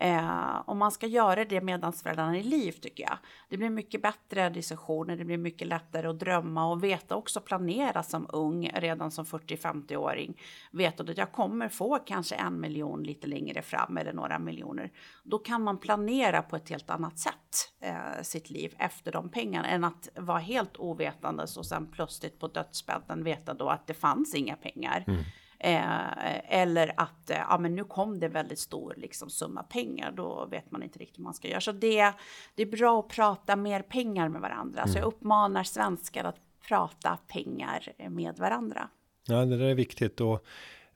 Eh, 0.00 0.62
om 0.66 0.78
man 0.78 0.92
ska 0.92 1.06
göra 1.06 1.44
det 1.44 1.60
medan 1.60 1.92
föräldrarna 1.92 2.36
är 2.36 2.40
i 2.40 2.42
liv 2.42 2.72
tycker 2.72 3.02
jag. 3.04 3.18
Det 3.48 3.56
blir 3.56 3.70
mycket 3.70 4.02
bättre 4.02 4.50
diskussioner, 4.50 5.16
det 5.16 5.24
blir 5.24 5.38
mycket 5.38 5.68
lättare 5.68 6.06
att 6.06 6.18
drömma 6.18 6.70
och 6.70 6.84
veta 6.84 7.16
också 7.16 7.40
planera 7.40 8.02
som 8.02 8.26
ung, 8.32 8.70
redan 8.74 9.10
som 9.10 9.24
40-50-åring. 9.24 10.40
Veta 10.70 11.02
att 11.02 11.18
jag 11.18 11.32
kommer 11.32 11.68
få 11.68 11.98
kanske 11.98 12.34
en 12.34 12.60
miljon 12.60 13.02
lite 13.02 13.26
längre 13.26 13.62
fram 13.62 13.96
eller 13.96 14.12
några 14.12 14.38
miljoner. 14.38 14.90
Då 15.22 15.38
kan 15.38 15.62
man 15.62 15.78
planera 15.78 16.42
på 16.42 16.56
ett 16.56 16.70
helt 16.70 16.90
annat 16.90 17.18
sätt 17.18 17.72
eh, 17.80 18.22
sitt 18.22 18.50
liv 18.50 18.74
efter 18.78 19.12
de 19.12 19.28
pengarna 19.28 19.68
än 19.68 19.84
att 19.84 20.08
vara 20.16 20.38
helt 20.38 20.76
ovetandes 20.76 21.56
och 21.56 21.66
sen 21.66 21.86
plötsligt 21.86 22.38
på 22.38 22.48
dödsbädden 22.48 23.24
veta 23.24 23.54
då 23.54 23.68
att 23.68 23.86
det 23.86 23.94
fanns 23.94 24.34
inga 24.34 24.56
pengar. 24.56 25.04
Mm. 25.06 25.22
Eh, 25.62 26.54
eller 26.60 26.92
att 26.96 27.30
eh, 27.30 27.36
ja, 27.36 27.58
men 27.58 27.74
nu 27.74 27.84
kom 27.84 28.20
det 28.20 28.28
väldigt 28.28 28.58
stor 28.58 28.94
liksom, 28.96 29.30
summa 29.30 29.62
pengar, 29.62 30.12
då 30.12 30.46
vet 30.50 30.70
man 30.70 30.82
inte 30.82 30.98
riktigt 30.98 31.18
hur 31.18 31.24
man 31.24 31.34
ska 31.34 31.48
göra. 31.48 31.60
Så 31.60 31.72
det, 31.72 32.12
det 32.54 32.62
är 32.62 32.66
bra 32.66 33.00
att 33.00 33.08
prata 33.08 33.56
mer 33.56 33.82
pengar 33.82 34.28
med 34.28 34.40
varandra. 34.40 34.80
Mm. 34.80 34.92
Så 34.92 34.98
jag 34.98 35.04
mm. 35.04 35.14
uppmanar 35.14 35.64
svenskar 35.64 36.24
att 36.24 36.36
prata 36.68 37.18
pengar 37.26 37.92
med 38.08 38.38
varandra. 38.38 38.88
Ja, 39.26 39.44
det 39.44 39.56
där 39.56 39.66
är 39.66 39.74
viktigt 39.74 40.20
och 40.20 40.44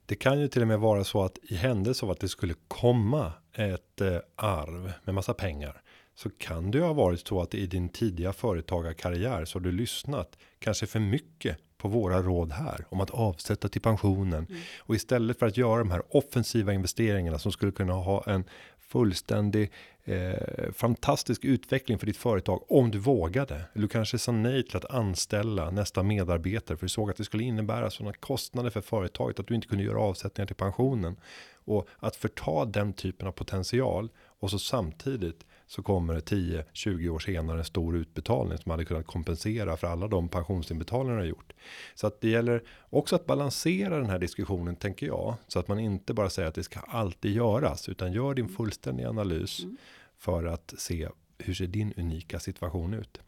det 0.06 0.14
kan 0.14 0.40
ju 0.40 0.48
till 0.48 0.62
och 0.62 0.68
med 0.68 0.80
vara 0.80 1.04
så 1.04 1.22
att 1.22 1.38
i 1.42 1.54
händelse 1.54 2.06
av 2.06 2.10
att 2.10 2.20
det 2.20 2.28
skulle 2.28 2.54
komma 2.68 3.32
ett 3.52 4.00
eh, 4.00 4.18
arv 4.36 4.92
med 5.04 5.14
massa 5.14 5.34
pengar 5.34 5.82
så 6.14 6.30
kan 6.30 6.70
det 6.70 6.78
ju 6.78 6.84
ha 6.84 6.92
varit 6.92 7.26
så 7.28 7.42
att 7.42 7.54
i 7.54 7.66
din 7.66 7.88
tidiga 7.88 8.32
företagarkarriär 8.32 9.44
så 9.44 9.58
har 9.58 9.64
du 9.64 9.72
lyssnat 9.72 10.38
kanske 10.58 10.86
för 10.86 11.00
mycket 11.00 11.58
på 11.76 11.88
våra 11.88 12.22
råd 12.22 12.52
här 12.52 12.84
om 12.88 13.00
att 13.00 13.10
avsätta 13.10 13.68
till 13.68 13.80
pensionen 13.80 14.46
mm. 14.48 14.60
och 14.80 14.94
istället 14.94 15.38
för 15.38 15.46
att 15.46 15.56
göra 15.56 15.78
de 15.78 15.90
här 15.90 16.02
offensiva 16.10 16.72
investeringarna 16.72 17.38
som 17.38 17.52
skulle 17.52 17.72
kunna 17.72 17.92
ha 17.92 18.24
en 18.26 18.44
fullständig 18.78 19.72
eh, 20.04 20.72
fantastisk 20.72 21.44
utveckling 21.44 21.98
för 21.98 22.06
ditt 22.06 22.16
företag 22.16 22.64
om 22.68 22.90
du 22.90 22.98
vågade. 22.98 23.64
Du 23.74 23.88
kanske 23.88 24.18
sa 24.18 24.32
nej 24.32 24.62
till 24.62 24.76
att 24.76 24.90
anställa 24.90 25.70
nästa 25.70 26.02
medarbetare 26.02 26.76
för 26.76 26.84
du 26.86 26.90
såg 26.90 27.10
att 27.10 27.16
det 27.16 27.24
skulle 27.24 27.44
innebära 27.44 27.90
sådana 27.90 28.12
kostnader 28.12 28.70
för 28.70 28.80
företaget 28.80 29.40
att 29.40 29.46
du 29.46 29.54
inte 29.54 29.68
kunde 29.68 29.84
göra 29.84 30.00
avsättningar 30.00 30.46
till 30.46 30.56
pensionen 30.56 31.16
och 31.64 31.88
att 31.98 32.16
förta 32.16 32.64
den 32.64 32.92
typen 32.92 33.28
av 33.28 33.32
potential 33.32 34.08
och 34.40 34.50
så 34.50 34.58
samtidigt 34.58 35.44
så 35.66 35.82
kommer 35.82 36.14
det 36.14 36.20
10-20 36.20 37.08
år 37.08 37.18
senare 37.18 37.58
en 37.58 37.64
stor 37.64 37.96
utbetalning 37.96 38.58
som 38.58 38.70
hade 38.70 38.84
kunnat 38.84 39.06
kompensera 39.06 39.76
för 39.76 39.86
alla 39.86 40.08
de 40.08 40.28
pensionsinbetalningar 40.28 41.18
har 41.18 41.24
gjort. 41.24 41.52
Så 41.94 42.06
att 42.06 42.20
det 42.20 42.28
gäller 42.28 42.62
också 42.90 43.16
att 43.16 43.26
balansera 43.26 43.98
den 43.98 44.10
här 44.10 44.18
diskussionen 44.18 44.76
tänker 44.76 45.06
jag 45.06 45.34
så 45.48 45.58
att 45.58 45.68
man 45.68 45.78
inte 45.78 46.14
bara 46.14 46.30
säger 46.30 46.48
att 46.48 46.54
det 46.54 46.62
ska 46.62 46.80
alltid 46.80 47.32
göras 47.32 47.88
utan 47.88 48.12
gör 48.12 48.34
din 48.34 48.48
fullständiga 48.48 49.08
analys 49.08 49.62
mm. 49.62 49.76
för 50.18 50.44
att 50.44 50.74
se 50.78 51.08
hur 51.38 51.54
ser 51.54 51.66
din 51.66 51.92
unika 51.96 52.40
situation 52.40 52.94
ut. 52.94 53.20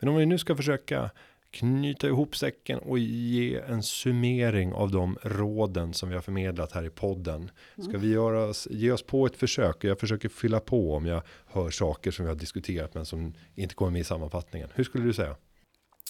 Men 0.00 0.08
om 0.08 0.16
vi 0.16 0.26
nu 0.26 0.38
ska 0.38 0.56
försöka 0.56 1.10
knyta 1.52 2.06
ihop 2.06 2.36
säcken 2.36 2.78
och 2.78 2.98
ge 2.98 3.56
en 3.56 3.82
summering 3.82 4.72
av 4.72 4.90
de 4.90 5.18
råden 5.22 5.94
som 5.94 6.08
vi 6.08 6.14
har 6.14 6.22
förmedlat 6.22 6.72
här 6.72 6.84
i 6.84 6.90
podden. 6.90 7.50
Ska 7.88 7.98
vi 7.98 8.12
göra 8.12 8.54
ge 8.70 8.92
oss 8.92 9.02
på 9.02 9.26
ett 9.26 9.36
försök? 9.36 9.84
Jag 9.84 10.00
försöker 10.00 10.28
fylla 10.28 10.60
på 10.60 10.94
om 10.94 11.06
jag 11.06 11.22
hör 11.46 11.70
saker 11.70 12.10
som 12.10 12.24
vi 12.24 12.28
har 12.28 12.36
diskuterat 12.36 12.94
men 12.94 13.06
som 13.06 13.34
inte 13.54 13.74
kommer 13.74 13.90
med 13.90 14.00
i 14.00 14.04
sammanfattningen. 14.04 14.68
Hur 14.74 14.84
skulle 14.84 15.04
du 15.04 15.12
säga? 15.12 15.36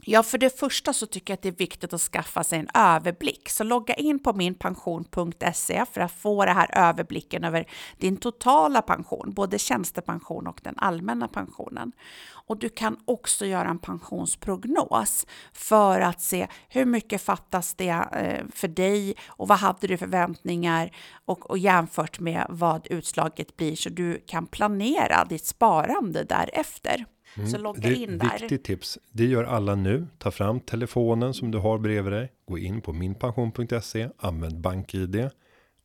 Ja, 0.05 0.23
för 0.23 0.39
det 0.39 0.59
första 0.59 0.93
så 0.93 1.07
tycker 1.07 1.33
jag 1.33 1.37
att 1.37 1.43
det 1.43 1.49
är 1.49 1.53
viktigt 1.53 1.93
att 1.93 2.01
skaffa 2.01 2.45
sig 2.45 2.59
en 2.59 2.69
överblick. 2.75 3.49
Så 3.49 3.65
logga 3.65 3.95
in 3.95 4.19
på 4.19 4.33
minpension.se 4.33 5.85
för 5.93 6.01
att 6.01 6.13
få 6.13 6.45
den 6.45 6.57
här 6.57 6.79
överblicken 6.79 7.45
över 7.45 7.67
din 7.99 8.17
totala 8.17 8.83
pension, 8.83 9.33
både 9.35 9.59
tjänstepension 9.59 10.47
och 10.47 10.61
den 10.63 10.75
allmänna 10.79 11.29
pensionen. 11.29 11.93
Och 12.47 12.59
du 12.59 12.69
kan 12.69 12.97
också 13.05 13.47
göra 13.47 13.69
en 13.69 13.79
pensionsprognos 13.79 15.27
för 15.53 16.01
att 16.01 16.21
se 16.21 16.49
hur 16.69 16.85
mycket 16.85 17.23
fattas 17.23 17.75
det 17.75 17.89
eh, 18.13 18.45
för 18.55 18.69
dig 18.69 19.15
och 19.27 19.49
vad 19.49 19.59
hade 19.59 19.87
du 19.87 19.97
förväntningar 19.97 20.91
och, 21.25 21.51
och 21.51 21.59
jämfört 21.59 22.21
med 22.21 22.47
vad 22.49 22.87
utslaget 22.87 23.57
blir 23.57 23.77
så 23.77 23.89
du 23.89 24.25
kan 24.27 24.47
planera 24.47 25.25
ditt 25.25 25.47
sparande 25.47 26.25
därefter. 26.25 27.07
Mm. 27.37 27.49
Så 27.49 27.59
logga 27.59 27.95
in 27.95 28.19
där. 28.19 28.39
Viktigt 28.39 28.65
tips. 28.65 28.99
Det 29.11 29.25
gör 29.25 29.45
alla 29.45 29.75
nu. 29.75 30.07
Ta 30.19 30.31
fram 30.31 30.61
telefonen 30.61 31.35
som 31.35 31.51
du 31.51 31.59
har 31.59 31.79
bredvid 31.79 32.13
dig. 32.13 32.33
Gå 32.49 32.59
in 32.59 32.81
på 32.81 32.93
minpension.se. 32.93 34.09
Använd 34.19 34.61
BankID. 34.61 35.31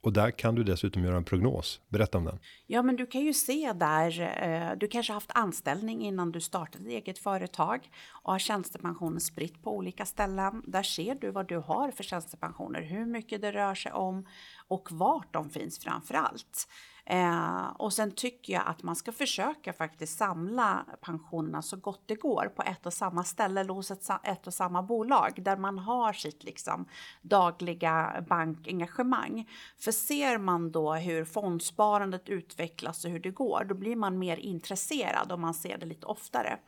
Och 0.01 0.13
där 0.13 0.31
kan 0.31 0.55
du 0.55 0.63
dessutom 0.63 1.03
göra 1.03 1.17
en 1.17 1.23
prognos. 1.23 1.81
Berätta 1.89 2.17
om 2.17 2.25
den. 2.25 2.39
Ja, 2.67 2.81
men 2.81 2.95
du 2.95 3.05
kan 3.05 3.21
ju 3.21 3.33
se 3.33 3.73
där. 3.73 4.21
Eh, 4.43 4.77
du 4.77 4.87
kanske 4.87 5.13
haft 5.13 5.31
anställning 5.33 6.05
innan 6.05 6.31
du 6.31 6.41
startade 6.41 6.89
eget 6.89 7.19
företag 7.19 7.89
och 8.09 8.31
har 8.31 8.39
tjänstepensionen 8.39 9.19
spritt 9.19 9.63
på 9.63 9.75
olika 9.75 10.05
ställen. 10.05 10.63
Där 10.65 10.83
ser 10.83 11.15
du 11.15 11.31
vad 11.31 11.47
du 11.47 11.57
har 11.57 11.91
för 11.91 12.03
tjänstepensioner, 12.03 12.81
hur 12.81 13.05
mycket 13.05 13.41
det 13.41 13.51
rör 13.51 13.75
sig 13.75 13.91
om 13.91 14.25
och 14.67 14.87
vart 14.91 15.33
de 15.33 15.49
finns 15.49 15.79
framför 15.79 16.13
allt. 16.13 16.67
Eh, 17.09 17.67
och 17.67 17.93
sen 17.93 18.11
tycker 18.11 18.53
jag 18.53 18.63
att 18.65 18.83
man 18.83 18.95
ska 18.95 19.11
försöka 19.11 19.73
faktiskt 19.73 20.17
samla 20.17 20.85
pensionerna 21.01 21.61
så 21.61 21.77
gott 21.77 22.03
det 22.05 22.15
går 22.15 22.51
på 22.55 22.61
ett 22.61 22.85
och 22.85 22.93
samma 22.93 23.23
ställe 23.23 23.61
eller 23.61 23.73
hos 23.73 23.91
ett, 23.91 24.09
ett 24.23 24.47
och 24.47 24.53
samma 24.53 24.83
bolag 24.83 25.43
där 25.43 25.57
man 25.57 25.77
har 25.77 26.13
sitt 26.13 26.43
liksom 26.43 26.85
dagliga 27.21 28.25
bankengagemang. 28.29 29.49
För 29.77 29.91
ser 29.91 30.37
man 30.37 30.71
då 30.71 30.93
hur 30.93 31.25
fondsparandet 31.25 32.29
utvecklas 32.29 33.05
och 33.05 33.11
hur 33.11 33.19
det 33.19 33.31
går, 33.31 33.65
då 33.69 33.75
blir 33.75 33.95
man 33.95 34.19
mer 34.19 34.37
intresserad 34.37 35.31
om 35.31 35.41
man 35.41 35.53
ser 35.53 35.77
det 35.77 35.85
lite 35.85 36.05
oftare. 36.05 36.59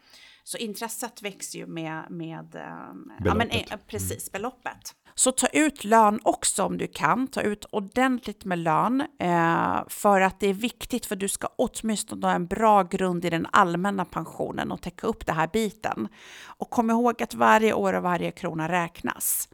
Så 0.43 0.57
intresset 0.57 1.21
växer 1.21 1.59
ju 1.59 1.67
med, 1.67 2.05
med 2.09 2.45
beloppet. 2.45 3.19
Eh, 3.19 3.25
ja, 3.25 3.33
men, 3.33 3.49
eh, 3.49 3.77
precis, 3.87 4.31
beloppet. 4.31 4.95
Så 5.20 5.32
ta 5.32 5.47
ut 5.47 5.84
lön 5.84 6.20
också 6.24 6.63
om 6.63 6.78
du 6.78 6.88
kan. 6.88 7.28
Ta 7.28 7.41
ut 7.41 7.65
ordentligt 7.65 8.45
med 8.45 8.59
lön 8.59 9.03
eh, 9.20 9.78
för 9.88 10.22
att 10.22 10.39
det 10.39 10.47
är 10.47 10.53
viktigt 10.53 11.05
för 11.05 11.15
du 11.15 11.28
ska 11.28 11.47
åtminstone 11.55 12.28
ha 12.28 12.34
en 12.34 12.47
bra 12.47 12.84
grund 12.84 13.26
i 13.26 13.30
den 13.30 13.47
allmänna 13.51 14.05
pensionen 14.05 14.72
och 14.72 14.82
täcka 14.82 15.07
upp 15.07 15.26
den 15.26 15.36
här 15.36 15.49
biten. 15.53 16.07
Och 16.45 16.70
kom 16.70 16.89
ihåg 16.89 17.24
att 17.24 17.34
varje 17.34 17.74
år 17.74 17.93
och 17.93 18.03
varje 18.03 18.32
krona 18.32 18.70
räknas 18.70 19.49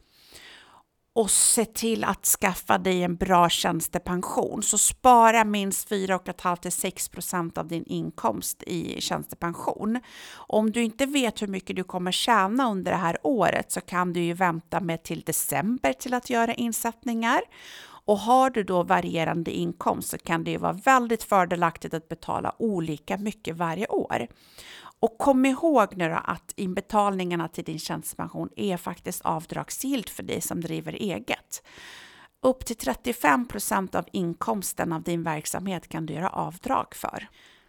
och 1.16 1.30
se 1.30 1.64
till 1.64 2.04
att 2.04 2.26
skaffa 2.26 2.78
dig 2.78 3.02
en 3.02 3.16
bra 3.16 3.48
tjänstepension. 3.48 4.62
Så 4.62 4.78
spara 4.78 5.44
minst 5.44 5.90
4,5 5.90 6.56
till 6.56 6.72
6 6.72 7.08
procent 7.08 7.58
av 7.58 7.68
din 7.68 7.84
inkomst 7.86 8.62
i 8.62 9.00
tjänstepension. 9.00 10.00
Om 10.34 10.70
du 10.70 10.82
inte 10.82 11.06
vet 11.06 11.42
hur 11.42 11.46
mycket 11.46 11.76
du 11.76 11.84
kommer 11.84 12.12
tjäna 12.12 12.70
under 12.70 12.92
det 12.92 12.98
här 12.98 13.18
året 13.22 13.72
så 13.72 13.80
kan 13.80 14.12
du 14.12 14.20
ju 14.20 14.32
vänta 14.32 14.80
med 14.80 15.02
till 15.02 15.20
december 15.20 15.92
till 15.92 16.14
att 16.14 16.30
göra 16.30 16.54
insättningar. 16.54 17.40
Och 18.06 18.18
har 18.18 18.50
du 18.50 18.64
då 18.64 18.82
varierande 18.82 19.50
inkomst 19.50 20.08
så 20.08 20.18
kan 20.18 20.44
det 20.44 20.50
ju 20.50 20.58
vara 20.58 20.72
väldigt 20.72 21.22
fördelaktigt 21.22 21.94
att 21.94 22.08
betala 22.08 22.54
olika 22.58 23.16
mycket 23.16 23.56
varje 23.56 23.86
år. 23.86 24.26
Och 25.00 25.18
kom 25.18 25.46
ihåg 25.46 25.96
nu 25.96 26.08
då 26.08 26.20
att 26.24 26.52
inbetalningarna 26.56 27.48
till 27.48 27.64
din 27.64 27.78
tjänstepension 27.78 28.48
är 28.56 28.76
faktiskt 28.76 29.22
avdragsgillt 29.22 30.10
för 30.10 30.22
dig 30.22 30.40
som 30.40 30.60
driver 30.60 30.92
eget. 30.92 31.62
Upp 32.42 32.66
till 32.66 32.76
35 32.76 33.48
procent 33.48 33.94
av 33.94 34.04
inkomsten 34.12 34.92
av 34.92 35.02
din 35.02 35.22
verksamhet 35.22 35.88
kan 35.88 36.06
du 36.06 36.14
göra 36.14 36.30
avdrag 36.30 36.94
för. 36.94 37.28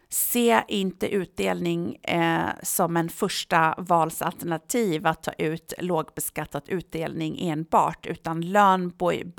Se 0.09 0.63
inte 0.67 1.09
utdelning 1.09 1.95
eh, 1.95 2.49
som 2.63 2.97
en 2.97 3.09
första 3.09 3.75
valsalternativ 3.77 5.07
att 5.07 5.23
ta 5.23 5.31
ut 5.31 5.73
lågbeskattat 5.77 6.69
utdelning 6.69 7.49
enbart, 7.49 8.05
utan 8.05 8.41
lön 8.41 8.93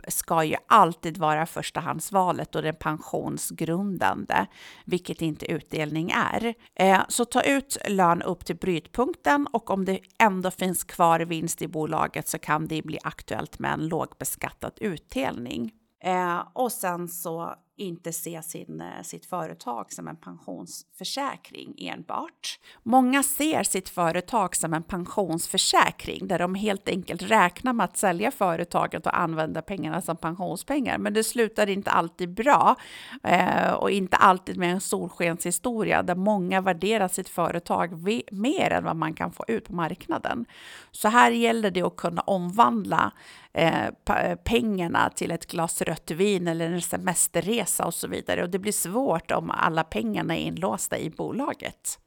ska 0.08 0.44
ju 0.44 0.56
alltid 0.66 1.18
vara 1.18 1.46
förstahandsvalet 1.46 2.54
och 2.54 2.62
det 2.62 2.72
pensionsgrundande, 2.72 4.46
vilket 4.84 5.22
inte 5.22 5.52
utdelning 5.52 6.10
är. 6.10 6.54
Eh, 6.74 7.00
så 7.08 7.24
ta 7.24 7.42
ut 7.42 7.76
lön 7.88 8.22
upp 8.22 8.44
till 8.44 8.56
brytpunkten 8.56 9.46
och 9.52 9.70
om 9.70 9.84
det 9.84 10.00
ändå 10.18 10.50
finns 10.50 10.84
kvar 10.84 11.20
vinst 11.20 11.62
i 11.62 11.68
bolaget 11.68 12.28
så 12.28 12.38
kan 12.38 12.66
det 12.66 12.82
bli 12.82 12.98
aktuellt 13.04 13.58
med 13.58 13.72
en 13.72 13.88
lågbeskattad 13.88 14.72
utdelning. 14.80 15.72
Eh, 16.04 16.42
och 16.52 16.72
sen 16.72 17.08
så 17.08 17.54
inte 17.78 18.12
se 18.12 18.42
sin, 18.42 18.80
eh, 18.80 19.02
sitt 19.02 19.26
företag 19.26 19.92
som 19.92 20.08
en 20.08 20.16
pensionsförsäkring 20.16 21.74
enbart. 21.78 22.58
Många 22.82 23.22
ser 23.22 23.62
sitt 23.62 23.88
företag 23.88 24.56
som 24.56 24.74
en 24.74 24.82
pensionsförsäkring 24.82 26.28
där 26.28 26.38
de 26.38 26.54
helt 26.54 26.88
enkelt 26.88 27.22
räknar 27.22 27.72
med 27.72 27.84
att 27.84 27.96
sälja 27.96 28.30
företaget 28.30 29.06
och 29.06 29.18
använda 29.18 29.62
pengarna 29.62 30.00
som 30.00 30.16
pensionspengar. 30.16 30.98
Men 30.98 31.14
det 31.14 31.24
slutar 31.24 31.68
inte 31.68 31.90
alltid 31.90 32.34
bra 32.34 32.76
eh, 33.22 33.72
och 33.72 33.90
inte 33.90 34.16
alltid 34.16 34.56
med 34.56 34.72
en 34.72 34.80
solskenshistoria 34.80 36.02
där 36.02 36.14
många 36.14 36.60
värderar 36.60 37.08
sitt 37.08 37.28
företag 37.28 38.02
mer 38.32 38.70
än 38.70 38.84
vad 38.84 38.96
man 38.96 39.14
kan 39.14 39.32
få 39.32 39.44
ut 39.48 39.64
på 39.64 39.74
marknaden. 39.74 40.46
Så 40.90 41.08
här 41.08 41.30
gäller 41.30 41.70
det 41.70 41.82
att 41.82 41.96
kunna 41.96 42.20
omvandla 42.20 43.12
eh, 43.52 44.34
pengarna 44.44 45.10
till 45.10 45.30
ett 45.30 45.46
glas 45.46 45.82
rött 45.82 46.10
vin 46.10 46.48
eller 46.48 46.70
en 46.70 46.82
semesterresa 46.82 47.67
och 47.76 47.94
så 47.94 48.08
vidare. 48.08 48.42
Och 48.42 48.50
det 48.50 48.58
blir 48.58 48.72
svårt 48.72 49.30
om 49.30 49.50
alla 49.50 49.84
pengarna 49.84 50.36
är 50.36 50.40
inlåsta 50.40 50.98
i 50.98 51.10
bolaget. 51.10 51.98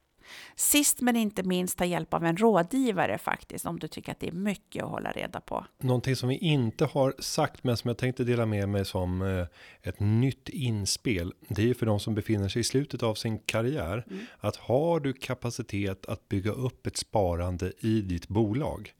Sist 0.55 1.01
men 1.01 1.15
inte 1.15 1.43
minst 1.43 1.77
ta 1.77 1.85
hjälp 1.85 2.13
av 2.13 2.25
en 2.25 2.37
rådgivare 2.37 3.17
faktiskt 3.17 3.65
om 3.65 3.79
du 3.79 3.87
tycker 3.87 4.11
att 4.11 4.19
det 4.19 4.27
är 4.27 4.31
mycket 4.31 4.83
att 4.83 4.89
hålla 4.89 5.11
reda 5.11 5.41
på. 5.41 5.65
Någonting 5.79 6.15
som 6.15 6.29
vi 6.29 6.37
inte 6.37 6.85
har 6.85 7.13
sagt 7.19 7.63
men 7.63 7.77
som 7.77 7.87
jag 7.87 7.97
tänkte 7.97 8.23
dela 8.23 8.45
med 8.45 8.69
mig 8.69 8.85
som 8.85 9.21
eh, 9.21 9.45
ett 9.81 9.99
nytt 9.99 10.49
inspel. 10.49 11.33
Det 11.47 11.61
är 11.61 11.65
ju 11.65 11.73
för 11.73 11.85
de 11.85 11.99
som 11.99 12.15
befinner 12.15 12.49
sig 12.49 12.59
i 12.59 12.63
slutet 12.63 13.03
av 13.03 13.15
sin 13.15 13.39
karriär. 13.39 14.05
Mm. 14.09 14.25
Att 14.39 14.55
har 14.55 14.99
du 14.99 15.13
kapacitet 15.13 16.05
att 16.05 16.29
bygga 16.29 16.51
upp 16.51 16.87
ett 16.87 16.97
sparande 16.97 17.71
i 17.79 18.01
ditt 18.01 18.27
bolag 18.27 18.93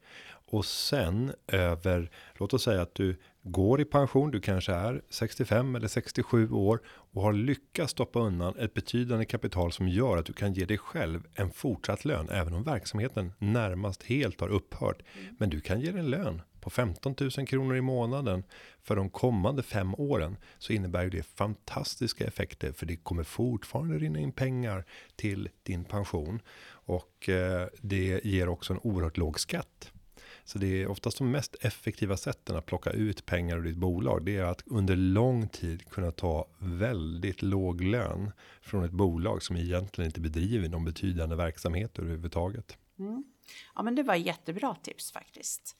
och 0.52 0.64
sen 0.64 1.32
över, 1.46 2.10
låt 2.34 2.54
oss 2.54 2.62
säga 2.62 2.82
att 2.82 2.94
du 2.94 3.16
går 3.42 3.80
i 3.80 3.84
pension, 3.84 4.30
du 4.30 4.40
kanske 4.40 4.72
är 4.72 5.02
65 5.10 5.76
eller 5.76 5.88
67 5.88 6.50
år 6.50 6.80
och 6.86 7.22
har 7.22 7.32
lyckats 7.32 7.92
stoppa 7.92 8.20
undan 8.20 8.58
ett 8.58 8.74
betydande 8.74 9.24
kapital 9.24 9.72
som 9.72 9.88
gör 9.88 10.16
att 10.16 10.26
du 10.26 10.32
kan 10.32 10.52
ge 10.52 10.64
dig 10.64 10.78
själv 10.78 11.26
en 11.34 11.50
fortsatt 11.50 12.04
lön, 12.04 12.28
även 12.30 12.54
om 12.54 12.62
verksamheten 12.62 13.32
närmast 13.38 14.02
helt 14.02 14.40
har 14.40 14.48
upphört. 14.48 15.02
Mm. 15.20 15.36
Men 15.38 15.50
du 15.50 15.60
kan 15.60 15.80
ge 15.80 15.90
dig 15.90 16.00
en 16.00 16.10
lön 16.10 16.42
på 16.60 16.70
15 16.70 17.14
000 17.20 17.46
kronor 17.46 17.76
i 17.76 17.80
månaden 17.80 18.44
för 18.82 18.96
de 18.96 19.10
kommande 19.10 19.62
fem 19.62 19.94
åren 19.94 20.36
så 20.58 20.72
innebär 20.72 21.02
ju 21.02 21.10
det 21.10 21.22
fantastiska 21.22 22.26
effekter 22.26 22.72
för 22.72 22.86
det 22.86 22.96
kommer 22.96 23.22
fortfarande 23.22 23.98
rinna 23.98 24.18
in 24.18 24.32
pengar 24.32 24.84
till 25.16 25.48
din 25.62 25.84
pension 25.84 26.40
och 26.70 27.28
eh, 27.28 27.68
det 27.80 28.24
ger 28.24 28.48
också 28.48 28.72
en 28.72 28.80
oerhört 28.82 29.16
låg 29.16 29.40
skatt. 29.40 29.91
Så 30.44 30.58
det 30.58 30.82
är 30.82 30.88
oftast 30.88 31.18
de 31.18 31.30
mest 31.30 31.56
effektiva 31.60 32.16
sätten 32.16 32.56
att 32.56 32.66
plocka 32.66 32.90
ut 32.90 33.26
pengar 33.26 33.56
ur 33.58 33.62
ditt 33.62 33.76
bolag. 33.76 34.24
Det 34.24 34.36
är 34.36 34.44
att 34.44 34.62
under 34.66 34.96
lång 34.96 35.48
tid 35.48 35.90
kunna 35.90 36.10
ta 36.10 36.46
väldigt 36.58 37.42
låg 37.42 37.80
lön 37.80 38.32
från 38.62 38.84
ett 38.84 38.90
bolag 38.90 39.42
som 39.42 39.56
egentligen 39.56 40.06
inte 40.06 40.20
bedriver 40.20 40.68
någon 40.68 40.84
betydande 40.84 41.36
verksamhet 41.36 41.98
överhuvudtaget. 41.98 42.76
Mm. 42.98 43.24
Ja, 43.74 43.82
men 43.82 43.94
det 43.94 44.02
var 44.02 44.14
jättebra 44.14 44.74
tips 44.74 45.12
faktiskt. 45.12 45.76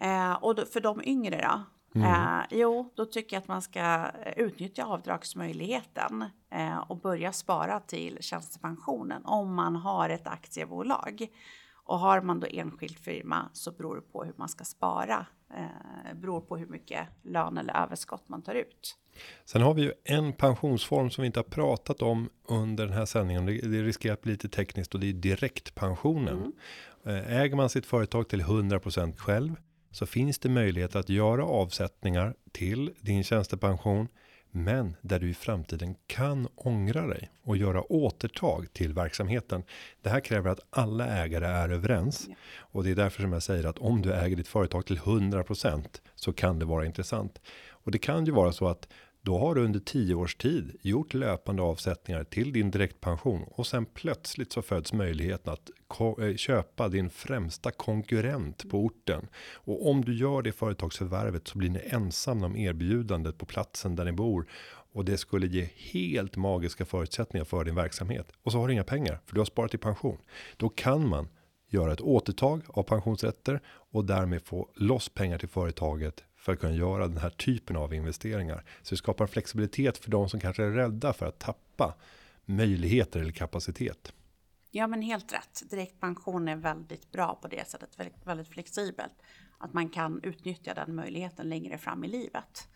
Eh, 0.00 0.32
och 0.32 0.54
då, 0.54 0.66
för 0.66 0.80
de 0.80 1.02
yngre 1.04 1.48
då? 1.48 1.62
Mm. 1.94 2.12
Eh, 2.12 2.44
jo, 2.50 2.92
då 2.94 3.06
tycker 3.06 3.36
jag 3.36 3.40
att 3.40 3.48
man 3.48 3.62
ska 3.62 4.10
utnyttja 4.36 4.84
avdragsmöjligheten 4.84 6.24
eh, 6.50 6.78
och 6.78 6.96
börja 6.96 7.32
spara 7.32 7.80
till 7.80 8.18
tjänstepensionen 8.20 9.24
om 9.24 9.54
man 9.54 9.76
har 9.76 10.08
ett 10.08 10.26
aktiebolag. 10.26 11.28
Och 11.84 11.98
har 11.98 12.20
man 12.20 12.40
då 12.40 12.46
enskild 12.50 12.98
firma 12.98 13.50
så 13.52 13.72
beror 13.72 13.96
det 13.96 14.02
på 14.02 14.24
hur 14.24 14.34
man 14.36 14.48
ska 14.48 14.64
spara. 14.64 15.26
Eh, 15.56 16.14
beror 16.14 16.40
på 16.40 16.56
hur 16.56 16.66
mycket 16.66 17.08
lön 17.22 17.58
eller 17.58 17.82
överskott 17.82 18.28
man 18.28 18.42
tar 18.42 18.54
ut. 18.54 18.96
Sen 19.44 19.62
har 19.62 19.74
vi 19.74 19.82
ju 19.82 19.92
en 20.04 20.32
pensionsform 20.32 21.10
som 21.10 21.22
vi 21.22 21.26
inte 21.26 21.38
har 21.38 21.44
pratat 21.44 22.02
om 22.02 22.30
under 22.48 22.86
den 22.86 22.94
här 22.94 23.06
sändningen. 23.06 23.46
Det, 23.46 23.58
det 23.58 23.82
riskerar 23.82 24.12
att 24.12 24.22
bli 24.22 24.32
lite 24.32 24.48
tekniskt 24.48 24.94
och 24.94 25.00
det 25.00 25.08
är 25.08 25.12
direktpensionen. 25.12 26.52
Mm. 27.04 27.16
Eh, 27.16 27.40
äger 27.40 27.56
man 27.56 27.70
sitt 27.70 27.86
företag 27.86 28.28
till 28.28 28.42
100% 28.42 29.16
själv 29.16 29.56
så 29.90 30.06
finns 30.06 30.38
det 30.38 30.48
möjlighet 30.48 30.96
att 30.96 31.08
göra 31.08 31.44
avsättningar 31.44 32.34
till 32.52 32.94
din 33.00 33.24
tjänstepension 33.24 34.08
men 34.54 34.96
där 35.00 35.18
du 35.18 35.30
i 35.30 35.34
framtiden 35.34 35.94
kan 36.06 36.48
ångra 36.54 37.06
dig 37.06 37.30
och 37.42 37.56
göra 37.56 37.92
återtag 37.92 38.72
till 38.72 38.94
verksamheten. 38.94 39.62
Det 40.02 40.10
här 40.10 40.20
kräver 40.20 40.50
att 40.50 40.60
alla 40.70 41.06
ägare 41.06 41.46
är 41.46 41.68
överens 41.68 42.28
och 42.56 42.84
det 42.84 42.90
är 42.90 42.94
därför 42.94 43.22
som 43.22 43.32
jag 43.32 43.42
säger 43.42 43.64
att 43.64 43.78
om 43.78 44.02
du 44.02 44.12
äger 44.12 44.36
ditt 44.36 44.48
företag 44.48 44.86
till 44.86 44.98
100% 44.98 45.84
så 46.14 46.32
kan 46.32 46.58
det 46.58 46.64
vara 46.64 46.86
intressant. 46.86 47.40
Och 47.70 47.90
det 47.90 47.98
kan 47.98 48.24
ju 48.24 48.32
vara 48.32 48.52
så 48.52 48.68
att 48.68 48.88
då 49.24 49.38
har 49.38 49.54
du 49.54 49.64
under 49.64 49.80
10 49.80 50.14
års 50.14 50.34
tid 50.34 50.76
gjort 50.80 51.14
löpande 51.14 51.62
avsättningar 51.62 52.24
till 52.24 52.52
din 52.52 52.70
direktpension 52.70 53.44
och 53.50 53.66
sen 53.66 53.84
plötsligt 53.84 54.52
så 54.52 54.62
föds 54.62 54.92
möjligheten 54.92 55.52
att 55.52 55.70
eh, 56.20 56.36
köpa 56.36 56.88
din 56.88 57.10
främsta 57.10 57.70
konkurrent 57.70 58.70
på 58.70 58.78
orten. 58.78 59.28
Och 59.54 59.90
om 59.90 60.04
du 60.04 60.14
gör 60.14 60.42
det 60.42 60.52
företagsförvärvet 60.52 61.48
så 61.48 61.58
blir 61.58 61.70
ni 61.70 61.80
ensamma 61.84 62.46
om 62.46 62.56
erbjudandet 62.56 63.38
på 63.38 63.46
platsen 63.46 63.96
där 63.96 64.04
ni 64.04 64.12
bor 64.12 64.46
och 64.94 65.04
det 65.04 65.18
skulle 65.18 65.46
ge 65.46 65.68
helt 65.76 66.36
magiska 66.36 66.84
förutsättningar 66.84 67.44
för 67.44 67.64
din 67.64 67.74
verksamhet 67.74 68.32
och 68.42 68.52
så 68.52 68.58
har 68.58 68.66
du 68.66 68.72
inga 68.72 68.84
pengar 68.84 69.20
för 69.26 69.34
du 69.34 69.40
har 69.40 69.44
sparat 69.44 69.74
i 69.74 69.78
pension. 69.78 70.18
Då 70.56 70.68
kan 70.68 71.08
man 71.08 71.28
göra 71.68 71.92
ett 71.92 72.00
återtag 72.00 72.62
av 72.68 72.82
pensionsrätter 72.82 73.60
och 73.66 74.04
därmed 74.04 74.42
få 74.42 74.68
loss 74.74 75.08
pengar 75.08 75.38
till 75.38 75.48
företaget 75.48 76.24
för 76.42 76.52
att 76.52 76.60
kunna 76.60 76.72
göra 76.72 77.08
den 77.08 77.18
här 77.18 77.30
typen 77.30 77.76
av 77.76 77.94
investeringar. 77.94 78.64
Så 78.82 78.94
det 78.94 78.98
skapar 78.98 79.26
flexibilitet 79.26 79.98
för 79.98 80.10
de 80.10 80.28
som 80.28 80.40
kanske 80.40 80.64
är 80.64 80.70
rädda 80.70 81.12
för 81.12 81.26
att 81.26 81.38
tappa 81.38 81.94
möjligheter 82.44 83.20
eller 83.20 83.32
kapacitet. 83.32 84.12
Ja, 84.70 84.86
men 84.86 85.02
helt 85.02 85.32
rätt. 85.32 85.62
Direktpension 85.70 86.48
är 86.48 86.56
väldigt 86.56 87.12
bra 87.12 87.38
på 87.42 87.48
det 87.48 87.68
sättet, 87.68 87.98
väldigt, 87.98 88.26
väldigt 88.26 88.48
flexibelt. 88.48 89.12
Att 89.58 89.72
man 89.72 89.88
kan 89.88 90.20
utnyttja 90.22 90.74
den 90.74 90.94
möjligheten 90.94 91.48
längre 91.48 91.78
fram 91.78 92.04
i 92.04 92.08
livet. 92.08 92.68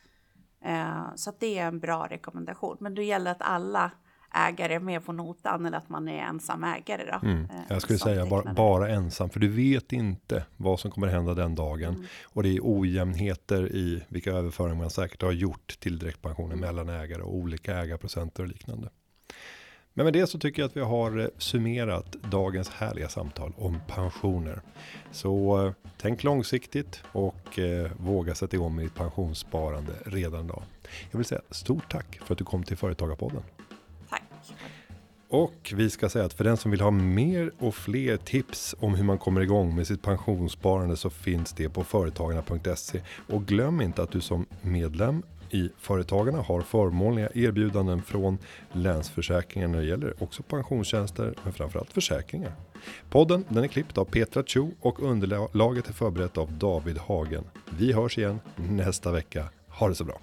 Eh, 0.64 1.14
så 1.14 1.32
det 1.38 1.58
är 1.58 1.66
en 1.66 1.80
bra 1.80 2.06
rekommendation. 2.06 2.76
Men 2.80 2.94
det 2.94 3.04
gäller 3.04 3.30
att 3.30 3.42
alla 3.42 3.90
ägare 4.36 4.80
med 4.80 5.04
på 5.04 5.12
notan 5.12 5.66
eller 5.66 5.78
att 5.78 5.88
man 5.88 6.08
är 6.08 6.22
ensam 6.22 6.64
ägare 6.64 7.04
då. 7.12 7.26
Mm. 7.28 7.44
Eh, 7.44 7.56
Jag 7.68 7.82
skulle 7.82 7.98
säga 7.98 8.26
bara, 8.26 8.52
bara, 8.54 8.88
ensam 8.88 9.30
för 9.30 9.40
du 9.40 9.48
vet 9.48 9.92
inte 9.92 10.44
vad 10.56 10.80
som 10.80 10.90
kommer 10.90 11.06
hända 11.06 11.34
den 11.34 11.54
dagen 11.54 11.94
mm. 11.94 12.06
och 12.24 12.42
det 12.42 12.48
är 12.48 12.60
ojämnheter 12.62 13.72
i 13.72 14.02
vilka 14.08 14.32
överföringar 14.32 14.76
man 14.76 14.90
säkert 14.90 15.22
har 15.22 15.32
gjort 15.32 15.80
till 15.80 15.98
direktpensionen 15.98 16.58
mm. 16.58 16.60
mellan 16.60 16.88
ägare 16.88 17.22
och 17.22 17.34
olika 17.34 17.76
ägarprocenter 17.76 18.42
och 18.42 18.48
liknande. 18.48 18.88
Men 19.96 20.04
med 20.04 20.12
det 20.12 20.26
så 20.26 20.38
tycker 20.38 20.62
jag 20.62 20.68
att 20.68 20.76
vi 20.76 20.80
har 20.80 21.18
eh, 21.18 21.26
summerat 21.38 22.12
dagens 22.12 22.68
härliga 22.68 23.08
samtal 23.08 23.52
om 23.56 23.80
pensioner. 23.88 24.60
Så 25.10 25.64
eh, 25.66 25.72
tänk 25.96 26.24
långsiktigt 26.24 27.02
och 27.12 27.58
eh, 27.58 27.90
våga 27.98 28.34
sätta 28.34 28.56
igång 28.56 28.74
med 28.74 28.84
ditt 28.84 28.94
pensionssparande 28.94 29.92
redan 30.04 30.44
idag. 30.44 30.62
Jag 31.10 31.18
vill 31.18 31.26
säga 31.26 31.40
stort 31.50 31.90
tack 31.90 32.20
för 32.24 32.34
att 32.34 32.38
du 32.38 32.44
kom 32.44 32.64
till 32.64 32.76
Företagarpodden. 32.76 33.42
Och 35.28 35.72
vi 35.74 35.90
ska 35.90 36.08
säga 36.08 36.24
att 36.24 36.32
för 36.32 36.44
den 36.44 36.56
som 36.56 36.70
vill 36.70 36.80
ha 36.80 36.90
mer 36.90 37.52
och 37.58 37.74
fler 37.74 38.16
tips 38.16 38.74
om 38.78 38.94
hur 38.94 39.04
man 39.04 39.18
kommer 39.18 39.40
igång 39.40 39.74
med 39.76 39.86
sitt 39.86 40.02
pensionssparande 40.02 40.96
så 40.96 41.10
finns 41.10 41.52
det 41.52 41.68
på 41.68 41.84
företagarna.se. 41.84 43.00
Och 43.28 43.46
glöm 43.46 43.80
inte 43.80 44.02
att 44.02 44.10
du 44.10 44.20
som 44.20 44.46
medlem 44.62 45.22
i 45.50 45.70
Företagarna 45.78 46.42
har 46.42 46.60
förmånliga 46.60 47.28
erbjudanden 47.34 48.02
från 48.02 48.38
Länsförsäkringar 48.72 49.68
när 49.68 49.78
det 49.78 49.86
gäller 49.86 50.14
också 50.22 50.42
pensionstjänster 50.42 51.34
men 51.44 51.52
framförallt 51.52 51.92
försäkringar. 51.92 52.52
Podden 53.10 53.44
den 53.48 53.64
är 53.64 53.68
klippt 53.68 53.98
av 53.98 54.04
Petra 54.04 54.42
Cho 54.46 54.70
och 54.80 55.02
underlaget 55.02 55.88
är 55.88 55.92
förberett 55.92 56.38
av 56.38 56.52
David 56.52 56.98
Hagen. 56.98 57.44
Vi 57.78 57.92
hörs 57.92 58.18
igen 58.18 58.40
nästa 58.56 59.12
vecka. 59.12 59.48
Ha 59.68 59.88
det 59.88 59.94
så 59.94 60.04
bra! 60.04 60.20